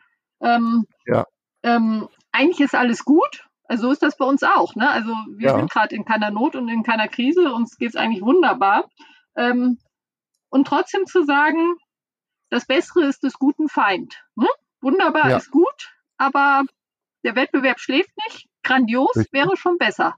Ähm, 0.42 0.86
ja. 1.06 1.26
Ähm, 1.64 2.08
eigentlich 2.32 2.60
ist 2.60 2.76
alles 2.76 3.06
gut. 3.06 3.48
Also 3.66 3.88
so 3.88 3.92
ist 3.92 4.04
das 4.04 4.18
bei 4.18 4.26
uns 4.26 4.44
auch. 4.44 4.76
Ne? 4.76 4.90
Also 4.90 5.12
wir 5.36 5.50
ja. 5.50 5.56
sind 5.56 5.72
gerade 5.72 5.96
in 5.96 6.06
keiner 6.06 6.32
Not 6.32 6.56
und 6.56 6.68
in 6.68 6.84
keiner 6.84 7.08
Krise. 7.08 7.54
Uns 7.54 7.78
geht 7.78 7.90
es 7.90 7.96
eigentlich 7.96 8.22
wunderbar. 8.22 8.90
Ähm, 9.36 9.80
und 10.50 10.68
trotzdem 10.68 11.06
zu 11.06 11.24
sagen, 11.24 11.76
das 12.50 12.66
Bessere 12.66 13.06
ist 13.06 13.24
des 13.24 13.34
guten 13.40 13.70
Feind. 13.70 14.24
Ne? 14.36 14.48
Wunderbar 14.82 15.30
ja. 15.30 15.38
ist 15.38 15.50
gut, 15.50 15.94
aber 16.18 16.64
der 17.24 17.36
Wettbewerb 17.36 17.80
schläft 17.80 18.12
nicht. 18.28 18.48
Grandios 18.64 19.16
Richtig. 19.16 19.34
wäre 19.34 19.58
schon 19.58 19.78
besser. 19.78 20.16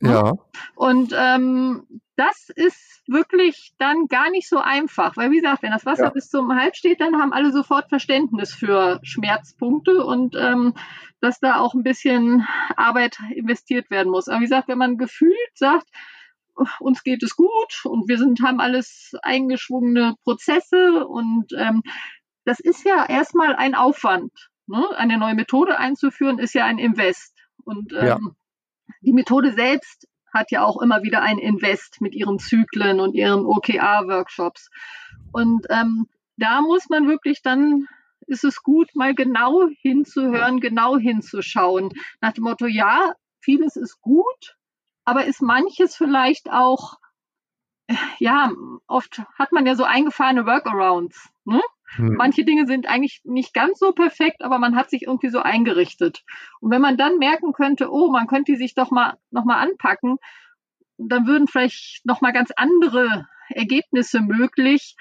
Ne? 0.00 0.10
Ja. 0.10 0.32
Und 0.74 1.14
ähm, 1.16 1.86
das 2.16 2.48
ist 2.54 3.02
wirklich 3.06 3.74
dann 3.78 4.06
gar 4.06 4.30
nicht 4.30 4.48
so 4.48 4.58
einfach, 4.58 5.16
weil 5.16 5.30
wie 5.30 5.40
gesagt, 5.40 5.62
wenn 5.62 5.72
das 5.72 5.86
Wasser 5.86 6.04
ja. 6.04 6.10
bis 6.10 6.28
zum 6.28 6.54
Hals 6.54 6.76
steht, 6.76 7.00
dann 7.00 7.20
haben 7.20 7.32
alle 7.32 7.52
sofort 7.52 7.88
Verständnis 7.88 8.52
für 8.52 9.00
Schmerzpunkte 9.02 10.04
und 10.04 10.36
ähm, 10.36 10.74
dass 11.20 11.40
da 11.40 11.58
auch 11.58 11.74
ein 11.74 11.82
bisschen 11.82 12.46
Arbeit 12.76 13.18
investiert 13.34 13.90
werden 13.90 14.10
muss. 14.10 14.28
Aber 14.28 14.40
wie 14.40 14.44
gesagt, 14.44 14.68
wenn 14.68 14.78
man 14.78 14.96
gefühlt 14.96 15.34
sagt, 15.54 15.88
uns 16.78 17.02
geht 17.02 17.22
es 17.22 17.34
gut 17.34 17.80
und 17.84 18.08
wir 18.08 18.18
sind, 18.18 18.40
haben 18.42 18.60
alles 18.60 19.12
eingeschwungene 19.22 20.14
Prozesse 20.22 21.06
und 21.06 21.52
ähm, 21.56 21.82
das 22.44 22.60
ist 22.60 22.84
ja 22.84 23.06
erstmal 23.06 23.56
ein 23.56 23.74
Aufwand. 23.74 24.30
Ne? 24.66 24.84
Eine 24.96 25.18
neue 25.18 25.34
Methode 25.34 25.78
einzuführen 25.78 26.38
ist 26.38 26.54
ja 26.54 26.64
ein 26.64 26.78
Invest. 26.78 27.36
Und 27.64 27.92
ähm, 27.92 28.06
ja. 28.06 28.18
die 29.02 29.12
Methode 29.12 29.52
selbst 29.52 30.08
hat 30.32 30.50
ja 30.50 30.64
auch 30.64 30.82
immer 30.82 31.02
wieder 31.02 31.22
ein 31.22 31.38
Invest 31.38 32.00
mit 32.00 32.14
ihren 32.14 32.38
Zyklen 32.38 33.00
und 33.00 33.14
ihren 33.14 33.46
OKR-Workshops. 33.46 34.70
Und 35.32 35.66
ähm, 35.70 36.08
da 36.36 36.60
muss 36.60 36.88
man 36.88 37.08
wirklich 37.08 37.40
dann, 37.42 37.86
ist 38.26 38.44
es 38.44 38.62
gut, 38.62 38.90
mal 38.94 39.14
genau 39.14 39.68
hinzuhören, 39.80 40.60
genau 40.60 40.98
hinzuschauen. 40.98 41.90
Nach 42.20 42.32
dem 42.32 42.44
Motto, 42.44 42.66
ja, 42.66 43.12
vieles 43.40 43.76
ist 43.76 44.00
gut, 44.00 44.56
aber 45.04 45.26
ist 45.26 45.40
manches 45.40 45.94
vielleicht 45.94 46.50
auch, 46.50 46.98
ja, 48.18 48.50
oft 48.86 49.22
hat 49.38 49.52
man 49.52 49.66
ja 49.66 49.76
so 49.76 49.84
eingefahrene 49.84 50.46
Workarounds. 50.46 51.30
Ne? 51.44 51.60
Hm. 51.96 52.14
Manche 52.14 52.44
Dinge 52.44 52.66
sind 52.66 52.88
eigentlich 52.88 53.20
nicht 53.24 53.54
ganz 53.54 53.78
so 53.78 53.92
perfekt, 53.92 54.42
aber 54.42 54.58
man 54.58 54.76
hat 54.76 54.90
sich 54.90 55.02
irgendwie 55.02 55.28
so 55.28 55.40
eingerichtet. 55.40 56.22
Und 56.60 56.70
wenn 56.70 56.82
man 56.82 56.96
dann 56.96 57.18
merken 57.18 57.52
könnte, 57.52 57.90
oh, 57.90 58.10
man 58.10 58.26
könnte 58.26 58.52
die 58.52 58.58
sich 58.58 58.74
doch 58.74 58.90
mal 58.90 59.16
noch 59.30 59.44
mal 59.44 59.58
anpacken, 59.58 60.18
dann 60.96 61.26
würden 61.26 61.48
vielleicht 61.48 62.04
noch 62.04 62.20
mal 62.20 62.32
ganz 62.32 62.50
andere 62.56 63.26
Ergebnisse 63.48 64.20
möglich. 64.20 64.96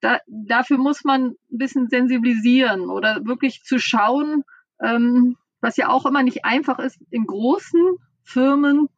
Da, 0.00 0.20
dafür 0.26 0.78
muss 0.78 1.04
man 1.04 1.30
ein 1.50 1.58
bisschen 1.58 1.88
sensibilisieren 1.88 2.88
oder 2.90 3.24
wirklich 3.24 3.62
zu 3.64 3.78
schauen, 3.78 4.44
ähm, 4.80 5.36
was 5.60 5.76
ja 5.76 5.88
auch 5.88 6.06
immer 6.06 6.22
nicht 6.22 6.44
einfach 6.44 6.78
ist 6.78 7.00
in 7.10 7.26
großen 7.26 7.96
Firmen. 8.22 8.88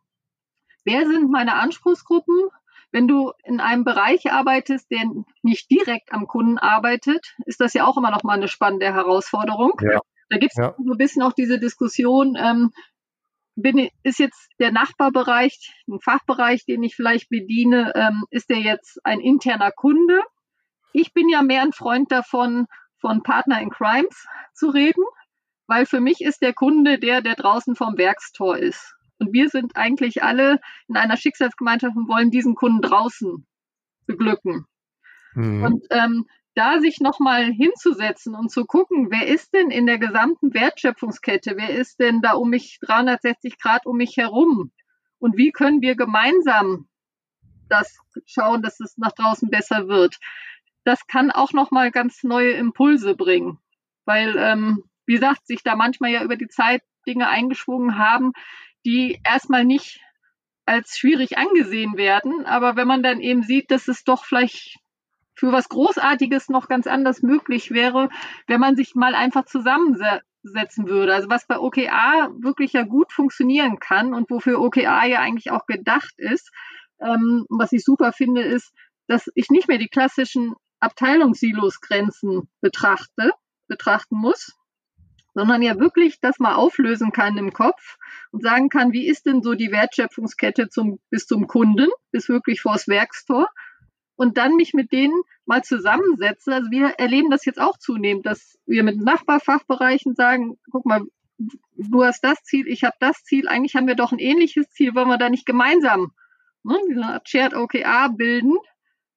Wer 0.84 1.07
sind 1.07 1.30
meine 1.30 1.55
Anspruchsgruppen? 1.55 2.51
Wenn 2.93 3.07
du 3.07 3.32
in 3.45 3.61
einem 3.61 3.84
Bereich 3.84 4.32
arbeitest, 4.32 4.91
der 4.91 5.01
nicht 5.43 5.70
direkt 5.70 6.12
am 6.12 6.26
Kunden 6.26 6.59
arbeitet, 6.59 7.34
ist 7.47 7.61
das 7.61 7.72
ja 7.74 7.86
auch 7.86 7.97
immer 7.97 8.11
noch 8.11 8.24
mal 8.24 8.34
eine 8.34 8.49
spannende 8.49 8.93
Herausforderung. 8.93 9.72
Ja. 9.80 10.01
Da 10.28 10.38
gibt 10.38 10.53
es 10.53 10.59
ja. 10.59 10.74
so 10.76 10.93
ein 10.93 10.99
bisschen 10.99 11.22
auch 11.22 11.32
diese 11.32 11.59
Diskussion, 11.59 12.36
ähm, 12.41 12.72
bin, 13.57 13.88
ist 14.03 14.18
jetzt 14.18 14.49
der 14.59 14.72
Nachbarbereich, 14.72 15.74
ein 15.88 16.01
Fachbereich, 16.01 16.64
den 16.64 16.82
ich 16.82 16.95
vielleicht 16.97 17.28
bediene, 17.28 17.93
ähm, 17.95 18.24
ist 18.30 18.51
der 18.51 18.59
jetzt 18.59 18.99
ein 19.05 19.20
interner 19.20 19.70
Kunde? 19.70 20.20
Ich 20.93 21.12
bin 21.12 21.28
ja 21.28 21.43
mehr 21.43 21.62
ein 21.62 21.72
Freund 21.72 22.11
davon, 22.11 22.66
von 23.01 23.22
Partner 23.22 23.61
in 23.61 23.70
Crimes 23.70 24.26
zu 24.55 24.68
reden, 24.68 25.03
weil 25.66 25.86
für 25.86 26.01
mich 26.01 26.20
ist 26.20 26.43
der 26.43 26.53
Kunde 26.53 26.99
der, 26.99 27.22
der 27.22 27.34
draußen 27.34 27.74
vom 27.76 27.97
Werkstor 27.97 28.57
ist. 28.59 28.95
Und 29.21 29.33
wir 29.33 29.49
sind 29.49 29.77
eigentlich 29.77 30.23
alle 30.23 30.61
in 30.89 30.97
einer 30.97 31.16
Schicksalsgemeinschaft 31.16 31.97
und 31.97 32.09
wollen 32.09 32.31
diesen 32.31 32.55
Kunden 32.55 32.83
draußen 32.83 33.47
beglücken. 34.07 34.66
Mhm. 35.35 35.62
Und 35.62 35.87
ähm, 35.91 36.27
da 36.55 36.81
sich 36.81 37.01
nochmal 37.01 37.45
hinzusetzen 37.45 38.35
und 38.35 38.51
zu 38.51 38.64
gucken, 38.64 39.09
wer 39.11 39.29
ist 39.29 39.53
denn 39.55 39.71
in 39.71 39.87
der 39.87 39.99
gesamten 39.99 40.53
Wertschöpfungskette, 40.53 41.57
wer 41.57 41.71
ist 41.71 42.01
denn 42.01 42.23
da 42.23 42.33
um 42.33 42.51
mich 42.51 42.79
360 42.83 43.59
Grad 43.59 43.87
um 43.87 43.97
mich 43.97 44.16
herum 44.16 44.73
und 45.18 45.37
wie 45.37 45.53
können 45.53 45.81
wir 45.81 45.95
gemeinsam 45.95 46.89
das 47.68 47.99
schauen, 48.27 48.62
dass 48.62 48.81
es 48.81 48.99
nach 48.99 49.12
draußen 49.12 49.49
besser 49.49 49.87
wird. 49.87 50.18
Das 50.85 51.07
kann 51.07 51.31
auch 51.31 51.53
nochmal 51.53 51.91
ganz 51.93 52.25
neue 52.25 52.53
Impulse 52.53 53.14
bringen, 53.14 53.59
weil, 54.05 54.37
ähm, 54.37 54.83
wie 55.07 55.14
gesagt, 55.14 55.47
sich 55.47 55.62
da 55.62 55.77
manchmal 55.77 56.11
ja 56.11 56.25
über 56.25 56.37
die 56.37 56.49
Zeit 56.49 56.83
Dinge 57.07 57.29
eingeschwungen 57.29 57.97
haben, 57.97 58.33
die 58.85 59.20
erstmal 59.24 59.64
nicht 59.64 60.01
als 60.66 60.97
schwierig 60.97 61.39
angesehen 61.39 61.97
werden. 61.97 62.47
Aber 62.47 62.76
wenn 62.76 62.87
man 62.87 63.03
dann 63.03 63.20
eben 63.20 63.43
sieht, 63.43 63.70
dass 63.70 63.89
es 63.89 64.05
doch 64.05 64.24
vielleicht 64.24 64.78
für 65.35 65.53
was 65.53 65.68
Großartiges 65.68 66.49
noch 66.49 66.68
ganz 66.68 66.87
anders 66.87 67.22
möglich 67.22 67.70
wäre, 67.70 68.11
wenn 68.47 68.61
man 68.61 68.76
sich 68.76 68.95
mal 68.95 69.14
einfach 69.14 69.47
zusammensetzen 69.47 70.87
würde. 70.87 71.14
Also 71.14 71.31
was 71.31 71.47
bei 71.47 71.59
OKA 71.59 72.31
wirklich 72.39 72.74
ja 72.74 72.83
gut 72.83 73.12
funktionieren 73.12 73.78
kann 73.78 74.12
und 74.14 74.31
wofür 74.31 74.61
OKA 74.61 75.07
ja 75.07 75.20
eigentlich 75.20 75.51
auch 75.51 75.66
gedacht 75.66 76.12
ist. 76.18 76.51
Ähm, 77.01 77.47
was 77.49 77.72
ich 77.72 77.83
super 77.85 78.12
finde, 78.12 78.43
ist, 78.43 78.72
dass 79.07 79.31
ich 79.35 79.49
nicht 79.49 79.66
mehr 79.66 79.78
die 79.78 79.89
klassischen 79.89 80.55
Abteilungssilosgrenzen 80.78 82.49
betrachte, 82.61 83.33
betrachten 83.66 84.16
muss, 84.16 84.53
sondern 85.35 85.62
ja 85.62 85.78
wirklich 85.78 86.20
das 86.20 86.39
mal 86.39 86.55
auflösen 86.55 87.12
kann 87.12 87.37
im 87.37 87.53
Kopf 87.53 87.97
und 88.31 88.43
sagen 88.43 88.68
kann, 88.68 88.93
wie 88.93 89.07
ist 89.07 89.26
denn 89.26 89.43
so 89.43 89.55
die 89.55 89.70
Wertschöpfungskette 89.70 90.68
zum, 90.68 91.01
bis 91.11 91.26
zum 91.26 91.47
Kunden, 91.47 91.89
bis 92.11 92.28
wirklich 92.28 92.61
vors 92.61 92.89
Werkstor 92.89 93.49
und 94.16 94.37
dann 94.37 94.55
mich 94.55 94.74
mit 94.74 94.93
denen 94.93 95.20
mal 95.47 95.62
zusammensetze. 95.62 96.53
Also 96.53 96.70
wir 96.70 96.89
erleben 96.99 97.31
das 97.31 97.45
jetzt 97.45 97.61
auch 97.61 97.78
zunehmend, 97.78 98.26
dass 98.26 98.59
wir 98.66 98.83
mit 98.83 99.01
Nachbarfachbereichen 99.01 100.14
sagen, 100.14 100.59
guck 100.70 100.85
mal, 100.85 101.03
du 101.39 102.05
hast 102.05 102.22
das 102.22 102.43
Ziel, 102.43 102.66
ich 102.68 102.85
habe 102.85 102.97
das 103.01 103.24
Ziel, 103.24 103.49
eigentlich 103.49 103.76
haben 103.76 103.87
wir 103.87 103.95
doch 103.95 104.12
ein 104.12 104.18
ähnliches 104.18 104.70
Ziel, 104.70 104.95
wollen 104.95 105.09
wir 105.09 105.18
da 105.18 105.31
nicht 105.31 105.47
gemeinsam 105.47 106.12
ne, 106.62 106.78
diese 106.89 107.05
Art 107.05 107.28
Shared 107.28 107.55
OKA 107.55 108.09
bilden, 108.09 108.57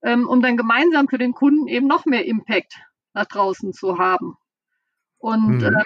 ähm, 0.04 0.28
um 0.28 0.42
dann 0.42 0.58
gemeinsam 0.58 1.08
für 1.08 1.18
den 1.18 1.34
Kunden 1.34 1.68
eben 1.68 1.88
noch 1.88 2.06
mehr 2.06 2.26
Impact 2.26 2.80
nach 3.14 3.26
draußen 3.26 3.74
zu 3.74 3.98
haben. 3.98 4.38
Und 5.24 5.60
mhm. 5.60 5.64
äh, 5.64 5.84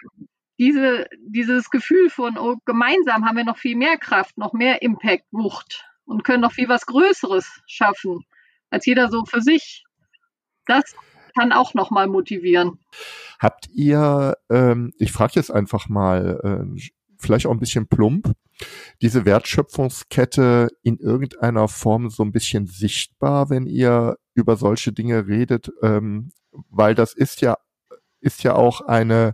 diese, 0.57 1.05
dieses 1.27 1.69
Gefühl 1.69 2.09
von 2.09 2.39
oh, 2.39 2.55
gemeinsam 2.65 3.23
haben 3.23 3.37
wir 3.37 3.45
noch 3.45 3.59
viel 3.59 3.75
mehr 3.75 3.97
Kraft, 3.97 4.35
noch 4.35 4.51
mehr 4.51 4.81
Impact, 4.81 5.25
Wucht 5.29 5.85
und 6.05 6.23
können 6.23 6.41
noch 6.41 6.53
viel 6.53 6.67
was 6.69 6.87
Größeres 6.87 7.61
schaffen 7.67 8.25
als 8.71 8.87
jeder 8.87 9.11
so 9.11 9.25
für 9.25 9.41
sich. 9.41 9.85
Das 10.65 10.95
kann 11.37 11.51
auch 11.51 11.75
nochmal 11.75 12.07
motivieren. 12.07 12.79
Habt 13.37 13.67
ihr, 13.75 14.35
ähm, 14.49 14.91
ich 14.97 15.11
frage 15.11 15.33
jetzt 15.35 15.51
einfach 15.51 15.87
mal, 15.87 16.41
äh, 16.43 16.81
vielleicht 17.19 17.45
auch 17.45 17.51
ein 17.51 17.59
bisschen 17.59 17.87
plump, 17.87 18.33
diese 19.03 19.23
Wertschöpfungskette 19.23 20.69
in 20.81 20.97
irgendeiner 20.97 21.67
Form 21.67 22.09
so 22.09 22.23
ein 22.23 22.31
bisschen 22.31 22.65
sichtbar, 22.65 23.51
wenn 23.51 23.67
ihr 23.67 24.17
über 24.33 24.55
solche 24.55 24.93
Dinge 24.93 25.27
redet, 25.27 25.71
ähm, 25.83 26.31
weil 26.71 26.95
das 26.95 27.13
ist 27.13 27.41
ja 27.41 27.55
ist 28.19 28.43
ja 28.43 28.55
auch 28.55 28.81
eine 28.81 29.33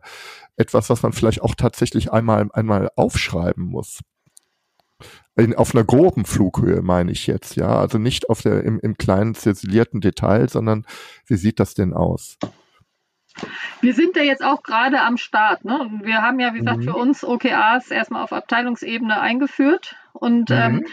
etwas, 0.56 0.90
was 0.90 1.02
man 1.04 1.14
vielleicht 1.14 1.42
auch 1.42 1.56
tatsächlich 1.56 2.12
einmal 2.12 2.50
einmal 2.54 2.90
aufschreiben 2.96 3.66
muss 3.66 4.00
in, 5.36 5.56
auf 5.56 5.74
einer 5.74 5.84
groben 5.84 6.26
Flughöhe 6.26 6.82
meine 6.82 7.12
ich 7.12 7.28
jetzt, 7.28 7.56
ja. 7.56 7.68
Also 7.68 7.98
nicht 7.98 8.30
auf 8.30 8.42
der, 8.42 8.64
im, 8.64 8.80
im 8.80 8.98
kleinen 8.98 9.36
ziselierten 9.36 10.02
Detail, 10.02 10.50
sondern 10.50 10.86
wie 11.26 11.36
sieht 11.36 11.60
das 11.60 11.74
denn 11.74 11.94
aus? 11.94 12.38
Wir 13.82 13.96
sind 13.96 14.16
da 14.16 14.22
jetzt 14.22 14.44
auch 14.44 14.62
gerade 14.62 15.02
am 15.02 15.18
Start. 15.18 15.66
Ne? 15.66 15.90
Wir 16.04 16.22
haben 16.22 16.40
ja, 16.40 16.54
wie 16.54 16.60
gesagt, 16.60 16.80
mhm. 16.80 16.84
für 16.84 16.94
uns 16.94 17.24
OKAs 17.24 17.90
erstmal 17.90 18.24
auf 18.24 18.32
Abteilungsebene 18.32 19.20
eingeführt. 19.20 19.96
Und 20.14 20.52
mhm. 20.52 20.56
ähm, 20.56 20.86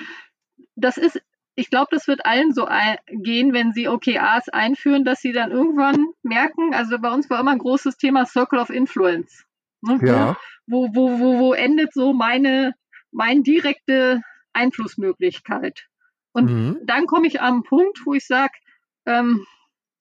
das 0.75 0.97
ist, 0.97 1.21
ich 1.61 1.69
glaube, 1.69 1.89
das 1.91 2.09
wird 2.09 2.25
allen 2.25 2.55
so 2.55 2.67
gehen, 3.09 3.53
wenn 3.53 3.73
sie 3.73 3.87
OKAs 3.87 4.49
einführen, 4.49 5.05
dass 5.05 5.21
sie 5.21 5.33
dann 5.33 5.51
irgendwann 5.51 6.07
merken, 6.23 6.75
also 6.75 6.99
bei 6.99 7.13
uns 7.13 7.29
war 7.29 7.39
immer 7.41 7.51
ein 7.51 7.59
großes 7.59 7.99
Thema 7.99 8.25
Circle 8.25 8.59
of 8.59 8.71
Influence. 8.71 9.45
Ne? 9.83 9.99
Ja. 10.03 10.37
Wo, 10.67 10.89
wo, 10.95 11.19
wo, 11.19 11.39
wo 11.39 11.53
endet 11.53 11.93
so 11.93 12.15
meine, 12.15 12.73
meine 13.13 13.43
direkte 13.43 14.23
Einflussmöglichkeit. 14.55 15.87
Und 16.33 16.51
mhm. 16.51 16.79
dann 16.85 17.05
komme 17.07 17.27
ich 17.27 17.43
am 17.43 17.63
Punkt, 17.63 18.01
wo 18.07 18.15
ich 18.15 18.27
sage, 18.27 18.55
ähm, 19.05 19.45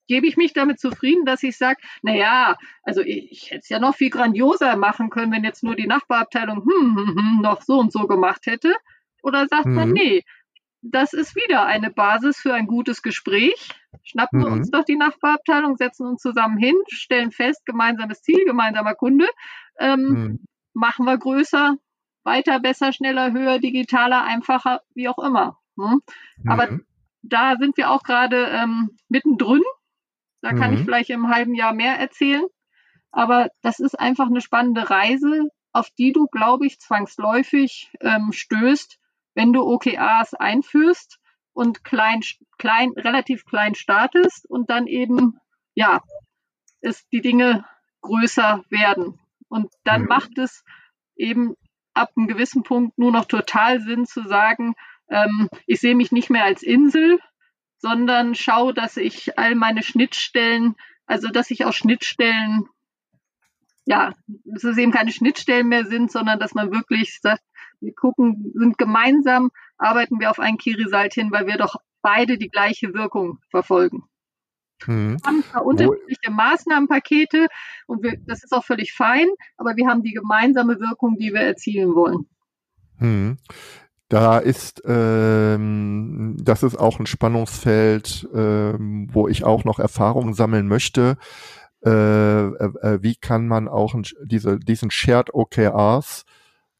gebe 0.07 0.25
ich 0.25 0.37
mich 0.37 0.53
damit 0.53 0.79
zufrieden, 0.79 1.25
dass 1.25 1.43
ich 1.43 1.57
sage, 1.57 1.81
naja, 2.01 2.57
also 2.83 3.01
ich, 3.01 3.31
ich 3.31 3.51
hätte 3.51 3.61
es 3.63 3.69
ja 3.69 3.79
noch 3.79 3.95
viel 3.95 4.09
grandioser 4.09 4.77
machen 4.77 5.09
können, 5.09 5.33
wenn 5.33 5.43
jetzt 5.43 5.63
nur 5.63 5.75
die 5.75 5.87
Nachbarabteilung 5.87 6.63
hm, 6.63 6.97
hm, 6.97 7.15
hm, 7.17 7.41
noch 7.41 7.61
so 7.63 7.79
und 7.79 7.91
so 7.91 8.07
gemacht 8.07 8.45
hätte. 8.45 8.73
Oder 9.23 9.47
sagt 9.47 9.65
mhm. 9.65 9.75
man, 9.75 9.91
nee, 9.91 10.23
das 10.81 11.13
ist 11.13 11.35
wieder 11.35 11.65
eine 11.65 11.91
Basis 11.91 12.37
für 12.37 12.53
ein 12.53 12.67
gutes 12.67 13.01
Gespräch. 13.01 13.69
Schnappen 14.03 14.39
mhm. 14.39 14.45
wir 14.45 14.51
uns 14.51 14.71
doch 14.71 14.85
die 14.85 14.95
Nachbarabteilung, 14.95 15.77
setzen 15.77 16.07
uns 16.07 16.21
zusammen 16.21 16.57
hin, 16.57 16.75
stellen 16.87 17.31
fest, 17.31 17.65
gemeinsames 17.65 18.21
Ziel, 18.21 18.45
gemeinsamer 18.45 18.95
Kunde, 18.95 19.27
ähm, 19.79 19.99
mhm. 19.99 20.45
machen 20.73 21.05
wir 21.05 21.17
größer, 21.17 21.75
weiter, 22.23 22.59
besser, 22.59 22.93
schneller, 22.93 23.31
höher, 23.31 23.59
digitaler, 23.59 24.23
einfacher, 24.23 24.81
wie 24.93 25.09
auch 25.09 25.19
immer. 25.19 25.57
Ne? 25.75 25.99
Mhm. 26.37 26.51
Aber 26.51 26.79
da 27.21 27.55
sind 27.59 27.77
wir 27.77 27.91
auch 27.91 28.03
gerade 28.03 28.47
ähm, 28.47 28.97
mittendrin. 29.09 29.63
Da 30.41 30.53
kann 30.53 30.71
mhm. 30.71 30.77
ich 30.77 30.83
vielleicht 30.83 31.09
im 31.09 31.29
halben 31.29 31.53
Jahr 31.53 31.73
mehr 31.73 31.99
erzählen. 31.99 32.45
Aber 33.11 33.49
das 33.61 33.79
ist 33.79 33.99
einfach 33.99 34.27
eine 34.27 34.41
spannende 34.41 34.89
Reise, 34.89 35.49
auf 35.73 35.89
die 35.97 36.13
du, 36.13 36.27
glaube 36.27 36.65
ich, 36.65 36.79
zwangsläufig 36.79 37.91
ähm, 38.01 38.31
stößt, 38.31 38.99
wenn 39.35 39.53
du 39.53 39.61
OKAs 39.61 40.33
einführst 40.33 41.19
und 41.53 41.83
klein, 41.83 42.21
klein, 42.57 42.91
relativ 42.95 43.45
klein 43.45 43.75
startest 43.75 44.49
und 44.49 44.69
dann 44.69 44.87
eben, 44.87 45.39
ja, 45.75 46.01
ist 46.81 47.07
die 47.11 47.21
Dinge 47.21 47.65
größer 48.01 48.63
werden. 48.69 49.19
Und 49.49 49.71
dann 49.83 50.03
mhm. 50.03 50.07
macht 50.07 50.37
es 50.37 50.63
eben 51.15 51.55
ab 51.93 52.11
einem 52.15 52.27
gewissen 52.27 52.63
Punkt 52.63 52.97
nur 52.97 53.11
noch 53.11 53.25
total 53.25 53.81
Sinn 53.81 54.05
zu 54.05 54.23
sagen, 54.23 54.75
ähm, 55.09 55.49
ich 55.65 55.79
sehe 55.79 55.95
mich 55.95 56.11
nicht 56.11 56.29
mehr 56.29 56.45
als 56.45 56.63
Insel, 56.63 57.19
sondern 57.77 58.35
schaue, 58.35 58.73
dass 58.73 58.97
ich 58.97 59.37
all 59.37 59.55
meine 59.55 59.83
Schnittstellen, 59.83 60.75
also 61.05 61.29
dass 61.29 61.51
ich 61.51 61.65
auch 61.65 61.73
Schnittstellen, 61.73 62.67
ja, 63.85 64.13
dass 64.45 64.63
es 64.63 64.77
eben 64.77 64.91
keine 64.91 65.11
Schnittstellen 65.11 65.67
mehr 65.67 65.85
sind, 65.85 66.11
sondern 66.11 66.39
dass 66.39 66.53
man 66.53 66.71
wirklich 66.71 67.19
sagt, 67.21 67.41
wir 67.81 67.93
gucken, 67.93 68.51
sind 68.55 68.77
gemeinsam, 68.77 69.51
arbeiten 69.77 70.19
wir 70.19 70.29
auf 70.29 70.39
ein 70.39 70.57
Key-Result 70.57 71.13
hin, 71.13 71.31
weil 71.31 71.47
wir 71.47 71.57
doch 71.57 71.75
beide 72.01 72.37
die 72.37 72.49
gleiche 72.49 72.93
Wirkung 72.93 73.39
verfolgen. 73.49 74.03
Mhm. 74.87 75.17
Wir 75.21 75.27
haben 75.27 75.43
zwar 75.43 75.65
unterschiedliche 75.65 76.31
Maßnahmenpakete 76.31 77.47
und 77.87 78.03
wir, 78.03 78.17
das 78.25 78.43
ist 78.43 78.53
auch 78.53 78.63
völlig 78.63 78.93
fein, 78.93 79.27
aber 79.57 79.75
wir 79.75 79.87
haben 79.87 80.03
die 80.03 80.13
gemeinsame 80.13 80.79
Wirkung, 80.79 81.17
die 81.17 81.33
wir 81.33 81.41
erzielen 81.41 81.95
wollen. 81.95 82.27
Mhm. 82.97 83.37
Da 84.07 84.39
ist, 84.39 84.81
ähm, 84.85 86.35
das 86.41 86.63
ist 86.63 86.75
auch 86.75 86.99
ein 86.99 87.05
Spannungsfeld, 87.05 88.27
ähm, 88.33 89.07
wo 89.11 89.27
ich 89.27 89.43
auch 89.43 89.65
noch 89.65 89.77
Erfahrungen 89.77 90.33
sammeln 90.33 90.67
möchte. 90.67 91.17
Äh, 91.85 91.89
äh, 91.91 92.71
äh 92.81 93.03
wie 93.03 93.15
kann 93.15 93.47
man 93.47 93.67
auch 93.67 93.93
diese, 94.23 94.57
diesen 94.59 94.89
Shared 94.89 95.33
OKRs 95.33 96.25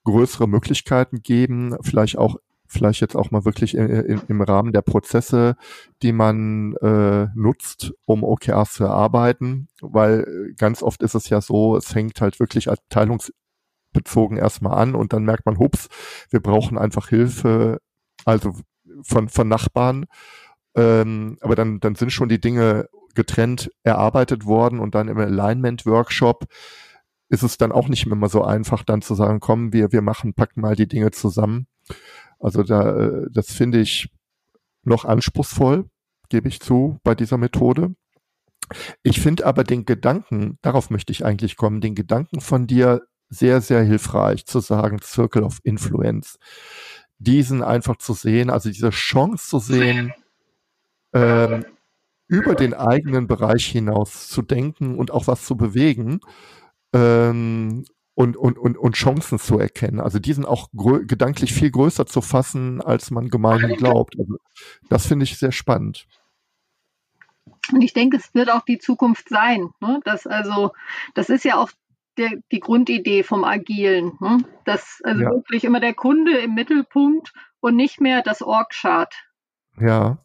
größere 0.04 0.48
Möglichkeiten 0.48 1.22
geben, 1.22 1.76
vielleicht 1.82 2.18
auch 2.18 2.38
vielleicht 2.70 3.02
jetzt 3.02 3.16
auch 3.16 3.32
mal 3.32 3.46
wirklich 3.46 3.76
in, 3.76 3.90
in, 3.90 4.22
im 4.28 4.42
Rahmen 4.42 4.72
der 4.72 4.84
Prozesse, 4.84 5.56
die 6.04 6.12
man 6.14 6.76
äh, 6.76 7.28
nutzt, 7.34 7.94
um 8.06 8.24
OKRs 8.24 8.74
zu 8.74 8.84
erarbeiten, 8.84 9.68
weil 9.82 10.54
ganz 10.56 10.84
oft 10.84 11.02
ist 11.02 11.16
es 11.16 11.30
ja 11.30 11.42
so, 11.42 11.76
es 11.76 11.96
hängt 11.96 12.22
halt 12.22 12.40
wirklich 12.40 12.70
abteilungsbezogen 12.70 14.38
erstmal 14.38 14.78
an 14.78 14.94
und 14.94 15.14
dann 15.14 15.24
merkt 15.24 15.48
man, 15.48 15.58
hups, 15.58 15.90
wir 16.30 16.42
brauchen 16.42 16.78
einfach 16.78 17.10
Hilfe, 17.10 17.80
also 18.24 18.54
von, 19.02 19.30
von 19.30 19.48
Nachbarn, 19.48 20.06
ähm, 20.76 21.38
aber 21.42 21.56
dann, 21.56 21.80
dann 21.80 21.96
sind 21.96 22.12
schon 22.12 22.30
die 22.30 22.40
Dinge 22.40 22.88
getrennt 23.16 23.72
erarbeitet 23.84 24.46
worden 24.46 24.80
und 24.80 24.94
dann 24.94 25.08
im 25.08 25.18
Alignment-Workshop 25.18 26.46
ist 27.30 27.44
es 27.44 27.58
dann 27.58 27.72
auch 27.72 27.88
nicht 27.88 28.06
mehr 28.06 28.30
so 28.30 28.44
einfach, 28.44 28.84
dann 28.84 29.02
zu 29.02 29.14
sagen, 29.16 29.40
komm, 29.40 29.72
wir, 29.72 29.92
wir 29.92 30.02
machen, 30.02 30.34
packen 30.34 30.62
mal 30.62 30.76
die 30.76 30.88
Dinge 30.88 31.12
zusammen. 31.12 31.68
Also 32.40 32.64
da, 32.64 32.98
äh, 32.98 33.28
das 33.32 33.52
finde 33.52 33.80
ich 33.80 34.10
noch 34.84 35.06
anspruchsvoll, 35.06 35.86
gebe 36.30 36.48
ich 36.48 36.60
zu, 36.60 37.00
bei 37.04 37.16
dieser 37.16 37.38
Methode. 37.38 37.96
Ich 39.04 39.20
finde 39.20 39.46
aber 39.46 39.64
den 39.64 39.86
Gedanken, 39.86 40.58
darauf 40.62 40.90
möchte 40.90 41.12
ich 41.12 41.26
eigentlich 41.26 41.56
kommen, 41.56 41.82
den 41.82 41.96
Gedanken 41.96 42.40
von 42.40 42.68
dir 42.68 43.02
sehr, 43.30 43.62
sehr 43.62 43.84
hilfreich 43.84 44.46
zu 44.46 44.60
sagen, 44.60 45.00
Circle 45.02 45.44
of 45.44 45.60
Influence. 45.64 46.40
Diesen 47.20 47.62
einfach 47.62 47.98
zu 47.98 48.14
sehen, 48.14 48.50
also 48.50 48.70
diese 48.70 48.90
Chance 48.90 49.48
zu 49.48 49.60
sehen, 49.60 50.14
ähm, 51.14 51.66
über 52.28 52.56
den 52.56 52.74
eigenen 52.74 53.28
Bereich 53.28 53.66
hinaus 53.66 54.30
zu 54.30 54.42
denken 54.42 54.98
und 54.98 55.12
auch 55.12 55.28
was 55.28 55.46
zu 55.46 55.58
bewegen 55.58 56.22
ähm, 56.94 57.86
und, 58.16 58.36
und, 58.36 58.58
und, 58.58 58.78
und 58.78 58.96
Chancen 58.96 59.40
zu 59.40 59.58
erkennen. 59.58 60.02
Also 60.02 60.20
diesen 60.20 60.46
auch 60.46 60.68
gedanklich 60.74 61.54
viel 61.54 61.72
größer 61.72 62.06
zu 62.06 62.22
fassen, 62.22 62.82
als 62.82 63.12
man 63.12 63.30
gemeinhin 63.30 63.78
glaubt. 63.78 64.16
Also 64.20 64.36
das 64.90 65.08
finde 65.08 65.24
ich 65.24 65.38
sehr 65.38 65.54
spannend. 65.54 66.06
Und 67.72 67.82
ich 67.82 67.94
denke, 67.94 68.18
es 68.18 68.34
wird 68.34 68.52
auch 68.52 68.66
die 68.66 68.80
Zukunft 68.80 69.30
sein. 69.30 69.70
Ne? 69.80 70.02
Das 70.04 70.28
also, 70.28 70.72
das 71.14 71.30
ist 71.30 71.46
ja 71.46 71.56
auch 71.56 71.72
der, 72.18 72.32
die 72.52 72.60
Grundidee 72.60 73.24
vom 73.24 73.44
Agilen. 73.44 74.18
Ne? 74.20 74.40
Dass 74.66 75.00
also 75.04 75.22
ja. 75.22 75.30
wirklich 75.30 75.64
immer 75.64 75.80
der 75.80 75.94
Kunde 75.94 76.38
im 76.40 76.56
Mittelpunkt 76.56 77.32
und 77.62 77.76
nicht 77.76 78.02
mehr 78.02 78.22
das 78.22 78.42
Org-Chart. 78.42 79.14
Ja. 79.80 80.18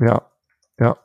Ja. 0.00 0.30
Ja. 0.78 0.96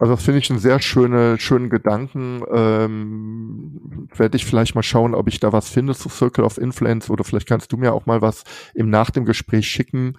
Also 0.00 0.14
das 0.14 0.24
finde 0.24 0.38
ich 0.38 0.48
einen 0.50 0.58
sehr 0.58 0.80
schöne, 0.80 1.38
schönen 1.38 1.68
Gedanken. 1.68 2.42
Ähm, 2.50 4.08
Werde 4.16 4.36
ich 4.36 4.46
vielleicht 4.46 4.74
mal 4.74 4.82
schauen, 4.82 5.14
ob 5.14 5.28
ich 5.28 5.40
da 5.40 5.52
was 5.52 5.68
finde 5.68 5.94
zu 5.94 6.08
Circle 6.08 6.42
of 6.42 6.56
Influence 6.56 7.10
oder 7.10 7.22
vielleicht 7.22 7.46
kannst 7.46 7.70
du 7.70 7.76
mir 7.76 7.92
auch 7.92 8.06
mal 8.06 8.22
was 8.22 8.44
im 8.74 8.88
nach 8.88 9.10
dem 9.10 9.26
Gespräch 9.26 9.68
schicken, 9.68 10.16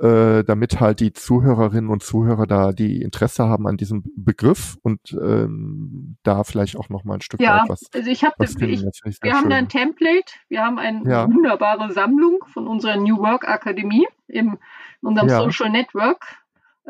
äh, 0.00 0.42
damit 0.44 0.80
halt 0.80 1.00
die 1.00 1.12
Zuhörerinnen 1.12 1.90
und 1.90 2.02
Zuhörer 2.02 2.46
da 2.46 2.72
die 2.72 3.02
Interesse 3.02 3.44
haben 3.44 3.66
an 3.66 3.76
diesem 3.76 4.04
Begriff 4.16 4.78
und 4.82 5.12
ähm, 5.12 6.16
da 6.22 6.42
vielleicht 6.42 6.78
auch 6.78 6.88
noch 6.88 7.04
mal 7.04 7.16
ein 7.16 7.20
Stück 7.20 7.42
ja, 7.42 7.60
weit 7.60 7.68
was. 7.68 7.82
Also 7.92 8.10
ich 8.10 8.24
habe, 8.24 8.36
wir 8.38 9.34
haben 9.34 9.50
da 9.50 9.56
ein 9.56 9.68
Template, 9.68 10.32
wir 10.48 10.62
haben 10.62 10.78
eine 10.78 11.06
ja. 11.06 11.26
wunderbare 11.28 11.92
Sammlung 11.92 12.38
von 12.46 12.66
unserer 12.66 12.96
New 12.96 13.18
Work 13.18 13.46
Akademie 13.46 14.06
im, 14.28 14.56
in 15.02 15.08
unserem 15.08 15.28
ja. 15.28 15.42
Social 15.42 15.68
Network. 15.68 16.39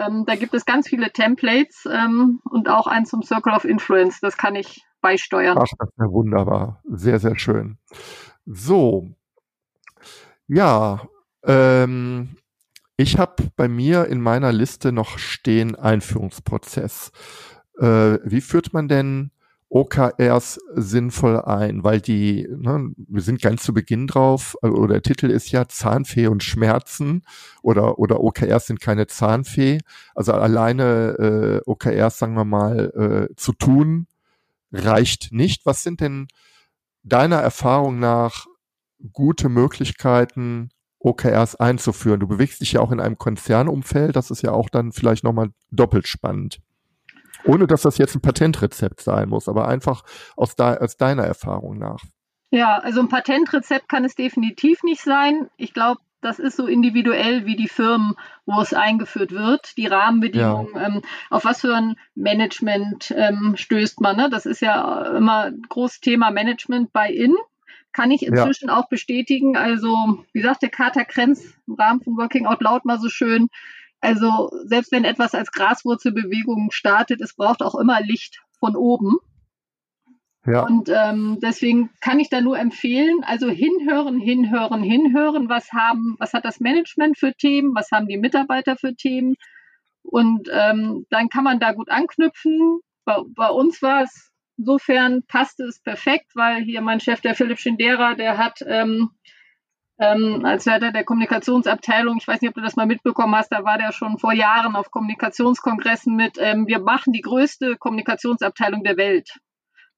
Ähm, 0.01 0.24
da 0.26 0.36
gibt 0.36 0.55
es 0.55 0.64
ganz 0.64 0.88
viele 0.88 1.12
Templates 1.12 1.84
ähm, 1.90 2.40
und 2.44 2.68
auch 2.68 2.86
eins 2.86 3.11
zum 3.11 3.22
Circle 3.22 3.53
of 3.53 3.64
Influence. 3.64 4.20
Das 4.20 4.36
kann 4.36 4.55
ich 4.55 4.82
beisteuern. 5.01 5.59
Ach, 5.59 5.66
das 5.78 5.88
ist 5.88 5.98
ja 5.98 6.11
wunderbar. 6.11 6.82
Sehr, 6.88 7.18
sehr 7.18 7.38
schön. 7.38 7.78
So. 8.46 9.11
Ja, 10.46 11.03
ähm, 11.44 12.36
ich 12.96 13.18
habe 13.18 13.51
bei 13.57 13.68
mir 13.68 14.07
in 14.07 14.20
meiner 14.20 14.53
Liste 14.53 14.92
noch 14.92 15.18
stehen 15.18 15.74
Einführungsprozess. 15.76 17.12
Äh, 17.78 18.18
wie 18.24 18.40
führt 18.40 18.72
man 18.72 18.88
denn 18.88 19.30
OKRs 19.71 20.61
sinnvoll 20.75 21.41
ein? 21.41 21.83
Weil 21.83 22.01
die, 22.01 22.47
ne, 22.51 22.93
wir 22.97 23.23
sind 23.23 23.41
ganz 23.41 23.62
zu 23.62 23.73
Beginn 23.73 24.07
drauf, 24.07 24.57
äh, 24.62 24.68
oder 24.68 24.95
der 24.95 25.03
Titel 25.03 25.31
ist 25.31 25.51
ja 25.51 25.66
Zahnfee 25.68 26.27
und 26.27 26.45
Schmerzen 26.45 27.23
oder, 27.62 27.99
oder 27.99 28.21
OKRs 28.21 28.66
sind 28.66 28.81
keine 28.81 29.07
Zahnfee. 29.07 29.79
Also 30.14 30.33
alleine 30.33 31.62
äh, 31.64 31.71
OKRs, 31.71 32.18
sagen 32.18 32.35
wir 32.35 32.45
mal, 32.45 33.29
äh, 33.31 33.35
zu 33.37 33.53
tun, 33.53 34.07
reicht 34.73 35.33
nicht. 35.33 35.64
Was 35.64 35.83
sind 35.83 36.01
denn 36.01 36.29
deiner 37.03 37.39
Erfahrung 37.39 37.99
nach 37.99 38.47
gute 39.12 39.49
Möglichkeiten, 39.49 40.71
OKRs 41.01 41.57
einzuführen. 41.57 42.21
Du 42.21 42.29
bewegst 42.29 42.61
dich 42.61 42.73
ja 42.73 42.81
auch 42.81 42.93
in 42.93 43.01
einem 43.01 43.18
Konzernumfeld, 43.18 44.14
das 44.16 44.31
ist 44.31 44.43
ja 44.43 44.53
auch 44.53 44.68
dann 44.68 44.93
vielleicht 44.93 45.25
nochmal 45.25 45.51
doppelt 45.71 46.07
spannend. 46.07 46.61
Ohne 47.45 47.66
dass 47.66 47.82
das 47.82 47.99
jetzt 47.99 48.14
ein 48.14 48.20
Patentrezept 48.20 49.01
sein 49.01 49.28
muss, 49.28 49.49
aber 49.49 49.68
einfach 49.68 50.03
aus, 50.36 50.57
de 50.57 50.78
aus 50.78 50.97
deiner 50.97 51.24
Erfahrung 51.24 51.78
nach. 51.78 52.03
Ja, 52.51 52.78
also 52.78 53.01
ein 53.01 53.09
Patentrezept 53.09 53.88
kann 53.88 54.05
es 54.05 54.14
definitiv 54.14 54.82
nicht 54.82 55.03
sein. 55.03 55.49
Ich 55.57 55.72
glaube, 55.72 56.01
das 56.20 56.38
ist 56.38 56.57
so 56.57 56.66
individuell 56.66 57.47
wie 57.47 57.57
die 57.57 57.68
Firmen, 57.68 58.14
wo 58.45 58.61
es 58.61 58.74
eingeführt 58.74 59.32
wird, 59.32 59.76
die 59.76 59.86
Rahmenbedingungen, 59.86 60.74
ja. 60.74 60.86
ähm, 60.86 61.03
auf 61.30 61.45
was 61.45 61.62
für 61.62 61.74
ein 61.74 61.97
Management 62.14 63.14
ähm, 63.16 63.55
stößt 63.57 64.01
man. 64.01 64.16
Ne? 64.16 64.28
Das 64.30 64.47
ist 64.47 64.61
ja 64.61 65.16
immer 65.16 65.45
ein 65.45 65.62
großes 65.68 66.01
Thema 66.01 66.30
Management 66.30 66.93
bei 66.93 67.11
In 67.11 67.34
kann 67.93 68.11
ich 68.11 68.24
inzwischen 68.24 68.68
ja. 68.68 68.76
auch 68.76 68.88
bestätigen. 68.88 69.57
Also, 69.57 70.24
wie 70.32 70.43
sagt 70.43 70.62
der 70.62 70.70
Kater 70.70 71.05
Krenz 71.05 71.55
im 71.66 71.74
Rahmen 71.74 72.01
von 72.03 72.16
Working 72.16 72.47
Out 72.47 72.61
Loud 72.61 72.84
mal 72.84 73.01
so 73.01 73.09
schön, 73.09 73.49
also 74.01 74.51
selbst 74.64 74.92
wenn 74.92 75.05
etwas 75.05 75.34
als 75.34 75.53
Graswurzelbewegung 75.53 76.70
startet, 76.70 77.20
es 77.20 77.34
braucht 77.34 77.62
auch 77.62 77.74
immer 77.74 78.01
Licht 78.01 78.40
von 78.59 78.76
oben. 78.76 79.16
Ja. 80.46 80.62
Und 80.62 80.88
ähm, 80.88 81.38
deswegen 81.42 81.90
kann 82.01 82.18
ich 82.18 82.30
da 82.30 82.40
nur 82.40 82.59
empfehlen, 82.59 83.22
also 83.24 83.51
hinhören, 83.51 84.18
hinhören, 84.18 84.82
hinhören, 84.82 85.48
was 85.51 85.70
haben, 85.72 86.16
was 86.18 86.32
hat 86.32 86.46
das 86.46 86.61
Management 86.61 87.18
für 87.18 87.34
Themen, 87.34 87.74
was 87.74 87.90
haben 87.92 88.09
die 88.09 88.16
Mitarbeiter 88.16 88.76
für 88.76 88.94
Themen. 88.94 89.36
Und 90.03 90.48
ähm, 90.51 91.07
dann 91.11 91.28
kann 91.28 91.44
man 91.44 91.61
da 91.61 91.72
gut 91.72 91.90
anknüpfen. 91.90 92.80
Bei, 93.05 93.18
bei 93.34 93.51
uns 93.51 93.82
war 93.82 94.03
es 94.03 94.30
Insofern 94.61 95.22
passte 95.26 95.64
es 95.64 95.80
perfekt, 95.80 96.32
weil 96.34 96.62
hier 96.62 96.82
mein 96.82 97.01
Chef, 97.01 97.22
der 97.22 97.34
Philipp 97.34 97.59
Schindera, 97.59 98.14
der 98.14 98.36
hat 98.36 98.62
ähm, 98.66 99.09
ähm, 100.01 100.44
als 100.44 100.64
Leiter 100.64 100.92
der 100.92 101.05
Kommunikationsabteilung, 101.05 102.16
ich 102.18 102.26
weiß 102.26 102.40
nicht, 102.40 102.48
ob 102.48 102.55
du 102.55 102.62
das 102.62 102.76
mal 102.76 102.86
mitbekommen 102.86 103.34
hast, 103.36 103.53
da 103.53 103.64
war 103.64 103.76
der 103.76 103.92
schon 103.92 104.18
vor 104.18 104.32
Jahren 104.32 104.74
auf 104.74 104.90
Kommunikationskongressen 104.90 106.16
mit, 106.16 106.38
ähm, 106.38 106.66
wir 106.66 106.80
machen 106.80 107.12
die 107.12 107.20
größte 107.20 107.76
Kommunikationsabteilung 107.76 108.82
der 108.82 108.96
Welt. 108.96 109.38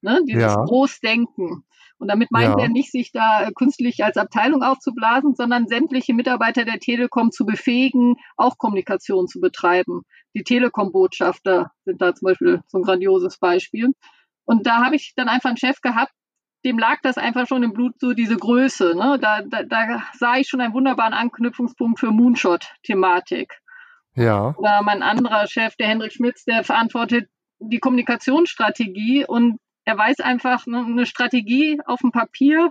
Ne? 0.01 0.21
Dieses 0.27 0.55
ja. 0.55 0.57
Großdenken. 0.57 1.65
Und 1.99 2.09
damit 2.09 2.33
meint 2.33 2.59
ja. 2.59 2.65
er 2.65 2.69
nicht, 2.69 2.91
sich 2.91 3.13
da 3.13 3.45
äh, 3.45 3.53
künstlich 3.53 4.03
als 4.03 4.17
Abteilung 4.17 4.65
aufzublasen, 4.65 5.37
sondern 5.37 5.69
sämtliche 5.69 6.15
Mitarbeiter 6.15 6.65
der 6.65 6.81
Telekom 6.81 7.31
zu 7.31 7.47
befähigen, 7.47 8.17
auch 8.37 8.59
Kommunikation 8.59 9.29
zu 9.29 9.39
betreiben. 9.41 10.03
Die 10.35 10.43
Telekom-Botschafter 10.43 11.71
sind 11.85 12.03
da 12.03 12.13
zum 12.13 12.27
Beispiel 12.27 12.61
so 12.67 12.79
ein 12.79 12.83
grandioses 12.83 13.39
Beispiel. 13.39 13.91
Und 14.45 14.67
da 14.67 14.85
habe 14.85 14.97
ich 14.97 15.13
dann 15.15 15.29
einfach 15.29 15.51
einen 15.51 15.59
Chef 15.59 15.81
gehabt, 15.81 16.13
dem 16.65 16.79
lag 16.79 16.99
das 17.03 17.19
einfach 17.19 17.47
schon 17.47 17.63
im 17.63 17.73
Blut, 17.73 17.99
so 17.99 18.13
diese 18.13 18.37
Größe. 18.37 18.95
Ne? 18.95 19.19
Da, 19.21 19.43
da, 19.43 19.63
da 19.63 20.03
sah 20.15 20.37
ich 20.37 20.49
schon 20.49 20.61
einen 20.61 20.75
wunderbaren 20.75 21.15
Anknüpfungspunkt 21.15 21.99
für 21.99 22.11
Moonshot-Thematik. 22.11 23.61
Ja. 24.15 24.55
Oder 24.57 24.83
mein 24.83 25.03
anderer 25.03 25.47
Chef, 25.47 25.75
der 25.77 25.89
Hendrik 25.89 26.13
Schmitz, 26.13 26.45
der 26.45 26.65
verantwortet 26.65 27.29
die 27.59 27.79
Kommunikationsstrategie 27.79 29.25
und 29.27 29.59
er 29.85 29.97
weiß 29.99 30.21
einfach, 30.21 30.67
ne, 30.67 30.85
eine 30.87 31.07
Strategie 31.07 31.81
auf 31.87 32.01
dem 32.01 32.13
Papier 32.13 32.71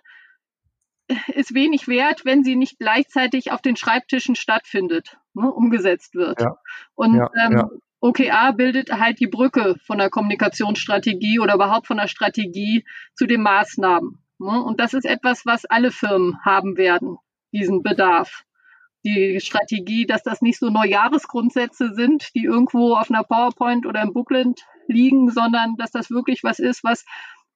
ist 1.33 1.53
wenig 1.53 1.87
wert, 1.87 2.23
wenn 2.23 2.43
sie 2.43 2.55
nicht 2.55 2.79
gleichzeitig 2.79 3.51
auf 3.51 3.61
den 3.61 3.75
Schreibtischen 3.75 4.35
stattfindet, 4.35 5.17
ne, 5.33 5.51
umgesetzt 5.51 6.15
wird. 6.15 6.41
Ja. 6.41 6.57
Und 6.95 7.15
ja, 7.15 7.29
ähm, 7.45 7.51
ja. 7.51 7.69
OKR 8.01 8.53
bildet 8.53 8.91
halt 8.91 9.19
die 9.19 9.27
Brücke 9.27 9.75
von 9.85 9.99
der 9.99 10.09
Kommunikationsstrategie 10.09 11.39
oder 11.39 11.53
überhaupt 11.53 11.85
von 11.85 11.97
der 11.97 12.07
Strategie 12.07 12.83
zu 13.13 13.27
den 13.27 13.43
Maßnahmen. 13.43 14.17
Ne? 14.39 14.63
Und 14.63 14.79
das 14.79 14.93
ist 14.93 15.05
etwas, 15.05 15.45
was 15.45 15.65
alle 15.65 15.91
Firmen 15.91 16.43
haben 16.43 16.77
werden, 16.77 17.17
diesen 17.53 17.83
Bedarf. 17.83 18.43
Die 19.05 19.39
Strategie, 19.39 20.05
dass 20.05 20.23
das 20.23 20.41
nicht 20.41 20.59
so 20.59 20.69
Neujahresgrundsätze 20.69 21.93
sind, 21.93 22.33
die 22.35 22.43
irgendwo 22.43 22.95
auf 22.95 23.09
einer 23.09 23.23
PowerPoint 23.23 23.85
oder 23.85 24.01
im 24.01 24.13
Booklet 24.13 24.61
liegen, 24.87 25.29
sondern 25.29 25.75
dass 25.77 25.91
das 25.91 26.09
wirklich 26.09 26.43
was 26.43 26.59
ist, 26.59 26.83
was 26.83 27.05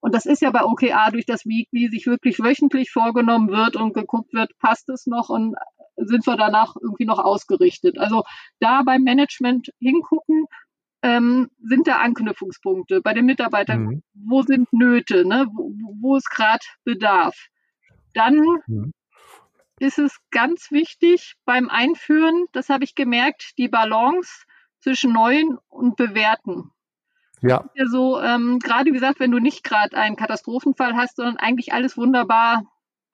und 0.06 0.14
das 0.14 0.28
ist 0.28 0.44
ja 0.44 0.52
bei 0.52 0.64
OKR 0.64 1.10
durch 1.12 1.26
das 1.26 1.46
Weekly 1.46 1.90
sich 1.90 2.06
wirklich 2.06 2.38
wöchentlich 2.38 2.92
vorgenommen 2.92 3.50
wird 3.50 3.76
und 3.76 3.96
geguckt 3.96 4.34
wird, 4.34 4.52
passt 4.60 4.88
es 4.90 5.08
noch 5.08 5.30
und 5.30 5.56
sind 5.98 6.26
wir 6.26 6.38
danach 6.38 6.76
irgendwie 6.82 7.06
noch 7.06 7.20
ausgerichtet. 7.20 7.98
Also 7.98 8.24
da 8.60 8.84
beim 8.84 9.04
Management 9.04 9.70
hingucken, 9.80 10.46
ähm, 11.06 11.50
sind 11.62 11.88
da 11.88 11.98
Anknüpfungspunkte 11.98 13.02
bei 13.02 13.14
den 13.14 13.26
Mitarbeitern, 13.26 13.84
mhm. 13.84 14.04
wo 14.14 14.42
sind 14.42 14.72
Nöte, 14.74 15.24
ne? 15.24 15.46
wo, 15.54 15.72
wo 16.02 16.16
ist 16.18 16.32
gerade 16.32 16.66
Bedarf. 16.84 17.36
Dann 18.14 18.42
mhm. 18.66 18.92
ist 19.80 20.00
es 20.00 20.18
ganz 20.32 20.72
wichtig 20.72 21.36
beim 21.46 21.70
Einführen, 21.70 22.46
das 22.54 22.70
habe 22.70 22.86
ich 22.86 22.96
gemerkt, 22.96 23.52
die 23.60 23.68
Balance 23.68 24.46
zwischen 24.80 25.14
Neuen 25.14 25.60
und 25.68 25.96
Bewährten. 25.96 26.72
Ja. 27.42 27.70
ja 27.76 27.86
so, 27.86 28.20
ähm, 28.20 28.58
gerade 28.58 28.86
wie 28.86 28.94
gesagt, 28.94 29.20
wenn 29.20 29.32
du 29.32 29.40
nicht 29.40 29.64
gerade 29.64 29.96
einen 29.96 30.16
Katastrophenfall 30.16 30.96
hast, 30.96 31.18
sondern 31.18 31.38
eigentlich 31.38 31.74
alles 31.74 31.98
wunderbar 31.98 32.64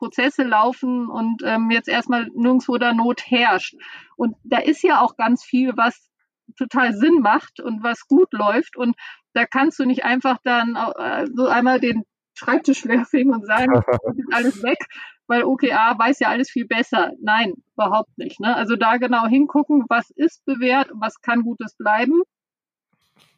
Prozesse 0.02 0.42
laufen 0.42 1.08
und 1.08 1.44
ähm, 1.46 1.70
jetzt 1.70 1.88
erstmal 1.88 2.28
nirgendwo 2.34 2.78
da 2.80 2.92
Not 2.92 3.22
herrscht. 3.24 3.76
Und 4.16 4.36
da 4.44 4.58
ist 4.58 4.82
ja 4.82 5.00
auch 5.00 5.16
ganz 5.16 5.44
viel, 5.44 5.74
was 5.78 6.10
total 6.58 6.94
Sinn 6.94 7.20
macht 7.22 7.60
und 7.60 7.84
was 7.84 8.08
gut 8.08 8.34
läuft. 8.34 8.78
Und 8.78 8.96
da 9.34 9.46
kannst 9.46 9.78
du 9.78 9.86
nicht 9.86 10.04
einfach 10.04 10.40
dann 10.44 10.76
äh, 10.76 11.28
so 11.36 11.46
einmal 11.48 11.80
den 11.80 12.04
Schreibtisch 12.34 12.84
leerfegen 12.86 13.32
und 13.32 13.46
sagen, 13.46 13.74
das 13.74 14.18
ist 14.18 14.34
alles 14.34 14.64
weg, 14.64 14.80
weil 15.28 15.44
OKA 15.44 16.00
weiß 16.00 16.20
ja 16.20 16.30
alles 16.30 16.50
viel 16.50 16.66
besser. 16.66 17.12
Nein, 17.22 17.54
überhaupt 17.76 18.18
nicht. 18.18 18.40
Ne? 18.40 18.56
Also 18.56 18.76
da 18.76 18.98
genau 18.98 19.28
hingucken, 19.28 19.86
was 19.88 20.10
ist 20.16 20.44
bewährt 20.46 20.92
und 20.92 21.00
was 21.00 21.22
kann 21.22 21.44
Gutes 21.44 21.76
bleiben. 21.78 22.24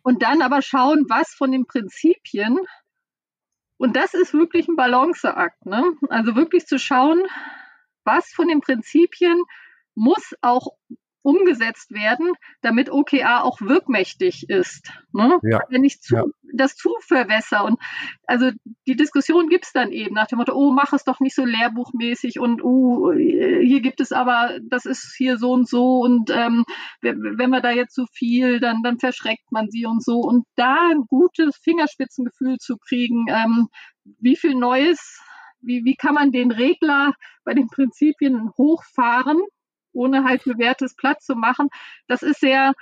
Und 0.02 0.24
dann 0.24 0.42
aber 0.42 0.62
schauen, 0.62 1.06
was 1.10 1.34
von 1.34 1.52
den 1.52 1.66
Prinzipien, 1.66 2.58
und 3.78 3.96
das 3.96 4.14
ist 4.14 4.34
wirklich 4.34 4.68
ein 4.68 4.76
Balanceakt, 4.76 5.66
ne? 5.66 5.84
also 6.10 6.36
wirklich 6.36 6.66
zu 6.66 6.80
schauen, 6.80 7.24
was 8.04 8.30
von 8.30 8.48
den 8.48 8.62
Prinzipien 8.62 9.42
muss 9.96 10.36
auch 10.42 10.68
umgesetzt 11.24 11.92
werden, 11.92 12.34
damit 12.62 12.92
OKA 12.92 13.42
auch 13.42 13.60
wirkmächtig 13.62 14.50
ist. 14.50 14.92
Ne? 15.14 15.40
Ja. 15.44 15.62
Wenn 15.70 15.84
ich 15.84 16.02
zu, 16.02 16.16
ja. 16.16 16.24
das 16.54 16.76
zu 16.76 16.94
verwässer 17.00 17.66
und 17.66 17.80
also 18.28 18.52
die 18.88 18.96
Diskussion 18.96 19.50
gibt 19.50 19.66
es 19.66 19.72
dann 19.72 19.92
eben 19.92 20.14
nach 20.14 20.28
dem 20.28 20.38
Motto, 20.38 20.54
oh, 20.54 20.72
mach 20.72 20.94
es 20.94 21.04
doch 21.04 21.20
nicht 21.20 21.36
so 21.36 21.46
lehrbuchmäßig 21.46 22.40
und 22.40 22.62
oh, 22.64 23.12
hier 23.14 23.82
gibt 23.82 24.02
es 24.02 24.12
aber, 24.12 24.60
das 24.62 24.86
ist 24.86 25.16
hier 25.18 25.38
so 25.38 25.52
und 25.52 25.68
so 25.68 26.00
und 26.02 26.30
ähm, 26.30 26.66
wenn 27.02 27.50
wir 27.50 27.62
da 27.62 27.72
jetzt 27.72 27.96
zu 27.96 28.02
so 28.02 28.08
viel, 28.12 28.60
dann, 28.60 28.84
dann 28.84 29.00
verschreckt 29.00 29.52
man 29.52 29.70
sie 29.70 29.86
und 29.86 30.04
so 30.04 30.20
und 30.20 30.46
da 30.56 30.90
ein 30.92 31.06
gutes 31.08 31.58
Fingerspitzengefühl 31.58 32.58
zu 32.58 32.78
kriegen, 32.78 33.26
ähm, 33.30 33.70
wie 34.20 34.36
viel 34.36 34.56
Neues 34.56 35.22
wie, 35.64 35.86
wie 35.86 35.96
kann 35.96 36.16
man 36.16 36.32
den 36.32 36.52
Regler 36.52 37.14
bei 37.44 37.54
den 37.54 37.68
Prinzipien 37.68 38.52
hochfahren, 38.58 39.42
ohne 39.94 40.24
halt 40.24 40.44
bewährtes 40.44 40.96
Platz 40.96 41.26
zu 41.26 41.36
machen. 41.36 41.70
Das 42.08 42.24
ist 42.24 42.40
sehr, 42.40 42.74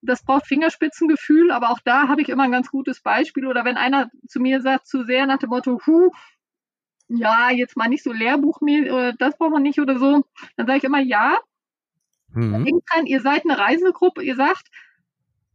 das 0.00 0.24
braucht 0.24 0.46
Fingerspitzengefühl, 0.46 1.50
aber 1.50 1.70
auch 1.70 1.80
da 1.84 2.08
habe 2.08 2.22
ich 2.22 2.28
immer 2.28 2.44
ein 2.44 2.52
ganz 2.52 2.70
gutes 2.70 3.00
Beispiel. 3.00 3.46
Oder 3.46 3.64
wenn 3.64 3.76
einer 3.76 4.10
zu 4.26 4.40
mir 4.40 4.60
sagt, 4.60 4.86
zu 4.86 5.04
sehr 5.04 5.26
nach 5.26 5.38
dem 5.38 5.50
Motto, 5.50 5.80
hu, 5.86 6.10
ja, 7.08 7.50
jetzt 7.50 7.76
mal 7.76 7.88
nicht 7.88 8.02
so 8.02 8.12
Lehrbuchmäßig, 8.12 8.90
oder 8.90 9.12
das 9.12 9.36
braucht 9.36 9.52
man 9.52 9.62
nicht 9.62 9.78
oder 9.78 9.98
so, 9.98 10.24
dann 10.56 10.66
sage 10.66 10.78
ich 10.78 10.84
immer 10.84 11.00
ja. 11.00 11.38
Mhm. 12.32 12.80
Dran, 12.86 13.06
ihr 13.06 13.20
seid 13.20 13.44
eine 13.44 13.58
Reisegruppe, 13.58 14.22
ihr 14.22 14.36
sagt, 14.36 14.68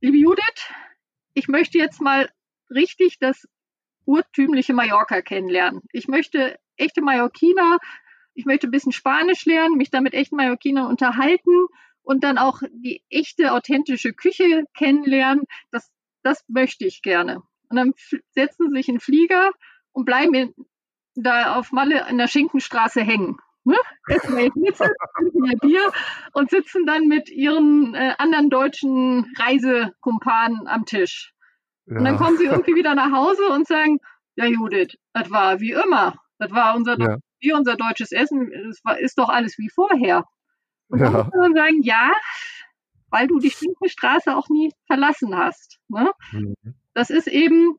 liebe 0.01 0.17
Judith, 0.17 0.71
ich 1.33 1.47
möchte 1.47 1.77
jetzt 1.77 2.01
mal 2.01 2.29
richtig 2.69 3.19
das 3.19 3.47
urtümliche 4.05 4.73
Mallorca 4.73 5.21
kennenlernen. 5.21 5.81
Ich 5.91 6.07
möchte 6.07 6.57
echte 6.77 7.01
Mallorquiner 7.01 7.77
ich 8.39 8.45
möchte 8.45 8.67
ein 8.67 8.71
bisschen 8.71 8.93
Spanisch 8.93 9.45
lernen, 9.45 9.75
mich 9.75 9.89
damit 9.89 10.13
echten 10.13 10.37
Mallorquinern 10.37 10.87
unterhalten 10.87 11.67
und 12.03 12.23
dann 12.23 12.37
auch 12.37 12.61
die 12.71 13.03
echte, 13.09 13.51
authentische 13.51 14.13
Küche 14.13 14.63
kennenlernen. 14.77 15.43
Das, 15.71 15.91
das 16.23 16.45
möchte 16.47 16.85
ich 16.85 17.01
gerne. 17.01 17.41
Und 17.69 17.75
dann 17.75 17.93
setzen 18.31 18.69
sie 18.69 18.77
sich 18.77 18.87
in 18.87 18.95
den 18.95 19.01
Flieger 19.01 19.51
und 19.91 20.05
bleiben 20.05 20.33
in, 20.33 20.53
da 21.15 21.55
auf 21.55 21.73
Malle 21.73 22.07
in 22.09 22.17
der 22.17 22.29
Schinkenstraße 22.29 23.01
hängen. 23.01 23.35
Ne? 23.65 23.75
Essen 24.07 24.37
wir 24.37 24.49
Schnitzel, 24.53 24.95
Bier 25.59 25.91
und 26.31 26.49
sitzen 26.49 26.85
dann 26.85 27.07
mit 27.07 27.29
ihren 27.29 27.93
äh, 27.93 28.13
anderen 28.19 28.49
deutschen 28.49 29.33
Reisekumpanen 29.37 30.65
am 30.65 30.85
Tisch. 30.85 31.33
Ja. 31.87 31.97
Und 31.97 32.05
dann 32.05 32.15
kommen 32.15 32.37
sie 32.37 32.45
irgendwie 32.45 32.75
wieder 32.75 32.95
nach 32.95 33.11
Hause 33.11 33.49
und 33.49 33.67
sagen, 33.67 33.99
ja 34.37 34.45
Judith, 34.45 34.97
das 35.11 35.29
war 35.29 35.59
wie 35.59 35.71
immer. 35.71 36.15
Das 36.37 36.51
war 36.51 36.77
unser 36.77 36.97
ja 36.97 37.17
wie 37.39 37.53
unser 37.53 37.75
deutsches 37.75 38.11
Essen, 38.11 38.51
es 38.51 38.81
ist 38.99 39.17
doch 39.17 39.29
alles 39.29 39.57
wie 39.57 39.69
vorher. 39.69 40.25
Und 40.89 40.99
ja. 40.99 41.11
dann 41.11 41.25
muss 41.25 41.35
man 41.35 41.53
sagen, 41.53 41.81
ja, 41.83 42.11
weil 43.09 43.27
du 43.27 43.39
die 43.39 43.51
Straße 43.51 44.35
auch 44.35 44.49
nie 44.49 44.71
verlassen 44.85 45.35
hast. 45.35 45.79
Ne? 45.87 46.11
Mhm. 46.31 46.55
Das 46.93 47.09
ist 47.09 47.27
eben 47.27 47.77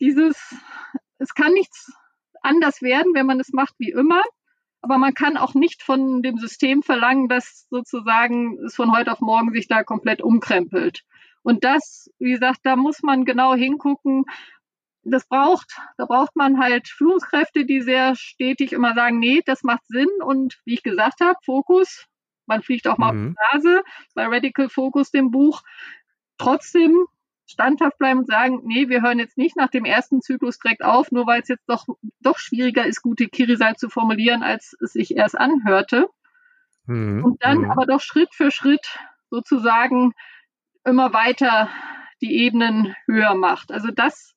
dieses, 0.00 0.54
es 1.18 1.34
kann 1.34 1.52
nichts 1.52 1.92
anders 2.42 2.82
werden, 2.82 3.14
wenn 3.14 3.26
man 3.26 3.40
es 3.40 3.52
macht 3.52 3.74
wie 3.78 3.90
immer. 3.90 4.22
Aber 4.80 4.98
man 4.98 5.14
kann 5.14 5.36
auch 5.36 5.54
nicht 5.54 5.82
von 5.82 6.22
dem 6.22 6.38
System 6.38 6.82
verlangen, 6.82 7.28
dass 7.28 7.66
sozusagen 7.70 8.58
es 8.64 8.74
von 8.74 8.92
heute 8.92 9.12
auf 9.12 9.20
morgen 9.20 9.52
sich 9.52 9.68
da 9.68 9.84
komplett 9.84 10.20
umkrempelt. 10.20 11.04
Und 11.42 11.64
das, 11.64 12.10
wie 12.18 12.32
gesagt, 12.32 12.60
da 12.64 12.74
muss 12.74 13.02
man 13.02 13.24
genau 13.24 13.54
hingucken, 13.54 14.24
das 15.04 15.26
braucht, 15.26 15.76
da 15.96 16.06
braucht 16.06 16.36
man 16.36 16.58
halt 16.60 16.88
Führungskräfte, 16.88 17.64
die 17.64 17.80
sehr 17.80 18.14
stetig 18.14 18.72
immer 18.72 18.94
sagen, 18.94 19.18
nee, 19.18 19.42
das 19.44 19.62
macht 19.62 19.86
Sinn 19.88 20.08
und 20.24 20.60
wie 20.64 20.74
ich 20.74 20.82
gesagt 20.82 21.20
habe, 21.20 21.38
Fokus, 21.44 22.06
man 22.46 22.62
fliegt 22.62 22.86
auch 22.86 22.98
mal 22.98 23.12
mhm. 23.12 23.28
auf 23.28 23.34
die 23.34 23.56
Nase, 23.56 23.82
bei 24.14 24.26
Radical 24.26 24.68
Focus, 24.68 25.10
dem 25.10 25.30
Buch, 25.30 25.62
trotzdem 26.38 27.06
standhaft 27.46 27.98
bleiben 27.98 28.20
und 28.20 28.26
sagen, 28.26 28.60
nee, 28.64 28.88
wir 28.88 29.02
hören 29.02 29.18
jetzt 29.18 29.36
nicht 29.36 29.56
nach 29.56 29.68
dem 29.68 29.84
ersten 29.84 30.22
Zyklus 30.22 30.58
direkt 30.58 30.84
auf, 30.84 31.10
nur 31.10 31.26
weil 31.26 31.42
es 31.42 31.48
jetzt 31.48 31.68
doch, 31.68 31.86
doch 32.20 32.38
schwieriger 32.38 32.86
ist, 32.86 33.02
gute 33.02 33.26
Kirisal 33.26 33.76
zu 33.76 33.88
formulieren, 33.88 34.42
als 34.42 34.76
es 34.80 34.92
sich 34.92 35.16
erst 35.16 35.38
anhörte. 35.38 36.08
Mhm. 36.86 37.24
Und 37.24 37.44
dann 37.44 37.58
mhm. 37.58 37.70
aber 37.70 37.86
doch 37.86 38.00
Schritt 38.00 38.34
für 38.34 38.50
Schritt 38.50 38.98
sozusagen 39.30 40.12
immer 40.84 41.12
weiter 41.12 41.68
die 42.20 42.36
Ebenen 42.36 42.94
höher 43.06 43.34
macht. 43.34 43.72
Also 43.72 43.90
das 43.90 44.31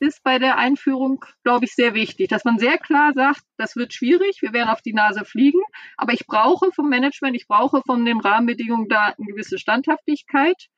ist 0.00 0.22
bei 0.22 0.38
der 0.38 0.58
Einführung, 0.58 1.24
glaube 1.42 1.64
ich, 1.64 1.74
sehr 1.74 1.94
wichtig, 1.94 2.28
dass 2.28 2.44
man 2.44 2.58
sehr 2.58 2.78
klar 2.78 3.12
sagt, 3.14 3.42
das 3.56 3.76
wird 3.76 3.92
schwierig, 3.92 4.42
wir 4.42 4.52
werden 4.52 4.68
auf 4.68 4.82
die 4.82 4.92
Nase 4.92 5.24
fliegen, 5.24 5.60
aber 5.96 6.12
ich 6.12 6.26
brauche 6.26 6.72
vom 6.72 6.88
Management, 6.88 7.36
ich 7.36 7.48
brauche 7.48 7.82
von 7.86 8.04
den 8.04 8.20
Rahmenbedingungen 8.20 8.88
da 8.88 9.14
eine 9.16 9.26
gewisse 9.26 9.58
Standhaftigkeit. 9.58 10.68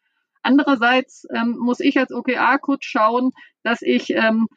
Andererseits 0.43 1.27
ähm, 1.35 1.57
muss 1.59 1.81
ich 1.81 1.99
als 1.99 2.13
OKR-Coach 2.13 2.89
schauen, 2.89 3.33
dass 3.63 3.83
ich 3.83 4.11
ähm, 4.11 4.49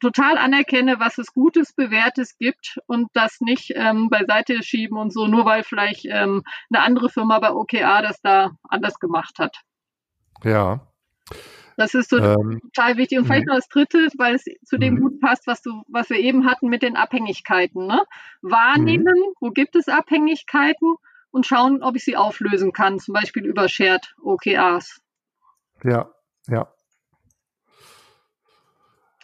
total 0.00 0.38
anerkenne, 0.38 1.00
was 1.00 1.18
es 1.18 1.32
Gutes, 1.32 1.72
Bewährtes 1.72 2.36
gibt 2.38 2.78
und 2.86 3.08
das 3.14 3.40
nicht 3.40 3.72
ähm, 3.74 4.08
beiseite 4.10 4.62
schieben 4.62 4.98
und 4.98 5.12
so, 5.12 5.26
nur 5.26 5.44
weil 5.44 5.62
vielleicht 5.62 6.04
ähm, 6.06 6.42
eine 6.70 6.82
andere 6.82 7.08
Firma 7.08 7.38
bei 7.38 7.52
OKR 7.52 8.02
das 8.02 8.20
da 8.20 8.52
anders 8.68 8.98
gemacht 8.98 9.38
hat. 9.38 9.56
Ja. 10.44 10.80
Das 11.78 11.94
ist 11.94 12.10
so 12.10 12.18
ähm, 12.18 12.60
total 12.60 12.96
wichtig. 12.96 13.18
Und 13.18 13.26
vielleicht 13.26 13.46
mhm. 13.46 13.50
noch 13.50 13.56
das 13.56 13.68
Dritte, 13.68 14.08
weil 14.18 14.34
es 14.34 14.44
zu 14.64 14.78
dem 14.78 14.94
mhm. 14.94 15.00
gut 15.00 15.20
passt, 15.20 15.46
was 15.46 15.62
du, 15.62 15.82
was 15.86 16.10
wir 16.10 16.18
eben 16.18 16.44
hatten 16.44 16.68
mit 16.68 16.82
den 16.82 16.96
Abhängigkeiten. 16.96 17.86
Ne? 17.86 18.02
Wahrnehmen, 18.42 19.14
mhm. 19.14 19.34
wo 19.40 19.50
gibt 19.50 19.76
es 19.76 19.88
Abhängigkeiten 19.88 20.96
und 21.30 21.46
schauen, 21.46 21.84
ob 21.84 21.94
ich 21.94 22.04
sie 22.04 22.16
auflösen 22.16 22.72
kann, 22.72 22.98
zum 22.98 23.14
Beispiel 23.14 23.46
über 23.46 23.68
Shared 23.68 24.12
OKRs. 24.20 25.00
Ja, 25.84 26.10
ja. 26.48 26.66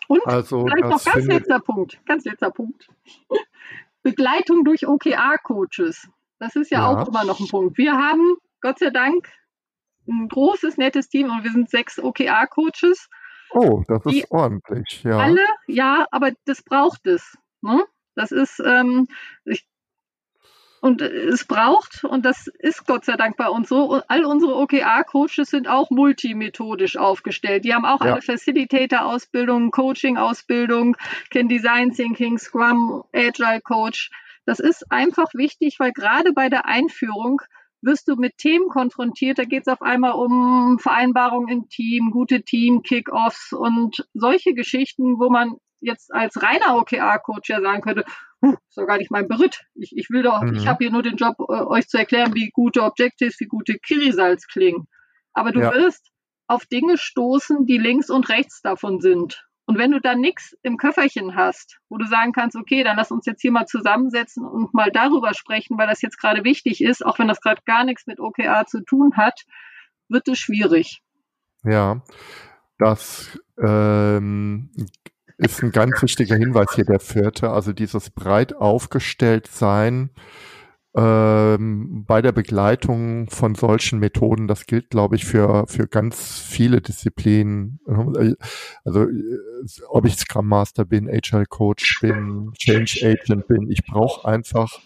Und 0.07 0.25
also, 0.25 0.65
vielleicht 0.65 0.85
noch 0.85 1.05
ganz 1.05 1.27
letzter 1.27 1.59
Punkt, 1.59 2.01
ganz 2.07 2.25
letzter 2.25 2.53
Punkt. 2.53 2.89
Begleitung 4.05 4.65
durch 4.65 4.87
OKR-Coaches. 4.87 6.09
Das 6.39 6.55
ist 6.55 6.71
ja, 6.71 6.81
ja, 6.81 6.87
auch 6.87 7.09
immer 7.09 7.25
noch 7.25 7.41
ein 7.41 7.49
Punkt. 7.49 7.79
Wir 7.79 7.95
haben, 7.95 8.37
Gott 8.61 8.79
sei 8.79 8.91
Dank, 8.91 9.29
ein 10.07 10.29
großes, 10.29 10.77
nettes 10.77 11.09
Team 11.09 11.31
und 11.31 11.45
wir 11.45 11.51
sind 11.51 11.71
sechs 11.71 11.99
OKR-Coaches. 11.99 13.09
Oh, 13.51 13.83
das 13.87 14.05
ist 14.07 14.31
ordentlich, 14.31 15.03
ja. 15.05 15.19
Alle, 15.19 15.47
ja, 15.67 16.07
aber 16.11 16.33
das 16.45 16.63
braucht 16.63 17.07
es. 17.07 17.37
Ne? 17.63 17.85
Das 18.15 18.33
ist, 18.33 18.61
ähm, 18.65 19.07
ich, 19.45 19.65
und 20.85 21.01
es 21.01 21.47
braucht, 21.47 22.05
und 22.05 22.27
das 22.27 22.47
ist 22.59 22.87
Gott 22.87 23.07
sei 23.07 23.17
Dank 23.17 23.39
bei 23.39 23.49
uns 23.49 23.71
so, 23.71 24.03
all 24.07 24.27
unsere 24.27 24.55
OKR-Coaches 24.57 25.49
sind 25.49 25.67
auch 25.67 25.89
multimethodisch 25.91 26.99
aufgestellt. 26.99 27.65
Die 27.65 27.73
haben 27.73 27.87
auch 27.87 28.05
ja. 28.05 28.13
eine 28.13 28.23
Facilitator-Ausbildung, 28.23 29.71
Coaching-Ausbildung, 29.71 30.97
kennen 31.31 31.49
Design 31.49 31.93
Thinking, 31.93 32.39
Scrum, 32.39 33.03
Agile 33.15 33.63
Coach. 33.63 34.11
Das 34.45 34.61
ist 34.61 34.85
einfach 34.91 35.33
wichtig, 35.33 35.77
weil 35.79 35.93
gerade 35.93 36.35
bei 36.35 36.51
der 36.51 36.67
Einführung 36.67 37.41
wirst 37.85 38.09
du 38.09 38.17
mit 38.17 38.37
Themen 38.39 38.69
konfrontiert. 38.69 39.39
Da 39.39 39.45
geht 39.45 39.63
es 39.67 39.73
auf 39.73 39.83
einmal 39.83 40.13
um 40.13 40.79
Vereinbarungen 40.81 41.49
im 41.49 41.69
Team, 41.69 42.11
gute 42.11 42.43
Team-Kickoffs 42.43 43.53
und 43.53 44.07
solche 44.15 44.55
Geschichten, 44.55 45.19
wo 45.19 45.31
man 45.31 45.57
jetzt 45.81 46.13
als 46.13 46.43
reiner 46.43 46.77
OKR-Coach 46.77 47.51
ja 47.51 47.61
sagen 47.61 47.83
könnte, 47.83 48.05
ist 48.43 48.77
doch 48.77 48.87
gar 48.87 48.99
nicht 48.99 49.11
mein 49.11 49.29
Beritt. 49.29 49.65
Ich, 49.75 49.97
ich 49.97 50.11
will 50.11 50.23
doch, 50.23 50.43
mhm. 50.43 50.55
ich 50.55 50.67
habe 50.67 50.85
hier 50.85 50.93
nur 50.93 51.03
den 51.03 51.17
Job, 51.17 51.37
äh, 51.41 51.63
euch 51.63 51.89
zu 51.89 51.99
erklären, 51.99 52.35
wie 52.35 52.51
gute 52.51 52.83
Objectives, 52.83 53.39
wie 53.41 53.47
gute 53.47 53.75
Kirisalz 53.75 54.47
klingen. 54.47 54.87
Aber 55.33 55.53
du 55.53 55.61
ja. 55.61 55.73
wirst 55.73 56.11
auf 56.47 56.67
Dinge 56.67 56.99
stoßen, 56.99 57.67
die 57.67 57.79
links 57.79 58.11
und 58.11 58.29
rechts 58.29 58.61
davon 58.63 59.01
sind. 59.01 59.47
Und 59.67 59.79
wenn 59.79 59.93
du 59.93 60.01
dann 60.01 60.21
nichts 60.21 60.57
im 60.63 60.77
Köfferchen 60.77 61.37
hast, 61.37 61.79
wo 61.89 61.97
du 61.97 62.07
sagen 62.07 62.33
kannst, 62.33 62.55
okay, 62.57 62.85
dann 62.85 62.97
lass 62.97 63.11
uns 63.11 63.25
jetzt 63.25 63.41
hier 63.41 63.53
mal 63.53 63.67
zusammensetzen 63.67 64.45
und 64.45 64.75
mal 64.75 64.91
darüber 64.93 65.33
sprechen, 65.33 65.79
weil 65.79 65.87
das 65.87 66.03
jetzt 66.03 66.19
gerade 66.19 66.45
wichtig 66.45 66.83
ist, 66.83 67.05
auch 67.05 67.19
wenn 67.19 67.29
das 67.29 67.41
gerade 67.41 67.63
gar 67.65 67.85
nichts 67.85 68.07
mit 68.07 68.21
OKR 68.21 68.67
zu 68.67 68.85
tun 68.85 69.17
hat, 69.17 69.41
wird 70.09 70.29
es 70.29 70.39
schwierig. 70.39 71.03
Ja, 71.65 72.03
das 72.79 73.39
ähm, 73.59 74.71
ist 75.39 75.63
ein 75.63 75.73
ganz 75.73 76.03
wichtiger 76.03 76.37
Hinweis 76.37 76.75
hier, 76.75 76.85
der 76.85 77.01
vierte. 77.01 77.51
Also 77.51 77.73
dieses 77.73 78.11
breit 78.11 78.55
aufgestellt 78.55 79.47
sein 79.47 80.11
ähm, 80.97 82.05
bei 82.07 82.23
der 82.23 82.31
Begleitung 82.31 83.29
von 83.29 83.57
solchen 83.57 83.99
Methoden, 83.99 84.47
das 84.47 84.67
gilt, 84.67 84.91
glaube 84.91 85.17
ich, 85.17 85.25
für, 85.25 85.67
für 85.67 85.89
ganz 85.89 86.39
viele 86.39 86.81
Disziplinen. 86.81 87.81
Also 88.85 89.07
ob 89.89 90.05
ich 90.05 90.17
Scrum 90.17 90.47
Master 90.47 90.85
bin, 90.85 91.09
Agile 91.09 91.47
Coach 91.47 92.01
bin, 92.01 92.53
Change 92.57 93.01
Agent 93.03 93.49
bin, 93.49 93.71
ich 93.71 93.85
brauche 93.85 94.29
einfach 94.29 94.79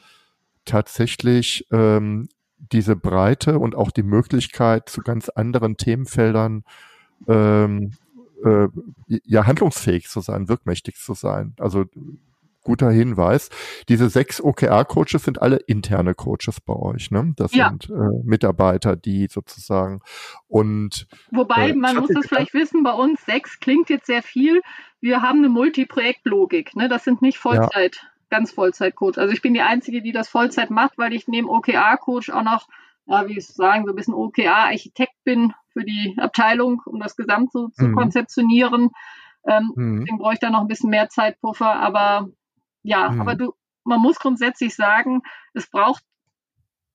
tatsächlich 0.64 1.66
ähm, 1.72 2.28
diese 2.56 2.96
Breite 2.96 3.58
und 3.58 3.74
auch 3.74 3.90
die 3.90 4.02
Möglichkeit, 4.02 4.88
zu 4.88 5.02
ganz 5.02 5.28
anderen 5.28 5.76
Themenfeldern 5.76 6.64
ähm, 7.26 7.92
äh, 8.44 8.68
ja 9.24 9.46
handlungsfähig 9.46 10.08
zu 10.08 10.20
sein, 10.20 10.48
wirkmächtig 10.48 10.96
zu 10.96 11.14
sein. 11.14 11.54
Also 11.58 11.84
guter 12.68 12.90
Hinweis. 12.90 13.48
Diese 13.88 14.10
sechs 14.10 14.42
OKR-Coaches 14.42 15.24
sind 15.24 15.40
alle 15.40 15.56
interne 15.56 16.14
Coaches 16.14 16.60
bei 16.60 16.74
euch, 16.74 17.10
ne? 17.10 17.32
Das 17.36 17.54
ja. 17.54 17.70
sind 17.70 17.88
äh, 17.88 18.22
Mitarbeiter, 18.24 18.94
die 18.94 19.26
sozusagen 19.30 20.02
und 20.48 21.06
wobei 21.30 21.70
äh, 21.70 21.74
man 21.74 21.96
muss 21.96 22.10
das 22.10 22.26
vielleicht 22.26 22.52
wissen, 22.52 22.82
bei 22.82 22.92
uns 22.92 23.24
sechs 23.24 23.58
klingt 23.58 23.88
jetzt 23.88 24.04
sehr 24.04 24.22
viel. 24.22 24.60
Wir 25.00 25.22
haben 25.22 25.38
eine 25.38 25.48
Multiprojektlogik, 25.48 26.76
ne? 26.76 26.90
Das 26.90 27.04
sind 27.04 27.22
nicht 27.22 27.38
Vollzeit, 27.38 27.96
ja. 27.96 28.08
ganz 28.28 28.52
Vollzeit-Coach. 28.52 29.16
Also 29.16 29.32
ich 29.32 29.40
bin 29.40 29.54
die 29.54 29.62
einzige, 29.62 30.02
die 30.02 30.12
das 30.12 30.28
Vollzeit 30.28 30.68
macht, 30.68 30.98
weil 30.98 31.14
ich 31.14 31.26
neben 31.26 31.48
OKR-Coach 31.48 32.28
auch 32.28 32.44
noch 32.44 32.68
ja, 33.06 33.26
wie 33.26 33.38
ich 33.38 33.46
sagen, 33.46 33.84
so 33.86 33.92
ein 33.92 33.96
bisschen 33.96 34.12
OKR-Architekt 34.12 35.14
bin 35.24 35.54
für 35.72 35.82
die 35.82 36.14
Abteilung, 36.18 36.82
um 36.84 37.00
das 37.00 37.16
Gesamt 37.16 37.50
so 37.50 37.68
zu 37.68 37.86
mhm. 37.86 37.94
konzeptionieren. 37.94 38.90
Ähm, 39.46 39.72
mhm. 39.74 40.00
Deswegen 40.00 40.18
brauche 40.18 40.34
ich 40.34 40.40
da 40.40 40.50
noch 40.50 40.60
ein 40.60 40.68
bisschen 40.68 40.90
mehr 40.90 41.08
Zeitpuffer, 41.08 41.74
aber 41.74 42.28
ja, 42.82 43.10
mhm. 43.10 43.20
aber 43.20 43.34
du, 43.34 43.52
man 43.84 44.00
muss 44.00 44.18
grundsätzlich 44.18 44.74
sagen, 44.74 45.22
es 45.54 45.68
braucht 45.70 46.02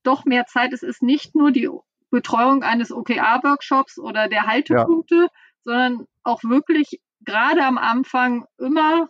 doch 0.03 0.25
mehr 0.25 0.45
Zeit. 0.45 0.73
Es 0.73 0.83
ist 0.83 1.01
nicht 1.01 1.35
nur 1.35 1.51
die 1.51 1.69
Betreuung 2.11 2.63
eines 2.63 2.91
OKR-Workshops 2.91 3.97
oder 3.97 4.27
der 4.27 4.43
Haltepunkte, 4.43 5.15
ja. 5.15 5.27
sondern 5.63 6.05
auch 6.23 6.43
wirklich 6.43 7.01
gerade 7.21 7.65
am 7.65 7.77
Anfang 7.77 8.45
immer 8.57 9.07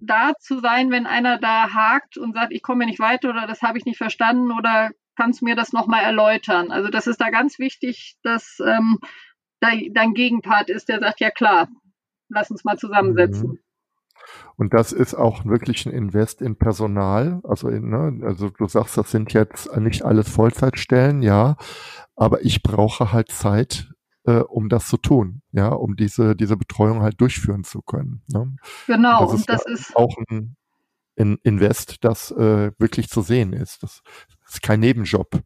da 0.00 0.32
zu 0.38 0.60
sein, 0.60 0.90
wenn 0.90 1.06
einer 1.06 1.38
da 1.38 1.74
hakt 1.74 2.16
und 2.16 2.34
sagt, 2.34 2.52
ich 2.52 2.62
komme 2.62 2.86
nicht 2.86 3.00
weiter 3.00 3.28
oder 3.28 3.46
das 3.46 3.62
habe 3.62 3.76
ich 3.76 3.84
nicht 3.84 3.98
verstanden 3.98 4.50
oder 4.50 4.90
kannst 5.16 5.42
du 5.42 5.44
mir 5.44 5.56
das 5.56 5.72
nochmal 5.74 6.02
erläutern? 6.02 6.70
Also 6.70 6.88
das 6.88 7.06
ist 7.06 7.20
da 7.20 7.28
ganz 7.28 7.58
wichtig, 7.58 8.16
dass 8.22 8.58
ähm, 8.60 8.98
da 9.60 9.68
dein 9.90 10.14
Gegenpart 10.14 10.70
ist, 10.70 10.88
der 10.88 11.00
sagt, 11.00 11.20
ja 11.20 11.30
klar, 11.30 11.68
lass 12.30 12.50
uns 12.50 12.64
mal 12.64 12.78
zusammensetzen. 12.78 13.50
Mhm. 13.50 13.58
Und 14.56 14.74
das 14.74 14.92
ist 14.92 15.14
auch 15.14 15.44
wirklich 15.44 15.86
ein 15.86 15.92
Invest 15.92 16.42
in 16.42 16.56
Personal. 16.56 17.40
Also, 17.44 17.68
in, 17.68 17.88
ne, 17.90 18.20
also 18.26 18.50
du 18.50 18.66
sagst, 18.66 18.96
das 18.96 19.10
sind 19.10 19.32
jetzt 19.32 19.74
nicht 19.76 20.04
alles 20.04 20.28
Vollzeitstellen, 20.28 21.22
ja, 21.22 21.56
aber 22.16 22.44
ich 22.44 22.62
brauche 22.62 23.12
halt 23.12 23.30
Zeit, 23.30 23.90
äh, 24.24 24.40
um 24.40 24.68
das 24.68 24.88
zu 24.88 24.96
tun, 24.96 25.42
ja, 25.52 25.68
um 25.68 25.96
diese, 25.96 26.36
diese 26.36 26.56
Betreuung 26.56 27.02
halt 27.02 27.20
durchführen 27.20 27.64
zu 27.64 27.82
können. 27.82 28.22
Ne? 28.28 28.56
Genau, 28.86 29.28
und 29.30 29.32
das, 29.32 29.40
und 29.40 29.48
das 29.48 29.80
ist 29.80 29.96
auch 29.96 30.14
ein, 30.28 30.56
ein 31.18 31.38
Invest, 31.42 32.04
das 32.04 32.30
äh, 32.30 32.72
wirklich 32.78 33.08
zu 33.08 33.22
sehen 33.22 33.52
ist. 33.52 33.82
Das 33.82 34.02
ist 34.46 34.62
kein 34.62 34.80
Nebenjob. 34.80 35.42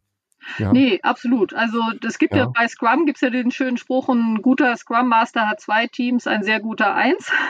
Ja. 0.57 0.71
Nee, 0.71 0.99
absolut. 1.01 1.53
Also 1.53 1.81
das 2.01 2.17
gibt 2.17 2.33
ja, 2.33 2.43
ja 2.43 2.51
bei 2.53 2.67
Scrum 2.67 3.05
gibt 3.05 3.17
es 3.17 3.21
ja 3.21 3.29
den 3.29 3.51
schönen 3.51 3.77
Spruch, 3.77 4.09
ein 4.09 4.41
guter 4.41 4.75
Scrum 4.77 5.07
Master 5.07 5.49
hat 5.49 5.59
zwei 5.59 5.87
Teams, 5.87 6.27
ein 6.27 6.43
sehr 6.43 6.59
guter 6.59 6.93
eins. 6.95 7.31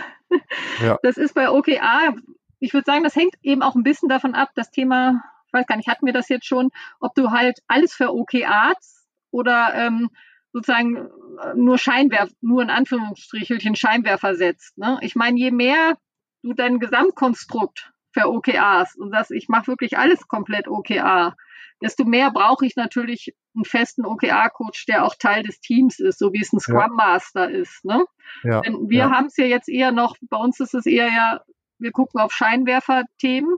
Ja. 0.82 0.98
Das 1.04 1.18
ist 1.18 1.36
bei 1.36 1.52
OKA, 1.52 2.16
ich 2.60 2.74
würde 2.74 2.84
sagen, 2.86 3.04
das 3.04 3.16
hängt 3.16 3.36
eben 3.43 3.62
auch 3.62 3.76
ein 3.76 3.84
bisschen 3.84 4.10
davon 4.10 4.34
ab, 4.34 4.50
das 4.56 4.72
Thema, 4.72 5.22
ich 5.48 5.54
weiß 5.54 5.68
gar 5.68 5.78
nicht, 5.78 5.88
hatten 5.88 6.08
wir 6.08 6.14
das 6.14 6.30
jetzt 6.30 6.48
schon, 6.48 6.72
ob 7.00 7.14
du 7.14 7.30
halt 7.30 7.60
alles 7.68 7.93
für 7.93 8.12
OKAs 8.14 9.06
oder 9.30 9.74
ähm, 9.76 10.10
sozusagen 10.52 10.96
äh, 10.98 11.54
nur 11.56 11.78
Scheinwerfer, 11.78 12.34
nur 12.41 12.64
in 12.64 12.70
Anführungsstrichelchen 12.70 13.76
Scheinwerfer 13.76 14.36
setzt. 14.36 14.78
Ne? 14.78 14.98
Ich 15.02 15.16
meine, 15.16 15.38
je 15.38 15.52
mehr 15.52 15.96
du 16.41 16.54
dein 16.54 16.80
Gesamtkonstrukt 16.80 17.91
für 18.12 18.30
OKAs 18.30 18.96
und 18.96 19.12
sagst, 19.12 19.32
ich 19.32 19.50
mache 19.50 19.68
wirklich 19.68 19.98
alles 19.98 20.28
komplett 20.28 20.68
OKA, 20.68 21.36
desto 21.82 22.05
mehr 22.05 22.32
brauche 22.32 22.66
ich 22.66 22.76
natürlich 22.76 23.34
einen 23.55 23.66
festen 23.66 24.05
OKR-Coach, 24.05 24.86
der 24.86 25.05
auch 25.05 25.16
Teil 25.16 25.43
des 25.43 25.59
Teams 25.59 25.99
ist, 25.99 26.20
so 26.20 26.34
wie 26.34 26.41
es 26.41 26.51
ein 26.53 26.59
Scrum 26.59 26.95
Master 26.95 27.49
ja. 27.49 27.57
ist. 27.57 27.86
Ne? 27.86 28.05
Ja, 28.43 28.61
Denn 28.61 28.89
wir 28.89 28.99
ja. 28.99 29.11
haben 29.11 29.28
es 29.28 29.38
ja 29.38 29.45
jetzt 29.45 29.70
eher 29.70 29.91
noch, 29.91 30.16
bei 30.30 30.38
uns 30.38 30.59
ist 30.59 30.74
es 30.74 30.86
eher 30.86 31.07
ja, 31.07 31.41
wir 31.78 31.91
gucken 31.91 32.20
auf 32.20 32.32
Scheinwerfer-Themen 32.32 33.55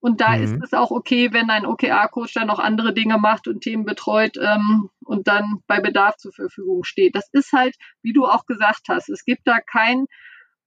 und 0.00 0.20
da 0.20 0.36
mhm. 0.36 0.44
ist 0.44 0.56
es 0.62 0.72
auch 0.72 0.90
okay, 0.90 1.32
wenn 1.32 1.50
ein 1.50 1.66
OKR-Coach 1.66 2.34
dann 2.34 2.46
noch 2.46 2.58
andere 2.58 2.92
Dinge 2.92 3.18
macht 3.18 3.48
und 3.48 3.62
Themen 3.62 3.84
betreut 3.84 4.36
ähm, 4.36 4.88
und 5.04 5.26
dann 5.26 5.62
bei 5.66 5.80
Bedarf 5.80 6.16
zur 6.16 6.32
Verfügung 6.32 6.84
steht. 6.84 7.16
Das 7.16 7.28
ist 7.32 7.52
halt, 7.52 7.74
wie 8.02 8.12
du 8.12 8.24
auch 8.24 8.46
gesagt 8.46 8.82
hast, 8.88 9.08
es 9.08 9.24
gibt 9.24 9.42
da 9.46 9.58
kein 9.60 10.06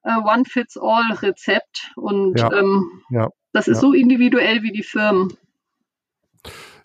äh, 0.03 0.15
One-Fits-All-Rezept 0.15 1.91
und 1.95 2.39
ja. 2.39 2.51
Ähm, 2.51 3.03
ja. 3.09 3.29
das 3.53 3.67
ist 3.67 3.79
so 3.81 3.93
individuell 3.93 4.63
wie 4.63 4.71
die 4.71 4.83
Firmen. 4.83 5.37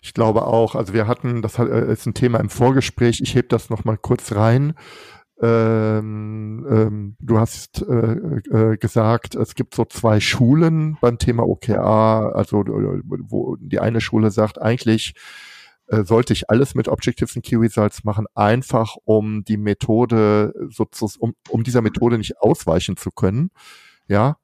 Ich 0.05 0.13
glaube 0.13 0.45
auch, 0.45 0.75
also 0.75 0.93
wir 0.93 1.07
hatten, 1.07 1.41
das 1.41 1.57
äh, 1.57 1.91
ist 1.91 2.05
ein 2.05 2.13
Thema 2.13 2.39
im 2.39 2.49
Vorgespräch, 2.49 3.21
ich 3.23 3.33
heb 3.33 3.49
das 3.49 3.71
nochmal 3.71 3.97
kurz 3.97 4.35
rein. 4.35 4.75
Ähm, 5.41 6.63
ähm, 6.69 7.15
du 7.19 7.39
hast 7.39 7.81
äh, 7.81 8.11
äh, 8.51 8.77
gesagt, 8.77 9.33
es 9.33 9.55
gibt 9.55 9.73
so 9.73 9.83
zwei 9.83 10.19
Schulen 10.19 10.95
beim 11.01 11.17
Thema 11.17 11.47
OKR. 11.47 12.33
Also 12.35 12.63
wo 12.67 13.55
die 13.59 13.79
eine 13.79 13.99
Schule 13.99 14.29
sagt, 14.29 14.61
eigentlich 14.61 15.15
äh, 15.87 16.03
sollte 16.03 16.33
ich 16.33 16.51
alles 16.51 16.75
mit 16.75 16.87
Objectives 16.87 17.35
und 17.35 17.43
Key 17.43 17.55
Results 17.55 18.03
machen, 18.03 18.27
einfach 18.35 18.97
um 19.05 19.43
die 19.43 19.57
Methode 19.57 20.53
sozusagen, 20.69 21.19
um, 21.19 21.35
um 21.49 21.63
dieser 21.63 21.81
Methode 21.81 22.19
nicht 22.19 22.39
ausweichen 22.39 22.95
zu 22.95 23.09
können. 23.09 23.49
Ja, 24.07 24.37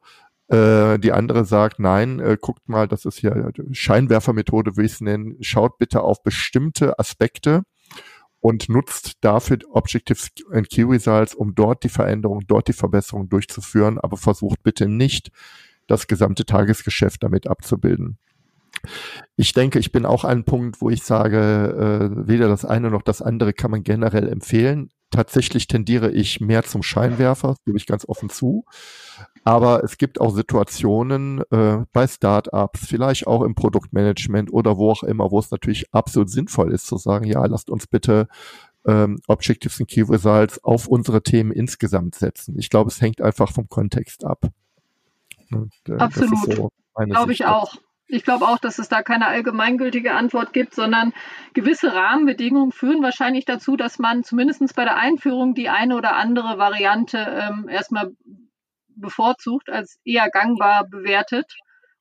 äh, 0.51 0.99
die 0.99 1.13
andere 1.13 1.45
sagt, 1.45 1.79
nein, 1.79 2.19
äh, 2.19 2.37
guckt 2.39 2.67
mal, 2.67 2.87
das 2.87 3.05
ist 3.05 3.19
hier 3.19 3.51
Scheinwerfermethode, 3.71 4.75
will 4.75 4.85
ich 4.85 4.93
es 4.93 5.01
nennen. 5.01 5.37
Schaut 5.41 5.77
bitte 5.77 6.01
auf 6.01 6.23
bestimmte 6.23 6.99
Aspekte 6.99 7.63
und 8.41 8.67
nutzt 8.67 9.13
dafür 9.21 9.59
Objective 9.71 10.19
and 10.51 10.69
Key 10.69 10.83
Results, 10.83 11.33
um 11.33 11.55
dort 11.55 11.83
die 11.83 11.89
Veränderung, 11.89 12.41
dort 12.47 12.67
die 12.67 12.73
Verbesserung 12.73 13.29
durchzuführen, 13.29 13.97
aber 13.97 14.17
versucht 14.17 14.61
bitte 14.63 14.89
nicht, 14.89 15.31
das 15.87 16.07
gesamte 16.07 16.45
Tagesgeschäft 16.45 17.23
damit 17.23 17.47
abzubilden. 17.47 18.17
Ich 19.35 19.53
denke, 19.53 19.79
ich 19.79 19.91
bin 19.91 20.05
auch 20.05 20.23
ein 20.23 20.43
Punkt, 20.43 20.81
wo 20.81 20.89
ich 20.89 21.03
sage, 21.03 21.37
äh, 21.37 22.27
weder 22.27 22.47
das 22.47 22.65
eine 22.65 22.89
noch 22.89 23.03
das 23.03 23.21
andere 23.21 23.53
kann 23.53 23.71
man 23.71 23.83
generell 23.83 24.27
empfehlen. 24.27 24.89
Tatsächlich 25.11 25.67
tendiere 25.67 26.11
ich 26.11 26.39
mehr 26.39 26.63
zum 26.63 26.83
Scheinwerfer, 26.83 27.55
gebe 27.65 27.77
ich 27.77 27.85
ganz 27.85 28.07
offen 28.07 28.29
zu. 28.29 28.65
Aber 29.43 29.83
es 29.83 29.97
gibt 29.97 30.21
auch 30.21 30.33
Situationen 30.33 31.41
äh, 31.51 31.79
bei 31.91 32.07
Startups, 32.07 32.85
vielleicht 32.87 33.27
auch 33.27 33.41
im 33.43 33.53
Produktmanagement 33.53 34.53
oder 34.53 34.77
wo 34.77 34.91
auch 34.91 35.03
immer, 35.03 35.29
wo 35.31 35.39
es 35.39 35.51
natürlich 35.51 35.93
absolut 35.93 36.29
sinnvoll 36.29 36.71
ist 36.71 36.87
zu 36.87 36.97
sagen, 36.97 37.25
ja, 37.25 37.45
lasst 37.45 37.69
uns 37.69 37.87
bitte 37.87 38.27
ähm, 38.85 39.19
Objectives 39.27 39.79
und 39.79 39.89
Key 39.89 40.01
Results 40.01 40.63
auf 40.63 40.87
unsere 40.87 41.21
Themen 41.21 41.51
insgesamt 41.51 42.15
setzen. 42.15 42.57
Ich 42.57 42.69
glaube, 42.69 42.89
es 42.89 43.01
hängt 43.01 43.21
einfach 43.21 43.51
vom 43.51 43.67
Kontext 43.67 44.25
ab. 44.25 44.47
Und, 45.51 45.73
äh, 45.89 45.97
absolut, 45.97 46.55
so 46.55 46.69
glaube 47.05 47.33
ich 47.33 47.45
auch. 47.45 47.75
Ich 48.11 48.23
glaube 48.23 48.45
auch, 48.45 48.59
dass 48.59 48.77
es 48.77 48.89
da 48.89 49.01
keine 49.03 49.27
allgemeingültige 49.27 50.13
Antwort 50.13 50.51
gibt, 50.51 50.75
sondern 50.75 51.13
gewisse 51.53 51.93
Rahmenbedingungen 51.93 52.71
führen 52.71 53.01
wahrscheinlich 53.01 53.45
dazu, 53.45 53.77
dass 53.77 53.99
man 53.99 54.23
zumindest 54.23 54.75
bei 54.75 54.83
der 54.83 54.97
Einführung 54.97 55.53
die 55.53 55.69
eine 55.69 55.95
oder 55.95 56.15
andere 56.15 56.57
Variante 56.57 57.17
ähm, 57.17 57.69
erstmal 57.69 58.11
bevorzugt, 58.95 59.69
als 59.69 59.97
eher 60.03 60.29
gangbar 60.29 60.85
bewertet. 60.89 61.55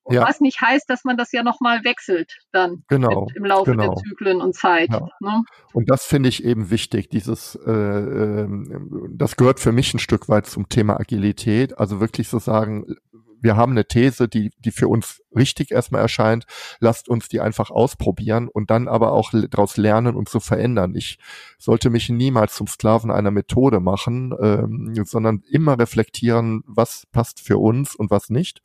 Ja. 0.08 0.26
Was 0.26 0.40
nicht 0.40 0.60
heißt, 0.60 0.88
dass 0.90 1.04
man 1.04 1.16
das 1.16 1.30
ja 1.30 1.42
nochmal 1.44 1.84
wechselt 1.84 2.38
dann 2.52 2.82
genau, 2.88 3.28
im 3.34 3.44
Laufe 3.44 3.70
genau. 3.70 3.94
der 3.94 4.02
Zyklen 4.02 4.40
und 4.40 4.54
Zeit. 4.54 4.88
Ja. 4.90 5.08
Ne? 5.20 5.42
Und 5.72 5.90
das 5.90 6.04
finde 6.04 6.28
ich 6.28 6.42
eben 6.42 6.70
wichtig. 6.70 7.10
Dieses, 7.10 7.54
äh, 7.54 7.70
ähm, 7.70 9.14
das 9.14 9.36
gehört 9.36 9.60
für 9.60 9.72
mich 9.72 9.94
ein 9.94 9.98
Stück 10.00 10.28
weit 10.28 10.46
zum 10.46 10.68
Thema 10.68 10.98
Agilität. 10.98 11.78
Also 11.78 12.00
wirklich 12.00 12.28
so 12.28 12.38
sagen, 12.38 12.96
wir 13.40 13.56
haben 13.56 13.72
eine 13.72 13.86
These, 13.86 14.28
die, 14.28 14.50
die 14.58 14.70
für 14.70 14.88
uns 14.88 15.22
richtig 15.34 15.70
erstmal 15.70 16.02
erscheint. 16.02 16.46
Lasst 16.80 17.08
uns 17.08 17.28
die 17.28 17.40
einfach 17.40 17.70
ausprobieren 17.70 18.48
und 18.48 18.70
dann 18.70 18.88
aber 18.88 19.12
auch 19.12 19.32
daraus 19.32 19.76
lernen 19.76 20.16
und 20.16 20.28
zu 20.28 20.40
verändern. 20.40 20.94
Ich 20.94 21.18
sollte 21.58 21.90
mich 21.90 22.08
niemals 22.08 22.54
zum 22.54 22.66
Sklaven 22.66 23.10
einer 23.10 23.30
Methode 23.30 23.80
machen, 23.80 24.34
ähm, 24.40 24.94
sondern 25.04 25.42
immer 25.50 25.78
reflektieren, 25.78 26.62
was 26.66 27.06
passt 27.12 27.40
für 27.40 27.58
uns 27.58 27.94
und 27.94 28.10
was 28.10 28.30
nicht. 28.30 28.62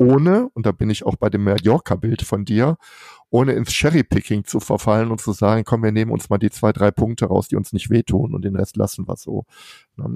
Ohne, 0.00 0.48
und 0.54 0.64
da 0.64 0.70
bin 0.70 0.90
ich 0.90 1.04
auch 1.04 1.16
bei 1.16 1.28
dem 1.28 1.42
Mallorca-Bild 1.42 2.22
von 2.22 2.44
dir, 2.44 2.76
ohne 3.30 3.54
ins 3.54 3.72
Cherry-Picking 3.72 4.44
zu 4.44 4.60
verfallen 4.60 5.10
und 5.10 5.20
zu 5.20 5.32
sagen, 5.32 5.64
komm, 5.64 5.82
wir 5.82 5.90
nehmen 5.90 6.12
uns 6.12 6.30
mal 6.30 6.38
die 6.38 6.50
zwei, 6.50 6.72
drei 6.72 6.92
Punkte 6.92 7.26
raus, 7.26 7.48
die 7.48 7.56
uns 7.56 7.72
nicht 7.72 7.90
wehtun 7.90 8.32
und 8.32 8.44
den 8.44 8.54
Rest 8.54 8.76
lassen 8.76 9.08
wir 9.08 9.16
so. 9.16 9.44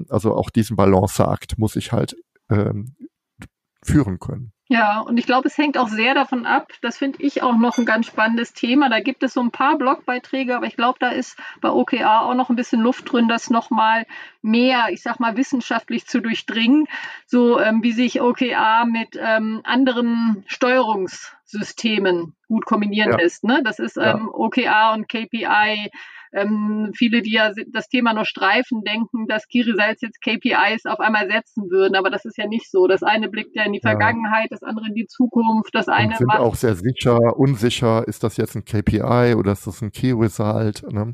Also 0.07 0.35
auch 0.35 0.49
diesen 0.49 0.77
Balanceakt 0.77 1.57
muss 1.57 1.75
ich 1.75 1.91
halt 1.91 2.15
ähm, 2.49 2.95
führen 3.85 4.19
können. 4.19 4.53
Ja, 4.69 5.01
und 5.01 5.17
ich 5.17 5.25
glaube, 5.25 5.47
es 5.49 5.57
hängt 5.57 5.77
auch 5.77 5.89
sehr 5.89 6.15
davon 6.15 6.45
ab. 6.45 6.71
Das 6.81 6.97
finde 6.97 7.21
ich 7.21 7.43
auch 7.43 7.57
noch 7.57 7.77
ein 7.77 7.85
ganz 7.85 8.07
spannendes 8.07 8.53
Thema. 8.53 8.89
Da 8.89 9.01
gibt 9.01 9.21
es 9.21 9.33
so 9.33 9.41
ein 9.41 9.51
paar 9.51 9.77
Blogbeiträge, 9.77 10.55
aber 10.55 10.65
ich 10.65 10.77
glaube, 10.77 10.97
da 10.99 11.09
ist 11.09 11.37
bei 11.61 11.69
OKA 11.69 12.21
auch 12.21 12.33
noch 12.33 12.49
ein 12.49 12.55
bisschen 12.55 12.79
Luft 12.79 13.11
drin, 13.11 13.27
das 13.27 13.49
nochmal 13.49 14.07
mehr, 14.41 14.87
ich 14.89 15.03
sag 15.03 15.19
mal, 15.19 15.35
wissenschaftlich 15.37 16.07
zu 16.07 16.21
durchdringen, 16.21 16.87
so 17.27 17.59
ähm, 17.59 17.83
wie 17.83 17.91
sich 17.91 18.21
OKA 18.21 18.85
mit 18.85 19.19
ähm, 19.19 19.61
anderen 19.63 20.43
Steuerungssystemen 20.47 22.33
gut 22.47 22.65
kombinieren 22.65 23.11
ja. 23.11 23.17
lässt. 23.17 23.43
Ne? 23.43 23.61
Das 23.63 23.79
ist 23.79 23.97
ähm, 23.97 24.03
ja. 24.03 24.27
OKA 24.31 24.93
und 24.93 25.09
KPI 25.09 25.91
ähm, 26.33 26.91
viele, 26.95 27.21
die 27.21 27.33
ja 27.33 27.51
das 27.67 27.87
Thema 27.87 28.13
nur 28.13 28.25
streifen, 28.25 28.83
denken, 28.83 29.27
dass 29.27 29.47
Kiri-Salz 29.47 30.01
jetzt 30.01 30.21
KPIs 30.21 30.85
auf 30.85 30.99
einmal 30.99 31.29
setzen 31.29 31.69
würden. 31.69 31.95
Aber 31.95 32.09
das 32.09 32.25
ist 32.25 32.37
ja 32.37 32.47
nicht 32.47 32.69
so. 32.69 32.87
Das 32.87 33.03
eine 33.03 33.29
blickt 33.29 33.55
ja 33.55 33.63
in 33.63 33.73
die. 33.73 33.83
Vergangenheit, 33.83 34.47
das 34.49 34.63
andere 34.63 34.87
in 34.87 34.95
die 34.95 35.07
Zukunft. 35.07 35.75
Das 35.75 35.87
eine 35.87 36.11
Und 36.11 36.17
sind 36.17 36.31
auch 36.31 36.55
sehr 36.55 36.75
sicher, 36.75 37.37
unsicher, 37.37 38.07
ist 38.07 38.23
das 38.23 38.37
jetzt 38.37 38.55
ein 38.55 38.63
KPI 38.63 39.35
oder 39.35 39.51
ist 39.51 39.67
das 39.67 39.81
ein 39.81 39.91
Key-Result? 39.91 40.91
Ne? 40.91 41.13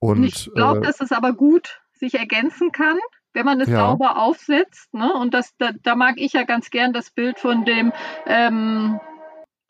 Und 0.00 0.24
ich 0.24 0.50
glaube, 0.52 0.80
äh, 0.80 0.82
dass 0.82 1.00
es 1.00 1.12
aber 1.12 1.32
gut 1.32 1.80
sich 1.92 2.14
ergänzen 2.14 2.72
kann 2.72 2.98
wenn 3.34 3.46
man 3.46 3.62
es 3.62 3.68
ja. 3.68 3.78
sauber 3.78 4.18
aufsetzt. 4.18 4.92
Ne? 4.92 5.10
Und 5.14 5.32
das, 5.32 5.56
da, 5.56 5.70
da, 5.82 5.94
mag 5.94 6.16
ich 6.18 6.34
ja 6.34 6.42
ganz 6.42 6.68
gern 6.68 6.92
das 6.92 7.10
Bild 7.10 7.38
von 7.38 7.64
dem 7.64 7.90
ähm, 8.26 9.00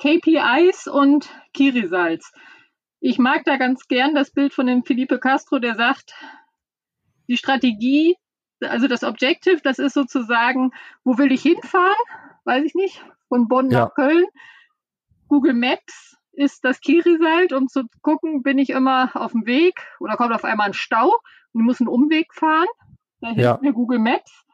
KPIs 0.00 0.88
und 0.88 1.30
Kirisalz. 1.54 2.32
Ich 3.04 3.18
mag 3.18 3.42
da 3.44 3.56
ganz 3.56 3.88
gern 3.88 4.14
das 4.14 4.30
Bild 4.30 4.54
von 4.54 4.68
dem 4.68 4.84
Felipe 4.84 5.18
Castro, 5.18 5.58
der 5.58 5.74
sagt, 5.74 6.14
die 7.26 7.36
Strategie, 7.36 8.16
also 8.60 8.86
das 8.86 9.02
Objective, 9.02 9.60
das 9.60 9.80
ist 9.80 9.94
sozusagen, 9.94 10.70
wo 11.02 11.18
will 11.18 11.32
ich 11.32 11.42
hinfahren? 11.42 11.96
Weiß 12.44 12.64
ich 12.64 12.74
nicht, 12.74 13.04
von 13.26 13.48
Bonn 13.48 13.72
ja. 13.72 13.80
nach 13.80 13.94
Köln. 13.96 14.24
Google 15.26 15.54
Maps 15.54 16.16
ist 16.30 16.64
das 16.64 16.80
Key 16.80 17.00
Result, 17.00 17.52
um 17.52 17.66
zu 17.66 17.82
gucken, 18.02 18.44
bin 18.44 18.58
ich 18.58 18.70
immer 18.70 19.10
auf 19.14 19.32
dem 19.32 19.46
Weg 19.46 19.80
oder 19.98 20.16
kommt 20.16 20.32
auf 20.32 20.44
einmal 20.44 20.68
ein 20.68 20.72
Stau 20.72 21.08
und 21.52 21.60
ich 21.60 21.64
muss 21.64 21.80
einen 21.80 21.88
Umweg 21.88 22.32
fahren. 22.32 22.68
Da 23.20 23.30
hilft 23.30 23.40
ja. 23.40 23.58
mir 23.60 23.72
Google 23.72 23.98
Maps. 23.98 24.44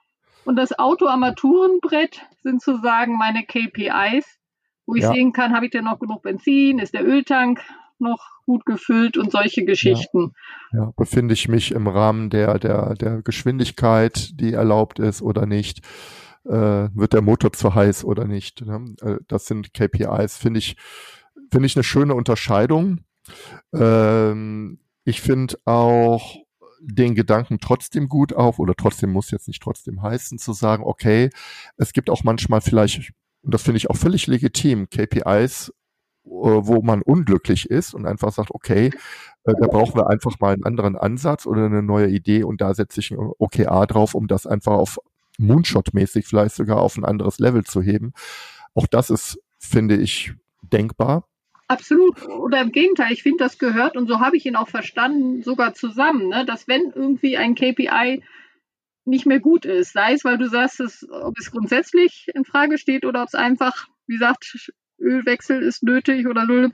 Und 0.46 0.57
das 0.57 0.78
Autoarmaturenbrett 0.78 2.26
sind 2.42 2.62
sozusagen 2.62 3.18
meine 3.18 3.44
KPIs, 3.44 4.38
wo 4.86 4.94
ich 4.94 5.03
ja. 5.03 5.12
sehen 5.12 5.34
kann, 5.34 5.55
habe 5.55 5.66
ich 5.66 5.70
denn 5.70 5.84
noch 5.84 5.99
genug 5.99 6.22
Benzin, 6.22 6.78
ist 6.78 6.94
der 6.94 7.07
Öltank 7.07 7.62
noch 8.01 8.42
gut 8.44 8.64
gefüllt 8.66 9.16
und 9.16 9.32
solche 9.32 9.64
Geschichten. 9.64 10.32
Ja, 10.72 10.78
ja, 10.78 10.92
befinde 10.96 11.34
ich 11.34 11.49
mich 11.49 11.72
im 11.72 11.86
Rahmen 11.86 12.30
der, 12.30 12.59
der, 12.59 12.94
der 12.94 13.22
Geschwindigkeit, 13.22 14.40
die 14.40 14.53
erlaubt 14.53 14.99
ist 14.99 15.22
oder 15.22 15.46
nicht? 15.46 15.84
Äh, 16.44 16.88
wird 16.94 17.12
der 17.12 17.22
Motor 17.22 17.53
zu 17.53 17.74
heiß 17.74 18.05
oder 18.05 18.24
nicht? 18.24 18.64
Ne? 18.64 18.94
Äh, 19.03 19.16
das 19.28 19.46
sind 19.46 19.74
KPIs, 19.74 20.36
finde 20.36 20.59
ich, 20.59 20.76
finde 21.51 21.66
ich 21.66 21.76
eine 21.76 21.84
schöne 21.84 22.14
Unterscheidung. 22.14 23.01
Ähm, 23.74 24.80
ich 25.05 25.20
finde 25.20 25.59
auch 25.64 26.36
den 26.80 27.14
Gedanken 27.14 27.59
trotzdem 27.61 28.09
gut 28.09 28.32
auf 28.32 28.59
oder 28.59 28.74
trotzdem 28.74 29.11
muss 29.11 29.30
jetzt 29.30 29.49
nicht 29.49 29.62
trotzdem 29.62 30.03
heißen 30.03 30.38
zu 30.38 30.53
sagen, 30.53 30.84
okay, 30.84 31.30
es 31.76 31.92
gibt 31.92 32.09
auch 32.09 32.24
manchmal 32.24 32.61
vielleicht 32.61 33.12
und 33.42 33.55
das 33.55 33.62
finde 33.62 33.78
ich 33.78 33.90
auch 33.90 33.96
völlig 33.96 34.26
legitim, 34.26 34.88
KPIs 34.90 35.72
wo 36.30 36.82
man 36.82 37.02
unglücklich 37.02 37.70
ist 37.70 37.94
und 37.94 38.06
einfach 38.06 38.32
sagt, 38.32 38.50
okay, 38.50 38.90
äh, 39.44 39.52
da 39.60 39.66
brauchen 39.66 39.96
wir 39.96 40.08
einfach 40.08 40.38
mal 40.40 40.52
einen 40.52 40.64
anderen 40.64 40.96
Ansatz 40.96 41.46
oder 41.46 41.66
eine 41.66 41.82
neue 41.82 42.08
Idee 42.08 42.44
und 42.44 42.60
da 42.60 42.74
setze 42.74 43.00
ich 43.00 43.10
ein 43.10 43.18
OKA 43.18 43.86
drauf, 43.86 44.14
um 44.14 44.28
das 44.28 44.46
einfach 44.46 44.72
auf 44.72 44.98
Moonshot-mäßig 45.38 46.26
vielleicht 46.26 46.54
sogar 46.54 46.80
auf 46.80 46.96
ein 46.96 47.04
anderes 47.04 47.38
Level 47.38 47.64
zu 47.64 47.80
heben. 47.80 48.12
Auch 48.74 48.86
das 48.86 49.10
ist, 49.10 49.40
finde 49.58 49.96
ich, 49.96 50.34
denkbar. 50.62 51.24
Absolut. 51.68 52.26
Oder 52.26 52.62
im 52.62 52.72
Gegenteil, 52.72 53.12
ich 53.12 53.22
finde, 53.22 53.44
das 53.44 53.58
gehört, 53.58 53.96
und 53.96 54.08
so 54.08 54.20
habe 54.20 54.36
ich 54.36 54.46
ihn 54.46 54.56
auch 54.56 54.68
verstanden, 54.68 55.42
sogar 55.42 55.74
zusammen, 55.74 56.28
ne? 56.28 56.46
dass 56.46 56.66
wenn 56.66 56.92
irgendwie 56.94 57.36
ein 57.36 57.54
KPI 57.54 58.22
nicht 59.04 59.26
mehr 59.26 59.40
gut 59.40 59.64
ist, 59.64 59.92
sei 59.92 60.12
es, 60.12 60.24
weil 60.24 60.38
du 60.38 60.48
sagst, 60.48 60.80
dass, 60.80 61.06
ob 61.10 61.38
es 61.38 61.50
grundsätzlich 61.50 62.30
in 62.34 62.44
Frage 62.44 62.78
steht 62.78 63.04
oder 63.04 63.22
ob 63.22 63.28
es 63.28 63.34
einfach, 63.34 63.86
wie 64.06 64.14
gesagt, 64.14 64.70
Ölwechsel 64.99 65.62
ist 65.62 65.82
nötig 65.82 66.26
oder 66.26 66.46
Öl. 66.49 66.70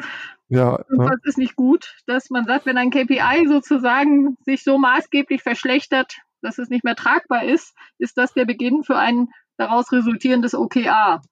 Ja, 0.48 0.78
irgendwas 0.88 1.20
ja. 1.24 1.28
ist 1.28 1.38
nicht 1.38 1.56
gut, 1.56 1.96
dass 2.06 2.30
man 2.30 2.44
sagt, 2.44 2.66
wenn 2.66 2.78
ein 2.78 2.90
KPI 2.90 3.46
sozusagen 3.48 4.36
sich 4.44 4.62
so 4.62 4.78
maßgeblich 4.78 5.42
verschlechtert, 5.42 6.16
dass 6.42 6.58
es 6.58 6.68
nicht 6.68 6.84
mehr 6.84 6.96
tragbar 6.96 7.44
ist, 7.44 7.74
ist 7.98 8.18
das 8.18 8.32
der 8.34 8.44
Beginn 8.44 8.82
für 8.84 8.96
ein 8.96 9.28
daraus 9.56 9.90
resultierendes 9.92 10.54
OKA. 10.54 11.22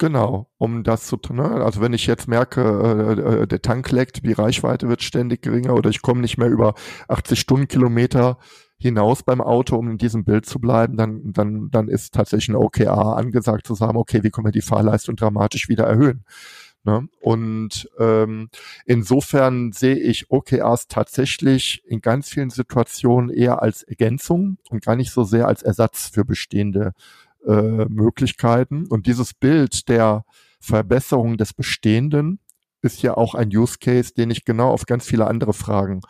Genau, 0.00 0.48
um 0.56 0.82
das 0.82 1.06
zu 1.06 1.18
tun. 1.18 1.36
Ne? 1.36 1.44
Also 1.44 1.82
wenn 1.82 1.92
ich 1.92 2.06
jetzt 2.06 2.26
merke, 2.26 2.62
äh, 2.62 3.42
äh, 3.42 3.46
der 3.46 3.60
Tank 3.60 3.90
leckt, 3.90 4.24
die 4.24 4.32
Reichweite 4.32 4.88
wird 4.88 5.02
ständig 5.02 5.42
geringer 5.42 5.74
oder 5.74 5.90
ich 5.90 6.00
komme 6.00 6.22
nicht 6.22 6.38
mehr 6.38 6.48
über 6.48 6.72
80 7.08 7.38
Stundenkilometer, 7.38 8.38
hinaus 8.78 9.22
beim 9.22 9.42
Auto, 9.42 9.76
um 9.76 9.90
in 9.90 9.98
diesem 9.98 10.24
Bild 10.24 10.46
zu 10.46 10.58
bleiben, 10.58 10.96
dann, 10.96 11.34
dann, 11.34 11.68
dann 11.70 11.88
ist 11.88 12.14
tatsächlich 12.14 12.48
ein 12.48 12.56
OKA 12.56 13.12
angesagt 13.12 13.66
zu 13.66 13.74
sagen, 13.74 13.98
okay, 13.98 14.22
wie 14.22 14.30
können 14.30 14.46
wir 14.46 14.52
die 14.52 14.62
Fahrleistung 14.62 15.16
dramatisch 15.16 15.68
wieder 15.68 15.84
erhöhen? 15.84 16.24
Ne? 16.84 17.06
Und 17.20 17.90
ähm, 17.98 18.48
insofern 18.86 19.72
sehe 19.72 19.98
ich 19.98 20.30
OKRs 20.30 20.88
tatsächlich 20.88 21.82
in 21.86 22.00
ganz 22.00 22.30
vielen 22.30 22.48
Situationen 22.48 23.28
eher 23.28 23.60
als 23.60 23.82
Ergänzung 23.82 24.56
und 24.70 24.82
gar 24.82 24.96
nicht 24.96 25.10
so 25.10 25.24
sehr 25.24 25.46
als 25.46 25.62
Ersatz 25.62 26.08
für 26.08 26.24
bestehende 26.24 26.94
äh, 27.46 27.86
Möglichkeiten. 27.88 28.86
Und 28.86 29.06
dieses 29.06 29.34
Bild 29.34 29.88
der 29.88 30.24
Verbesserung 30.60 31.36
des 31.36 31.54
Bestehenden 31.54 32.40
ist 32.82 33.02
ja 33.02 33.16
auch 33.16 33.34
ein 33.34 33.48
Use 33.54 33.78
Case, 33.80 34.12
den 34.14 34.30
ich 34.30 34.44
genau 34.44 34.70
auf 34.70 34.86
ganz 34.86 35.04
viele 35.04 35.26
andere 35.26 35.52
Fragen 35.52 36.00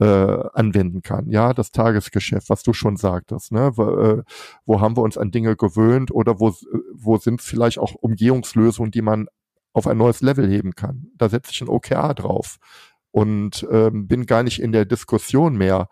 äh, 0.00 0.04
anwenden 0.04 1.02
kann. 1.02 1.28
Ja, 1.30 1.52
das 1.52 1.72
Tagesgeschäft, 1.72 2.50
was 2.50 2.62
du 2.62 2.72
schon 2.72 2.96
sagtest, 2.96 3.52
ne? 3.52 3.72
Wo, 3.74 3.82
äh, 3.84 4.22
wo 4.64 4.80
haben 4.80 4.96
wir 4.96 5.02
uns 5.02 5.18
an 5.18 5.30
Dinge 5.30 5.56
gewöhnt 5.56 6.12
oder 6.12 6.38
wo, 6.38 6.54
wo 6.94 7.16
sind 7.18 7.42
vielleicht 7.42 7.78
auch 7.78 7.94
Umgehungslösungen, 7.94 8.92
die 8.92 9.02
man 9.02 9.26
auf 9.72 9.86
ein 9.86 9.98
neues 9.98 10.20
Level 10.20 10.48
heben 10.48 10.74
kann. 10.74 11.08
Da 11.16 11.28
setze 11.28 11.50
ich 11.52 11.60
ein 11.60 11.68
OKR 11.68 12.14
drauf 12.14 12.58
und 13.10 13.66
ähm, 13.70 14.06
bin 14.06 14.26
gar 14.26 14.42
nicht 14.42 14.60
in 14.60 14.72
der 14.72 14.84
Diskussion 14.84 15.56
mehr, 15.56 15.88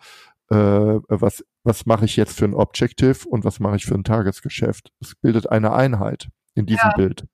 äh, 0.51 0.57
was, 0.57 1.45
was 1.67 1.85
mache 1.85 2.05
ich 2.05 2.17
jetzt 2.17 2.39
für 2.39 2.45
ein 2.45 2.55
Objective 2.55 3.29
und 3.29 3.45
was 3.45 3.61
mache 3.61 3.77
ich 3.77 3.87
für 3.87 3.95
ein 3.95 4.05
Tagesgeschäft. 4.05 4.93
Es 5.01 5.15
bildet 5.17 5.51
eine 5.51 5.73
Einheit 5.73 6.29
in 6.55 6.67
diesem 6.67 6.91
ja. 6.91 6.97
Bild. 6.97 7.25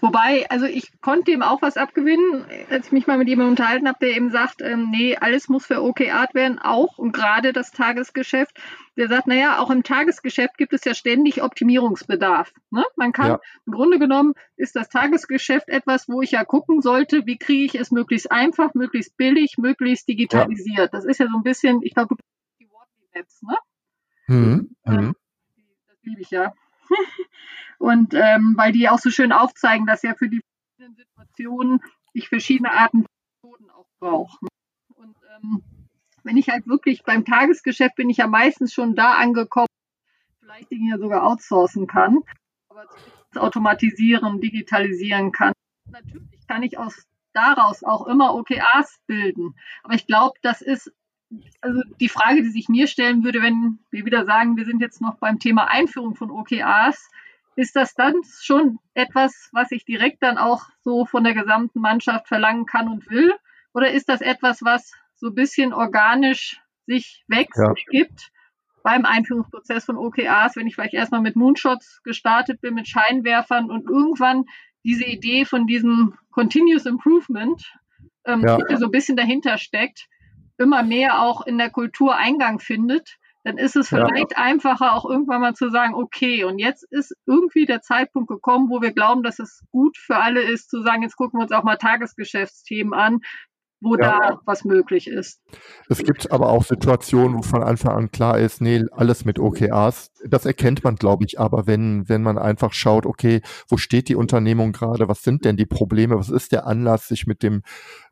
Wobei, 0.00 0.46
also 0.50 0.66
ich 0.66 0.90
konnte 1.00 1.30
ihm 1.30 1.42
auch 1.42 1.62
was 1.62 1.76
abgewinnen, 1.76 2.44
als 2.70 2.86
ich 2.86 2.92
mich 2.92 3.06
mal 3.06 3.18
mit 3.18 3.28
jemandem 3.28 3.52
unterhalten 3.52 3.86
habe, 3.86 3.98
der 4.00 4.16
eben 4.16 4.30
sagt, 4.30 4.62
ähm, 4.62 4.90
nee, 4.90 5.16
alles 5.16 5.48
muss 5.48 5.66
für 5.66 5.82
OKR 5.82 6.26
werden, 6.32 6.58
auch 6.58 6.98
und 6.98 7.12
gerade 7.12 7.52
das 7.52 7.70
Tagesgeschäft. 7.70 8.56
Der 8.96 9.08
sagt, 9.08 9.28
naja, 9.28 9.58
auch 9.58 9.70
im 9.70 9.82
Tagesgeschäft 9.82 10.58
gibt 10.58 10.72
es 10.72 10.84
ja 10.84 10.94
ständig 10.94 11.42
Optimierungsbedarf. 11.42 12.52
Ne? 12.70 12.84
Man 12.96 13.12
kann, 13.12 13.28
ja. 13.28 13.40
im 13.64 13.72
Grunde 13.72 13.98
genommen 13.98 14.34
ist 14.56 14.76
das 14.76 14.88
Tagesgeschäft 14.88 15.68
etwas, 15.68 16.08
wo 16.08 16.20
ich 16.20 16.32
ja 16.32 16.44
gucken 16.44 16.82
sollte, 16.82 17.24
wie 17.26 17.38
kriege 17.38 17.64
ich 17.64 17.74
es 17.76 17.90
möglichst 17.92 18.30
einfach, 18.30 18.74
möglichst 18.74 19.16
billig, 19.16 19.56
möglichst 19.56 20.08
digitalisiert. 20.08 20.78
Ja. 20.78 20.86
Das 20.88 21.04
ist 21.04 21.18
ja 21.18 21.28
so 21.28 21.36
ein 21.36 21.44
bisschen, 21.44 21.80
ich 21.82 21.94
glaube, 21.94 22.16
du 22.16 22.22
die 22.58 22.68
Wortly-Maps, 22.68 23.42
ne? 23.42 23.56
Mhm. 24.30 24.70
Mhm. 24.84 25.14
Das 25.88 25.96
liebe 26.02 26.20
ich 26.20 26.30
ja. 26.30 26.54
Und 27.78 28.14
ähm, 28.14 28.54
weil 28.56 28.72
die 28.72 28.88
auch 28.88 28.98
so 28.98 29.10
schön 29.10 29.32
aufzeigen, 29.32 29.86
dass 29.86 30.02
ja 30.02 30.14
für 30.14 30.28
die 30.28 30.40
verschiedenen 30.40 30.96
Situationen 30.96 31.80
ich 32.12 32.28
verschiedene 32.28 32.70
Arten 32.70 33.06
von 33.40 33.50
Methoden 33.50 33.70
auch 33.70 33.86
brauche. 33.98 34.46
Und 34.94 35.16
ähm, 35.36 35.62
wenn 36.22 36.36
ich 36.36 36.48
halt 36.48 36.68
wirklich 36.68 37.02
beim 37.02 37.24
Tagesgeschäft 37.24 37.96
bin 37.96 38.08
ich 38.08 38.18
ja 38.18 38.28
meistens 38.28 38.72
schon 38.72 38.94
da 38.94 39.14
angekommen, 39.14 39.66
vielleicht 40.38 40.70
Dinge 40.70 40.98
sogar 40.98 41.24
outsourcen 41.24 41.88
kann, 41.88 42.18
aber 42.68 42.86
automatisieren, 43.34 44.40
digitalisieren 44.40 45.32
kann. 45.32 45.52
Natürlich 45.90 46.46
kann 46.46 46.62
ich 46.62 46.78
aus 46.78 47.06
daraus 47.32 47.82
auch 47.82 48.06
immer 48.06 48.34
OKRs 48.34 49.00
bilden. 49.06 49.56
Aber 49.82 49.94
ich 49.94 50.06
glaube, 50.06 50.38
das 50.42 50.60
ist 50.62 50.92
also 51.60 51.82
die 52.00 52.08
Frage, 52.08 52.42
die 52.42 52.50
sich 52.50 52.68
mir 52.68 52.86
stellen 52.86 53.24
würde, 53.24 53.42
wenn 53.42 53.78
wir 53.90 54.04
wieder 54.04 54.24
sagen, 54.24 54.56
wir 54.56 54.64
sind 54.64 54.80
jetzt 54.80 55.00
noch 55.00 55.16
beim 55.18 55.38
Thema 55.38 55.68
Einführung 55.68 56.14
von 56.14 56.30
OKRs, 56.30 57.08
ist 57.56 57.76
das 57.76 57.94
dann 57.94 58.14
schon 58.40 58.78
etwas, 58.94 59.50
was 59.52 59.70
ich 59.70 59.84
direkt 59.84 60.22
dann 60.22 60.38
auch 60.38 60.62
so 60.82 61.04
von 61.04 61.24
der 61.24 61.34
gesamten 61.34 61.80
Mannschaft 61.80 62.28
verlangen 62.28 62.66
kann 62.66 62.88
und 62.88 63.10
will? 63.10 63.32
Oder 63.74 63.92
ist 63.92 64.08
das 64.08 64.20
etwas, 64.20 64.62
was 64.62 64.92
so 65.16 65.28
ein 65.28 65.34
bisschen 65.34 65.72
organisch 65.72 66.60
sich 66.86 67.24
wächst, 67.28 67.58
ja. 67.58 67.72
gibt 67.90 68.32
beim 68.82 69.04
Einführungsprozess 69.04 69.84
von 69.84 69.96
OKRs, 69.96 70.56
wenn 70.56 70.66
ich 70.66 70.74
vielleicht 70.74 70.94
erstmal 70.94 71.20
mit 71.20 71.36
Moonshots 71.36 72.02
gestartet 72.02 72.60
bin, 72.60 72.74
mit 72.74 72.88
Scheinwerfern 72.88 73.70
und 73.70 73.88
irgendwann 73.88 74.46
diese 74.84 75.04
Idee 75.04 75.44
von 75.44 75.66
diesem 75.66 76.14
Continuous 76.30 76.86
Improvement, 76.86 77.62
ähm, 78.24 78.40
ja. 78.40 78.58
so 78.78 78.86
ein 78.86 78.90
bisschen 78.90 79.16
dahinter 79.16 79.58
steckt, 79.58 80.08
immer 80.60 80.82
mehr 80.82 81.20
auch 81.22 81.46
in 81.46 81.58
der 81.58 81.70
Kultur 81.70 82.16
Eingang 82.16 82.60
findet, 82.60 83.16
dann 83.42 83.56
ist 83.56 83.74
es 83.74 83.88
vielleicht 83.88 84.32
ja. 84.32 84.36
einfacher, 84.36 84.92
auch 84.94 85.08
irgendwann 85.08 85.40
mal 85.40 85.54
zu 85.54 85.70
sagen, 85.70 85.94
okay, 85.94 86.44
und 86.44 86.58
jetzt 86.58 86.84
ist 86.90 87.16
irgendwie 87.26 87.64
der 87.64 87.80
Zeitpunkt 87.80 88.28
gekommen, 88.28 88.68
wo 88.68 88.82
wir 88.82 88.92
glauben, 88.92 89.22
dass 89.22 89.38
es 89.38 89.64
gut 89.70 89.96
für 89.96 90.16
alle 90.16 90.42
ist, 90.42 90.68
zu 90.68 90.82
sagen, 90.82 91.02
jetzt 91.02 91.16
gucken 91.16 91.40
wir 91.40 91.44
uns 91.44 91.52
auch 91.52 91.64
mal 91.64 91.76
Tagesgeschäftsthemen 91.76 92.92
an, 92.92 93.20
wo 93.80 93.96
ja. 93.96 94.18
da 94.20 94.40
was 94.44 94.64
möglich 94.64 95.06
ist. 95.08 95.40
Es 95.88 95.98
gibt 95.98 96.30
aber 96.30 96.50
auch 96.50 96.64
Situationen, 96.64 97.38
wo 97.38 97.42
von 97.42 97.62
Anfang 97.62 97.96
an 97.96 98.10
klar 98.10 98.38
ist, 98.38 98.60
nee, 98.60 98.84
alles 98.92 99.24
mit 99.24 99.38
OKRs. 99.38 100.12
Das 100.26 100.44
erkennt 100.44 100.84
man, 100.84 100.96
glaube 100.96 101.24
ich, 101.24 101.40
aber 101.40 101.66
wenn, 101.66 102.08
wenn 102.08 102.22
man 102.22 102.36
einfach 102.36 102.72
schaut, 102.72 103.06
okay, 103.06 103.40
wo 103.68 103.78
steht 103.78 104.08
die 104.08 104.16
Unternehmung 104.16 104.72
gerade, 104.72 105.08
was 105.08 105.22
sind 105.22 105.44
denn 105.44 105.56
die 105.56 105.66
Probleme, 105.66 106.18
was 106.18 106.28
ist 106.28 106.52
der 106.52 106.66
Anlass, 106.66 107.08
sich 107.08 107.26
mit 107.26 107.42
dem, 107.42 107.62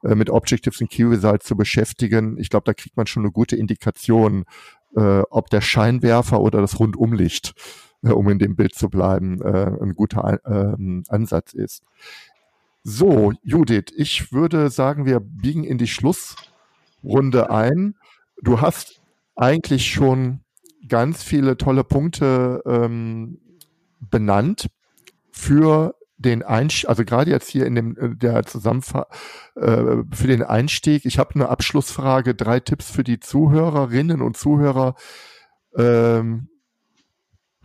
äh, 0.03 0.15
mit 0.15 0.31
Objectives 0.31 0.81
und 0.81 0.91
Key 0.91 1.05
Results 1.05 1.47
zu 1.47 1.57
beschäftigen, 1.57 2.39
ich 2.39 2.49
glaube, 2.49 2.65
da 2.65 2.73
kriegt 2.73 2.97
man 2.97 3.07
schon 3.07 3.25
eine 3.25 3.33
gute 3.33 3.57
Indikation, 3.57 4.45
äh, 4.97 5.23
ob 5.31 5.51
der 5.51 5.61
Scheinwerfer 5.61 6.41
oder 6.41 6.61
das 6.61 6.81
Rundumlicht, 6.81 7.53
äh, 8.03 8.11
um 8.11 8.29
in 8.31 8.39
dem 8.39 8.57
Bild 8.57 8.75
zu 8.75 8.89
bleiben, 8.89 9.43
äh, 9.43 9.71
ein 9.83 9.95
guter 9.95 10.41
äh, 10.45 11.03
Ansatz 11.09 11.53
ist. 11.53 11.83
So, 12.83 13.33
Judith, 13.43 13.93
ich 13.97 14.33
würde 14.33 14.71
sagen, 14.71 15.05
wir 15.05 15.21
biegen 15.21 15.65
in 15.65 15.79
die 15.79 15.87
Schlussrunde 15.87 17.51
ein. 17.51 17.97
Du 18.43 18.61
hast 18.61 19.01
eigentlich 19.37 19.91
schon 19.91 20.41
ganz 20.89 21.23
viele 21.23 21.57
tolle 21.57 21.85
Punkte 21.85 22.63
ähm, 22.67 23.41
benannt 24.01 24.69
für 25.31 25.95
den 26.19 26.43
Einstieg, 26.43 26.89
also 26.89 27.05
gerade 27.05 27.31
jetzt 27.31 27.49
hier 27.49 27.65
in 27.65 27.77
dem 27.77 27.97
äh, 27.97 28.17
der 28.17 28.45
Zusammenfassung 28.45 29.05
äh, 29.55 30.03
für 30.13 30.27
den 30.27 30.43
Einstieg. 30.43 31.05
Ich 31.05 31.19
habe 31.19 31.35
eine 31.37 31.49
Abschlussfrage, 31.49 32.35
drei 32.35 32.59
Tipps 32.59 32.91
für 32.91 33.05
die 33.05 33.21
Zuhörerinnen 33.21 34.21
und 34.21 34.37
Zuhörer. 34.37 34.95
Ähm, 35.77 36.49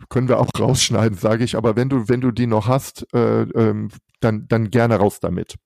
können 0.08 0.28
wir 0.28 0.38
auch 0.38 0.50
rausschneiden, 0.58 1.18
sage 1.18 1.42
ich. 1.44 1.56
Aber 1.56 1.74
wenn 1.76 1.88
du 1.88 2.08
wenn 2.08 2.20
du 2.20 2.30
die 2.30 2.46
noch 2.46 2.68
hast, 2.68 3.06
äh, 3.12 3.42
ähm, 3.42 3.90
dann, 4.24 4.46
dann 4.48 4.70
gerne 4.70 4.96
raus 4.96 5.20
damit. 5.20 5.56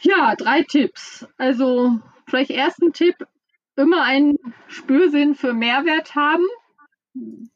Ja, 0.00 0.34
drei 0.36 0.62
Tipps. 0.62 1.26
Also 1.36 2.00
vielleicht 2.26 2.50
ersten 2.50 2.92
Tipp, 2.92 3.16
immer 3.76 4.02
einen 4.02 4.38
Spürsinn 4.68 5.34
für 5.34 5.52
Mehrwert 5.52 6.14
haben. 6.14 6.44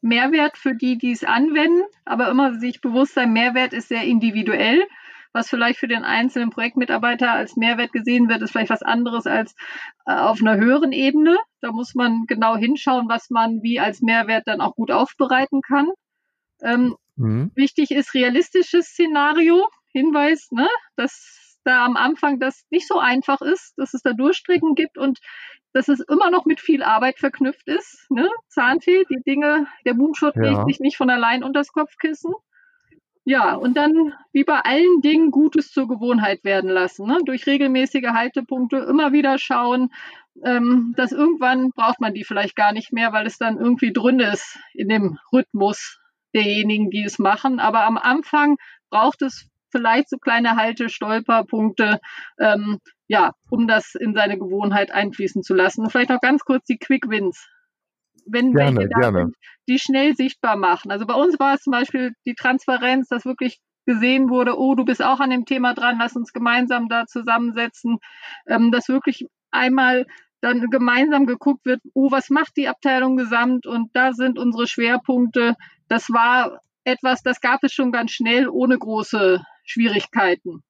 Mehrwert 0.01 0.57
für 0.57 0.75
die, 0.75 0.97
die 0.97 1.11
es 1.11 1.23
anwenden, 1.23 1.83
aber 2.03 2.29
immer 2.29 2.59
sich 2.59 2.81
bewusst 2.81 3.13
sein, 3.13 3.31
Mehrwert 3.31 3.73
ist 3.73 3.87
sehr 3.87 4.03
individuell. 4.03 4.85
Was 5.31 5.49
vielleicht 5.49 5.79
für 5.79 5.87
den 5.87 6.03
einzelnen 6.03 6.49
Projektmitarbeiter 6.49 7.31
als 7.31 7.57
Mehrwert 7.57 7.91
gesehen 7.91 8.29
wird, 8.29 8.41
ist 8.41 8.51
vielleicht 8.51 8.69
was 8.69 8.83
anderes 8.83 9.27
als 9.27 9.53
äh, 10.05 10.13
auf 10.13 10.39
einer 10.41 10.55
höheren 10.55 10.91
Ebene. 10.93 11.37
Da 11.61 11.71
muss 11.71 11.93
man 11.93 12.25
genau 12.25 12.55
hinschauen, 12.55 13.09
was 13.09 13.29
man 13.29 13.61
wie 13.61 13.79
als 13.79 14.01
Mehrwert 14.01 14.43
dann 14.45 14.61
auch 14.61 14.75
gut 14.75 14.91
aufbereiten 14.91 15.61
kann. 15.61 15.89
Ähm, 16.61 16.95
Mhm. 17.15 17.51
Wichtig 17.55 17.91
ist 17.91 18.13
realistisches 18.13 18.87
Szenario. 18.87 19.67
Hinweis, 19.93 20.49
ne, 20.51 20.67
dass 20.97 21.57
da 21.63 21.85
am 21.85 21.97
Anfang 21.97 22.39
das 22.39 22.65
nicht 22.69 22.87
so 22.87 22.99
einfach 22.99 23.41
ist, 23.41 23.73
dass 23.77 23.93
es 23.93 24.01
da 24.01 24.13
Durchstrecken 24.13 24.75
gibt 24.75 24.97
und 24.97 25.19
dass 25.73 25.87
es 25.89 25.99
immer 25.99 26.29
noch 26.29 26.45
mit 26.45 26.61
viel 26.61 26.83
Arbeit 26.83 27.19
verknüpft 27.19 27.67
ist. 27.67 28.05
Ne? 28.09 28.29
Zahnfee, 28.47 29.03
die 29.09 29.21
Dinge, 29.25 29.67
der 29.85 29.95
Moonshot 29.95 30.35
ja. 30.35 30.43
legt 30.43 30.67
sich 30.67 30.79
nicht 30.79 30.95
von 30.95 31.09
allein 31.09 31.43
unters 31.43 31.73
Kopfkissen. 31.73 32.33
Ja, 33.27 33.55
und 33.55 33.75
dann 33.75 34.13
wie 34.31 34.43
bei 34.43 34.59
allen 34.59 35.01
Dingen 35.01 35.31
Gutes 35.31 35.71
zur 35.71 35.87
Gewohnheit 35.87 36.43
werden 36.43 36.69
lassen. 36.69 37.07
Ne? 37.07 37.17
Durch 37.25 37.47
regelmäßige 37.47 38.09
Haltepunkte 38.13 38.77
immer 38.77 39.11
wieder 39.11 39.39
schauen, 39.39 39.91
ähm, 40.43 40.93
dass 40.95 41.11
irgendwann 41.11 41.71
braucht 41.71 41.99
man 41.99 42.13
die 42.13 42.23
vielleicht 42.23 42.55
gar 42.55 42.71
nicht 42.71 42.93
mehr, 42.93 43.11
weil 43.13 43.25
es 43.25 43.39
dann 43.39 43.57
irgendwie 43.57 43.91
drin 43.91 44.19
ist 44.19 44.59
in 44.73 44.89
dem 44.89 45.17
Rhythmus 45.33 45.99
derjenigen, 46.35 46.91
die 46.91 47.03
es 47.03 47.17
machen. 47.17 47.59
Aber 47.59 47.85
am 47.85 47.97
Anfang 47.97 48.57
braucht 48.89 49.21
es 49.21 49.49
vielleicht 49.71 50.09
so 50.09 50.17
kleine 50.17 50.55
Halte-Stolperpunkte, 50.55 51.99
ähm, 52.39 52.79
ja, 53.07 53.31
um 53.49 53.67
das 53.67 53.95
in 53.95 54.13
seine 54.13 54.37
Gewohnheit 54.37 54.91
einfließen 54.91 55.43
zu 55.43 55.53
lassen. 55.53 55.81
Und 55.81 55.91
vielleicht 55.91 56.09
noch 56.09 56.21
ganz 56.21 56.43
kurz 56.43 56.65
die 56.65 56.77
Quick 56.77 57.09
Wins. 57.09 57.47
Wenn 58.27 58.53
gerne, 58.53 58.77
welche 58.77 58.89
da 58.89 58.99
gerne. 58.99 59.19
sind, 59.19 59.35
die 59.67 59.79
schnell 59.79 60.15
sichtbar 60.15 60.55
machen. 60.55 60.91
Also 60.91 61.05
bei 61.05 61.13
uns 61.13 61.39
war 61.39 61.55
es 61.55 61.61
zum 61.61 61.71
Beispiel 61.71 62.13
die 62.25 62.35
Transparenz, 62.35 63.07
dass 63.07 63.25
wirklich 63.25 63.59
gesehen 63.85 64.29
wurde, 64.29 64.57
oh, 64.57 64.75
du 64.75 64.83
bist 64.83 65.03
auch 65.03 65.19
an 65.19 65.29
dem 65.29 65.45
Thema 65.45 65.73
dran, 65.73 65.97
lass 65.99 66.15
uns 66.15 66.33
gemeinsam 66.33 66.89
da 66.89 67.05
zusammensetzen, 67.05 67.99
ähm, 68.47 68.71
dass 68.71 68.89
wirklich 68.89 69.27
einmal 69.51 70.05
dann 70.45 70.69
gemeinsam 70.69 71.25
geguckt 71.25 71.65
wird, 71.65 71.81
oh, 71.95 72.11
was 72.11 72.29
macht 72.29 72.55
die 72.55 72.67
Abteilung 72.67 73.17
gesamt 73.17 73.65
und 73.65 73.89
da 73.93 74.13
sind 74.13 74.37
unsere 74.37 74.67
Schwerpunkte. 74.67 75.55
Das 75.87 76.11
war 76.11 76.61
etwas, 76.83 77.23
das 77.23 77.41
gab 77.41 77.63
es 77.63 77.73
schon 77.73 77.91
ganz 77.91 78.11
schnell 78.11 78.47
ohne 78.47 78.77
große 78.77 79.43
Schwierigkeiten. 79.63 80.63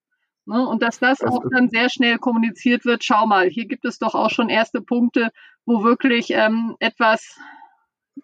Ne? 0.45 0.65
Und 0.65 0.81
dass 0.81 0.99
das 0.99 1.21
auch 1.21 1.43
dann 1.51 1.67
sehr 1.69 1.89
schnell 1.89 2.19
kommuniziert 2.19 2.85
wird, 2.85 3.03
schau 3.03 3.27
mal, 3.27 3.49
hier 3.49 3.65
gibt 3.65 3.83
es 3.83 3.99
doch 3.99 4.15
auch 4.15 4.29
schon 4.29 4.47
erste 4.47 4.81
Punkte, 4.81 5.31
wo 5.65 5.83
wirklich 5.83 6.29
ähm, 6.29 6.77
etwas 6.79 7.37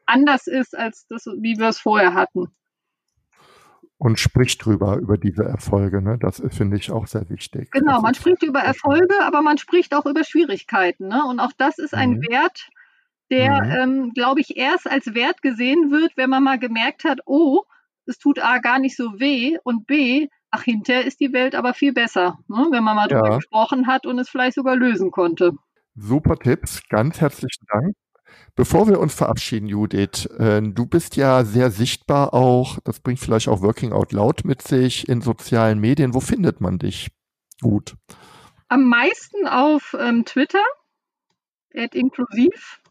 anders 0.06 0.48
ist 0.48 0.78
als 0.78 1.06
das, 1.08 1.26
wie 1.26 1.58
wir 1.58 1.68
es 1.68 1.80
vorher 1.80 2.14
hatten 2.14 2.48
und 4.02 4.20
spricht 4.20 4.66
drüber, 4.66 4.98
über 4.98 5.16
diese 5.16 5.44
Erfolge. 5.44 6.02
Ne? 6.02 6.18
Das 6.20 6.42
finde 6.50 6.76
ich 6.76 6.90
auch 6.90 7.06
sehr 7.06 7.30
wichtig. 7.30 7.70
Genau, 7.70 7.94
das 7.94 8.02
man 8.02 8.16
spricht 8.16 8.42
über 8.42 8.60
Erfolge, 8.60 9.14
aber 9.24 9.44
man 9.44 9.60
spricht 9.60 9.94
auch 9.94 10.08
über 10.08 10.24
Schwierigkeiten. 10.24 11.08
Ne? 11.08 11.24
Und 11.24 11.40
auch 11.40 11.52
das 11.56 11.78
ist 11.78 11.94
ein 11.94 12.14
mhm. 12.14 12.22
Wert, 12.28 12.68
der, 13.30 13.64
mhm. 13.64 13.72
ähm, 13.72 14.12
glaube 14.16 14.42
ich, 14.42 14.58
erst 14.58 14.90
als 14.90 15.14
Wert 15.14 15.44
gesehen 15.44 15.92
wird, 15.92 16.18
wenn 16.18 16.32
man 16.32 16.44
mal 16.44 16.58
gemerkt 16.58 17.04
hat, 17.04 17.20
oh, 17.28 17.62
es 18.08 18.18
tut 18.18 18.44
A 18.44 18.58
gar 18.58 18.80
nicht 18.80 18.98
so 18.98 19.20
weh 19.20 19.60
und 19.64 19.86
B, 19.86 20.30
ach, 20.50 20.64
hinterher 20.64 21.06
ist 21.06 21.20
die 21.20 21.32
Welt 21.32 21.54
aber 21.54 21.76
viel 21.76 21.94
besser, 21.94 22.40
ne? 22.48 22.70
wenn 22.72 22.84
man 22.84 22.96
mal 22.96 23.08
ja. 23.08 23.20
drüber 23.20 23.36
gesprochen 23.36 23.86
hat 23.86 24.08
und 24.08 24.18
es 24.18 24.30
vielleicht 24.30 24.56
sogar 24.56 24.76
lösen 24.76 25.12
konnte. 25.12 25.52
Super 25.94 26.38
Tipps, 26.38 26.82
ganz 26.90 27.22
herzlichen 27.22 27.68
Dank. 27.72 27.96
Bevor 28.56 28.88
wir 28.88 29.00
uns 29.00 29.14
verabschieden, 29.14 29.68
Judith, 29.68 30.26
äh, 30.38 30.62
du 30.62 30.86
bist 30.86 31.16
ja 31.16 31.44
sehr 31.44 31.72
sichtbar 31.72 32.34
auch, 32.34 32.80
das 32.84 33.00
bringt 33.00 33.20
vielleicht 33.20 33.48
auch 33.48 33.62
Working 33.62 33.94
Out 33.94 34.12
Loud 34.12 34.44
mit 34.44 34.62
sich 34.62 35.08
in 35.08 35.22
sozialen 35.22 35.80
Medien. 35.80 36.14
Wo 36.14 36.20
findet 36.20 36.62
man 36.62 36.78
dich 36.78 37.12
gut? 37.62 37.96
Am 38.68 38.88
meisten 38.88 39.48
auf 39.48 39.96
ähm, 40.00 40.26
Twitter, 40.26 40.64
inklusiv. 41.72 42.82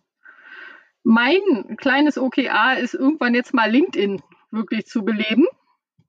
Mein 1.02 1.40
kleines 1.76 2.18
OKA 2.18 2.74
ist 2.74 2.94
irgendwann 2.94 3.34
jetzt 3.34 3.54
mal 3.54 3.70
LinkedIn 3.70 4.22
wirklich 4.50 4.86
zu 4.86 5.02
beleben. 5.04 5.46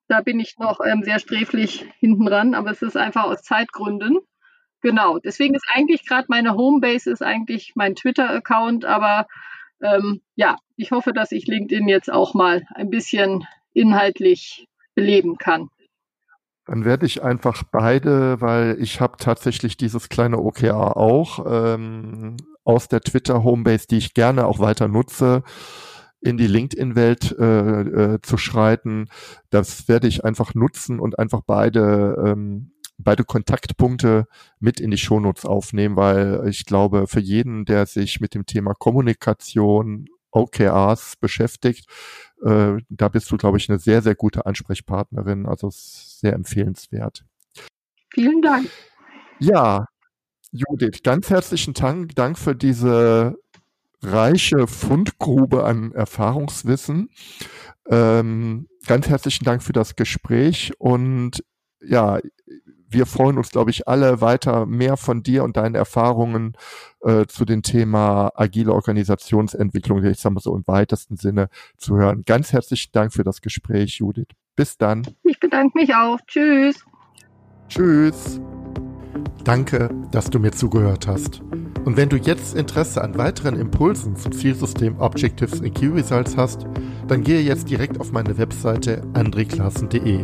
Da 0.07 0.21
bin 0.21 0.39
ich 0.39 0.57
noch 0.57 0.81
ähm, 0.85 1.03
sehr 1.03 1.19
sträflich 1.19 1.85
hinten 1.99 2.25
dran, 2.25 2.53
aber 2.53 2.71
es 2.71 2.81
ist 2.81 2.97
einfach 2.97 3.23
aus 3.23 3.43
Zeitgründen. 3.43 4.19
Genau, 4.81 5.19
deswegen 5.19 5.53
ist 5.53 5.67
eigentlich 5.73 6.07
gerade 6.07 6.25
meine 6.29 6.55
Homebase 6.55 7.11
ist 7.11 7.21
eigentlich 7.21 7.73
mein 7.75 7.95
Twitter-Account, 7.95 8.85
aber 8.85 9.27
ähm, 9.81 10.21
ja, 10.35 10.57
ich 10.75 10.91
hoffe, 10.91 11.13
dass 11.13 11.31
ich 11.31 11.47
LinkedIn 11.47 11.87
jetzt 11.87 12.11
auch 12.11 12.33
mal 12.33 12.63
ein 12.73 12.89
bisschen 12.89 13.45
inhaltlich 13.73 14.67
beleben 14.95 15.37
kann. 15.37 15.69
Dann 16.65 16.85
werde 16.85 17.05
ich 17.05 17.23
einfach 17.23 17.63
beide, 17.71 18.39
weil 18.41 18.77
ich 18.79 19.01
habe 19.01 19.17
tatsächlich 19.17 19.77
dieses 19.77 20.09
kleine 20.09 20.37
OKR 20.39 20.95
auch 20.97 21.45
ähm, 21.47 22.37
aus 22.63 22.87
der 22.87 23.01
Twitter-Homebase, 23.01 23.87
die 23.87 23.97
ich 23.97 24.13
gerne 24.13 24.45
auch 24.45 24.59
weiter 24.59 24.87
nutze, 24.87 25.43
in 26.21 26.37
die 26.37 26.47
LinkedIn-Welt 26.47 27.35
äh, 27.39 27.81
äh, 27.81 28.21
zu 28.21 28.37
schreiten. 28.37 29.09
Das 29.49 29.87
werde 29.87 30.07
ich 30.07 30.23
einfach 30.23 30.53
nutzen 30.53 30.99
und 30.99 31.17
einfach 31.17 31.41
beide 31.45 32.15
ähm, 32.25 32.71
beide 33.01 33.23
Kontaktpunkte 33.23 34.27
mit 34.59 34.79
in 34.79 34.91
die 34.91 34.97
Shownotes 34.97 35.45
aufnehmen, 35.45 35.95
weil 35.95 36.43
ich 36.47 36.65
glaube, 36.65 37.07
für 37.07 37.19
jeden, 37.19 37.65
der 37.65 37.85
sich 37.85 38.19
mit 38.19 38.33
dem 38.33 38.45
Thema 38.45 38.73
Kommunikation, 38.73 40.07
OKRs 40.31 41.17
beschäftigt, 41.17 41.89
äh, 42.43 42.77
da 42.89 43.09
bist 43.09 43.31
du, 43.31 43.37
glaube 43.37 43.57
ich, 43.57 43.69
eine 43.69 43.79
sehr, 43.79 44.01
sehr 44.01 44.15
gute 44.15 44.45
Ansprechpartnerin. 44.45 45.45
Also 45.45 45.69
sehr 45.71 46.33
empfehlenswert. 46.33 47.25
Vielen 48.13 48.41
Dank. 48.41 48.69
Ja, 49.39 49.87
Judith, 50.51 51.01
ganz 51.03 51.29
herzlichen 51.29 51.73
Dank, 51.73 52.15
Dank 52.15 52.37
für 52.37 52.55
diese 52.55 53.37
reiche 54.01 54.67
Fundgrube 54.67 55.63
an 55.63 55.91
Erfahrungswissen. 55.93 57.09
Ähm, 57.87 58.67
ganz 58.85 59.07
herzlichen 59.07 59.45
Dank 59.45 59.63
für 59.63 59.73
das 59.73 59.95
Gespräch 59.95 60.73
und 60.77 61.43
ja, 61.81 62.19
wir 62.91 63.05
freuen 63.05 63.37
uns, 63.37 63.49
glaube 63.49 63.71
ich, 63.71 63.87
alle 63.87 64.21
weiter 64.21 64.65
mehr 64.65 64.97
von 64.97 65.23
dir 65.23 65.43
und 65.43 65.57
deinen 65.57 65.75
Erfahrungen 65.75 66.53
äh, 67.01 67.25
zu 67.25 67.45
dem 67.45 67.61
Thema 67.61 68.31
agile 68.35 68.73
Organisationsentwicklung, 68.73 70.03
ich 70.03 70.19
sage 70.19 70.35
mal 70.35 70.41
so 70.41 70.55
im 70.55 70.67
weitesten 70.67 71.17
Sinne, 71.17 71.49
zu 71.77 71.97
hören. 71.97 72.23
Ganz 72.25 72.53
herzlichen 72.53 72.91
Dank 72.91 73.13
für 73.13 73.23
das 73.23 73.41
Gespräch, 73.41 73.99
Judith. 73.99 74.27
Bis 74.55 74.77
dann. 74.77 75.07
Ich 75.23 75.39
bedanke 75.39 75.77
mich 75.77 75.95
auch. 75.95 76.19
Tschüss. 76.27 76.83
Tschüss. 77.69 78.41
Danke, 79.43 79.89
dass 80.11 80.29
du 80.29 80.39
mir 80.39 80.51
zugehört 80.51 81.07
hast. 81.07 81.41
Und 81.83 81.97
wenn 81.97 82.09
du 82.09 82.17
jetzt 82.17 82.55
Interesse 82.55 83.01
an 83.01 83.17
weiteren 83.17 83.55
Impulsen 83.55 84.15
zum 84.15 84.31
Zielsystem 84.31 84.99
Objectives 84.99 85.61
in 85.61 85.73
Key 85.73 85.87
Results 85.87 86.37
hast, 86.37 86.67
dann 87.07 87.23
gehe 87.23 87.41
jetzt 87.41 87.69
direkt 87.69 87.99
auf 87.99 88.11
meine 88.11 88.37
Webseite 88.37 89.01
andreklassen.de. 89.13 90.23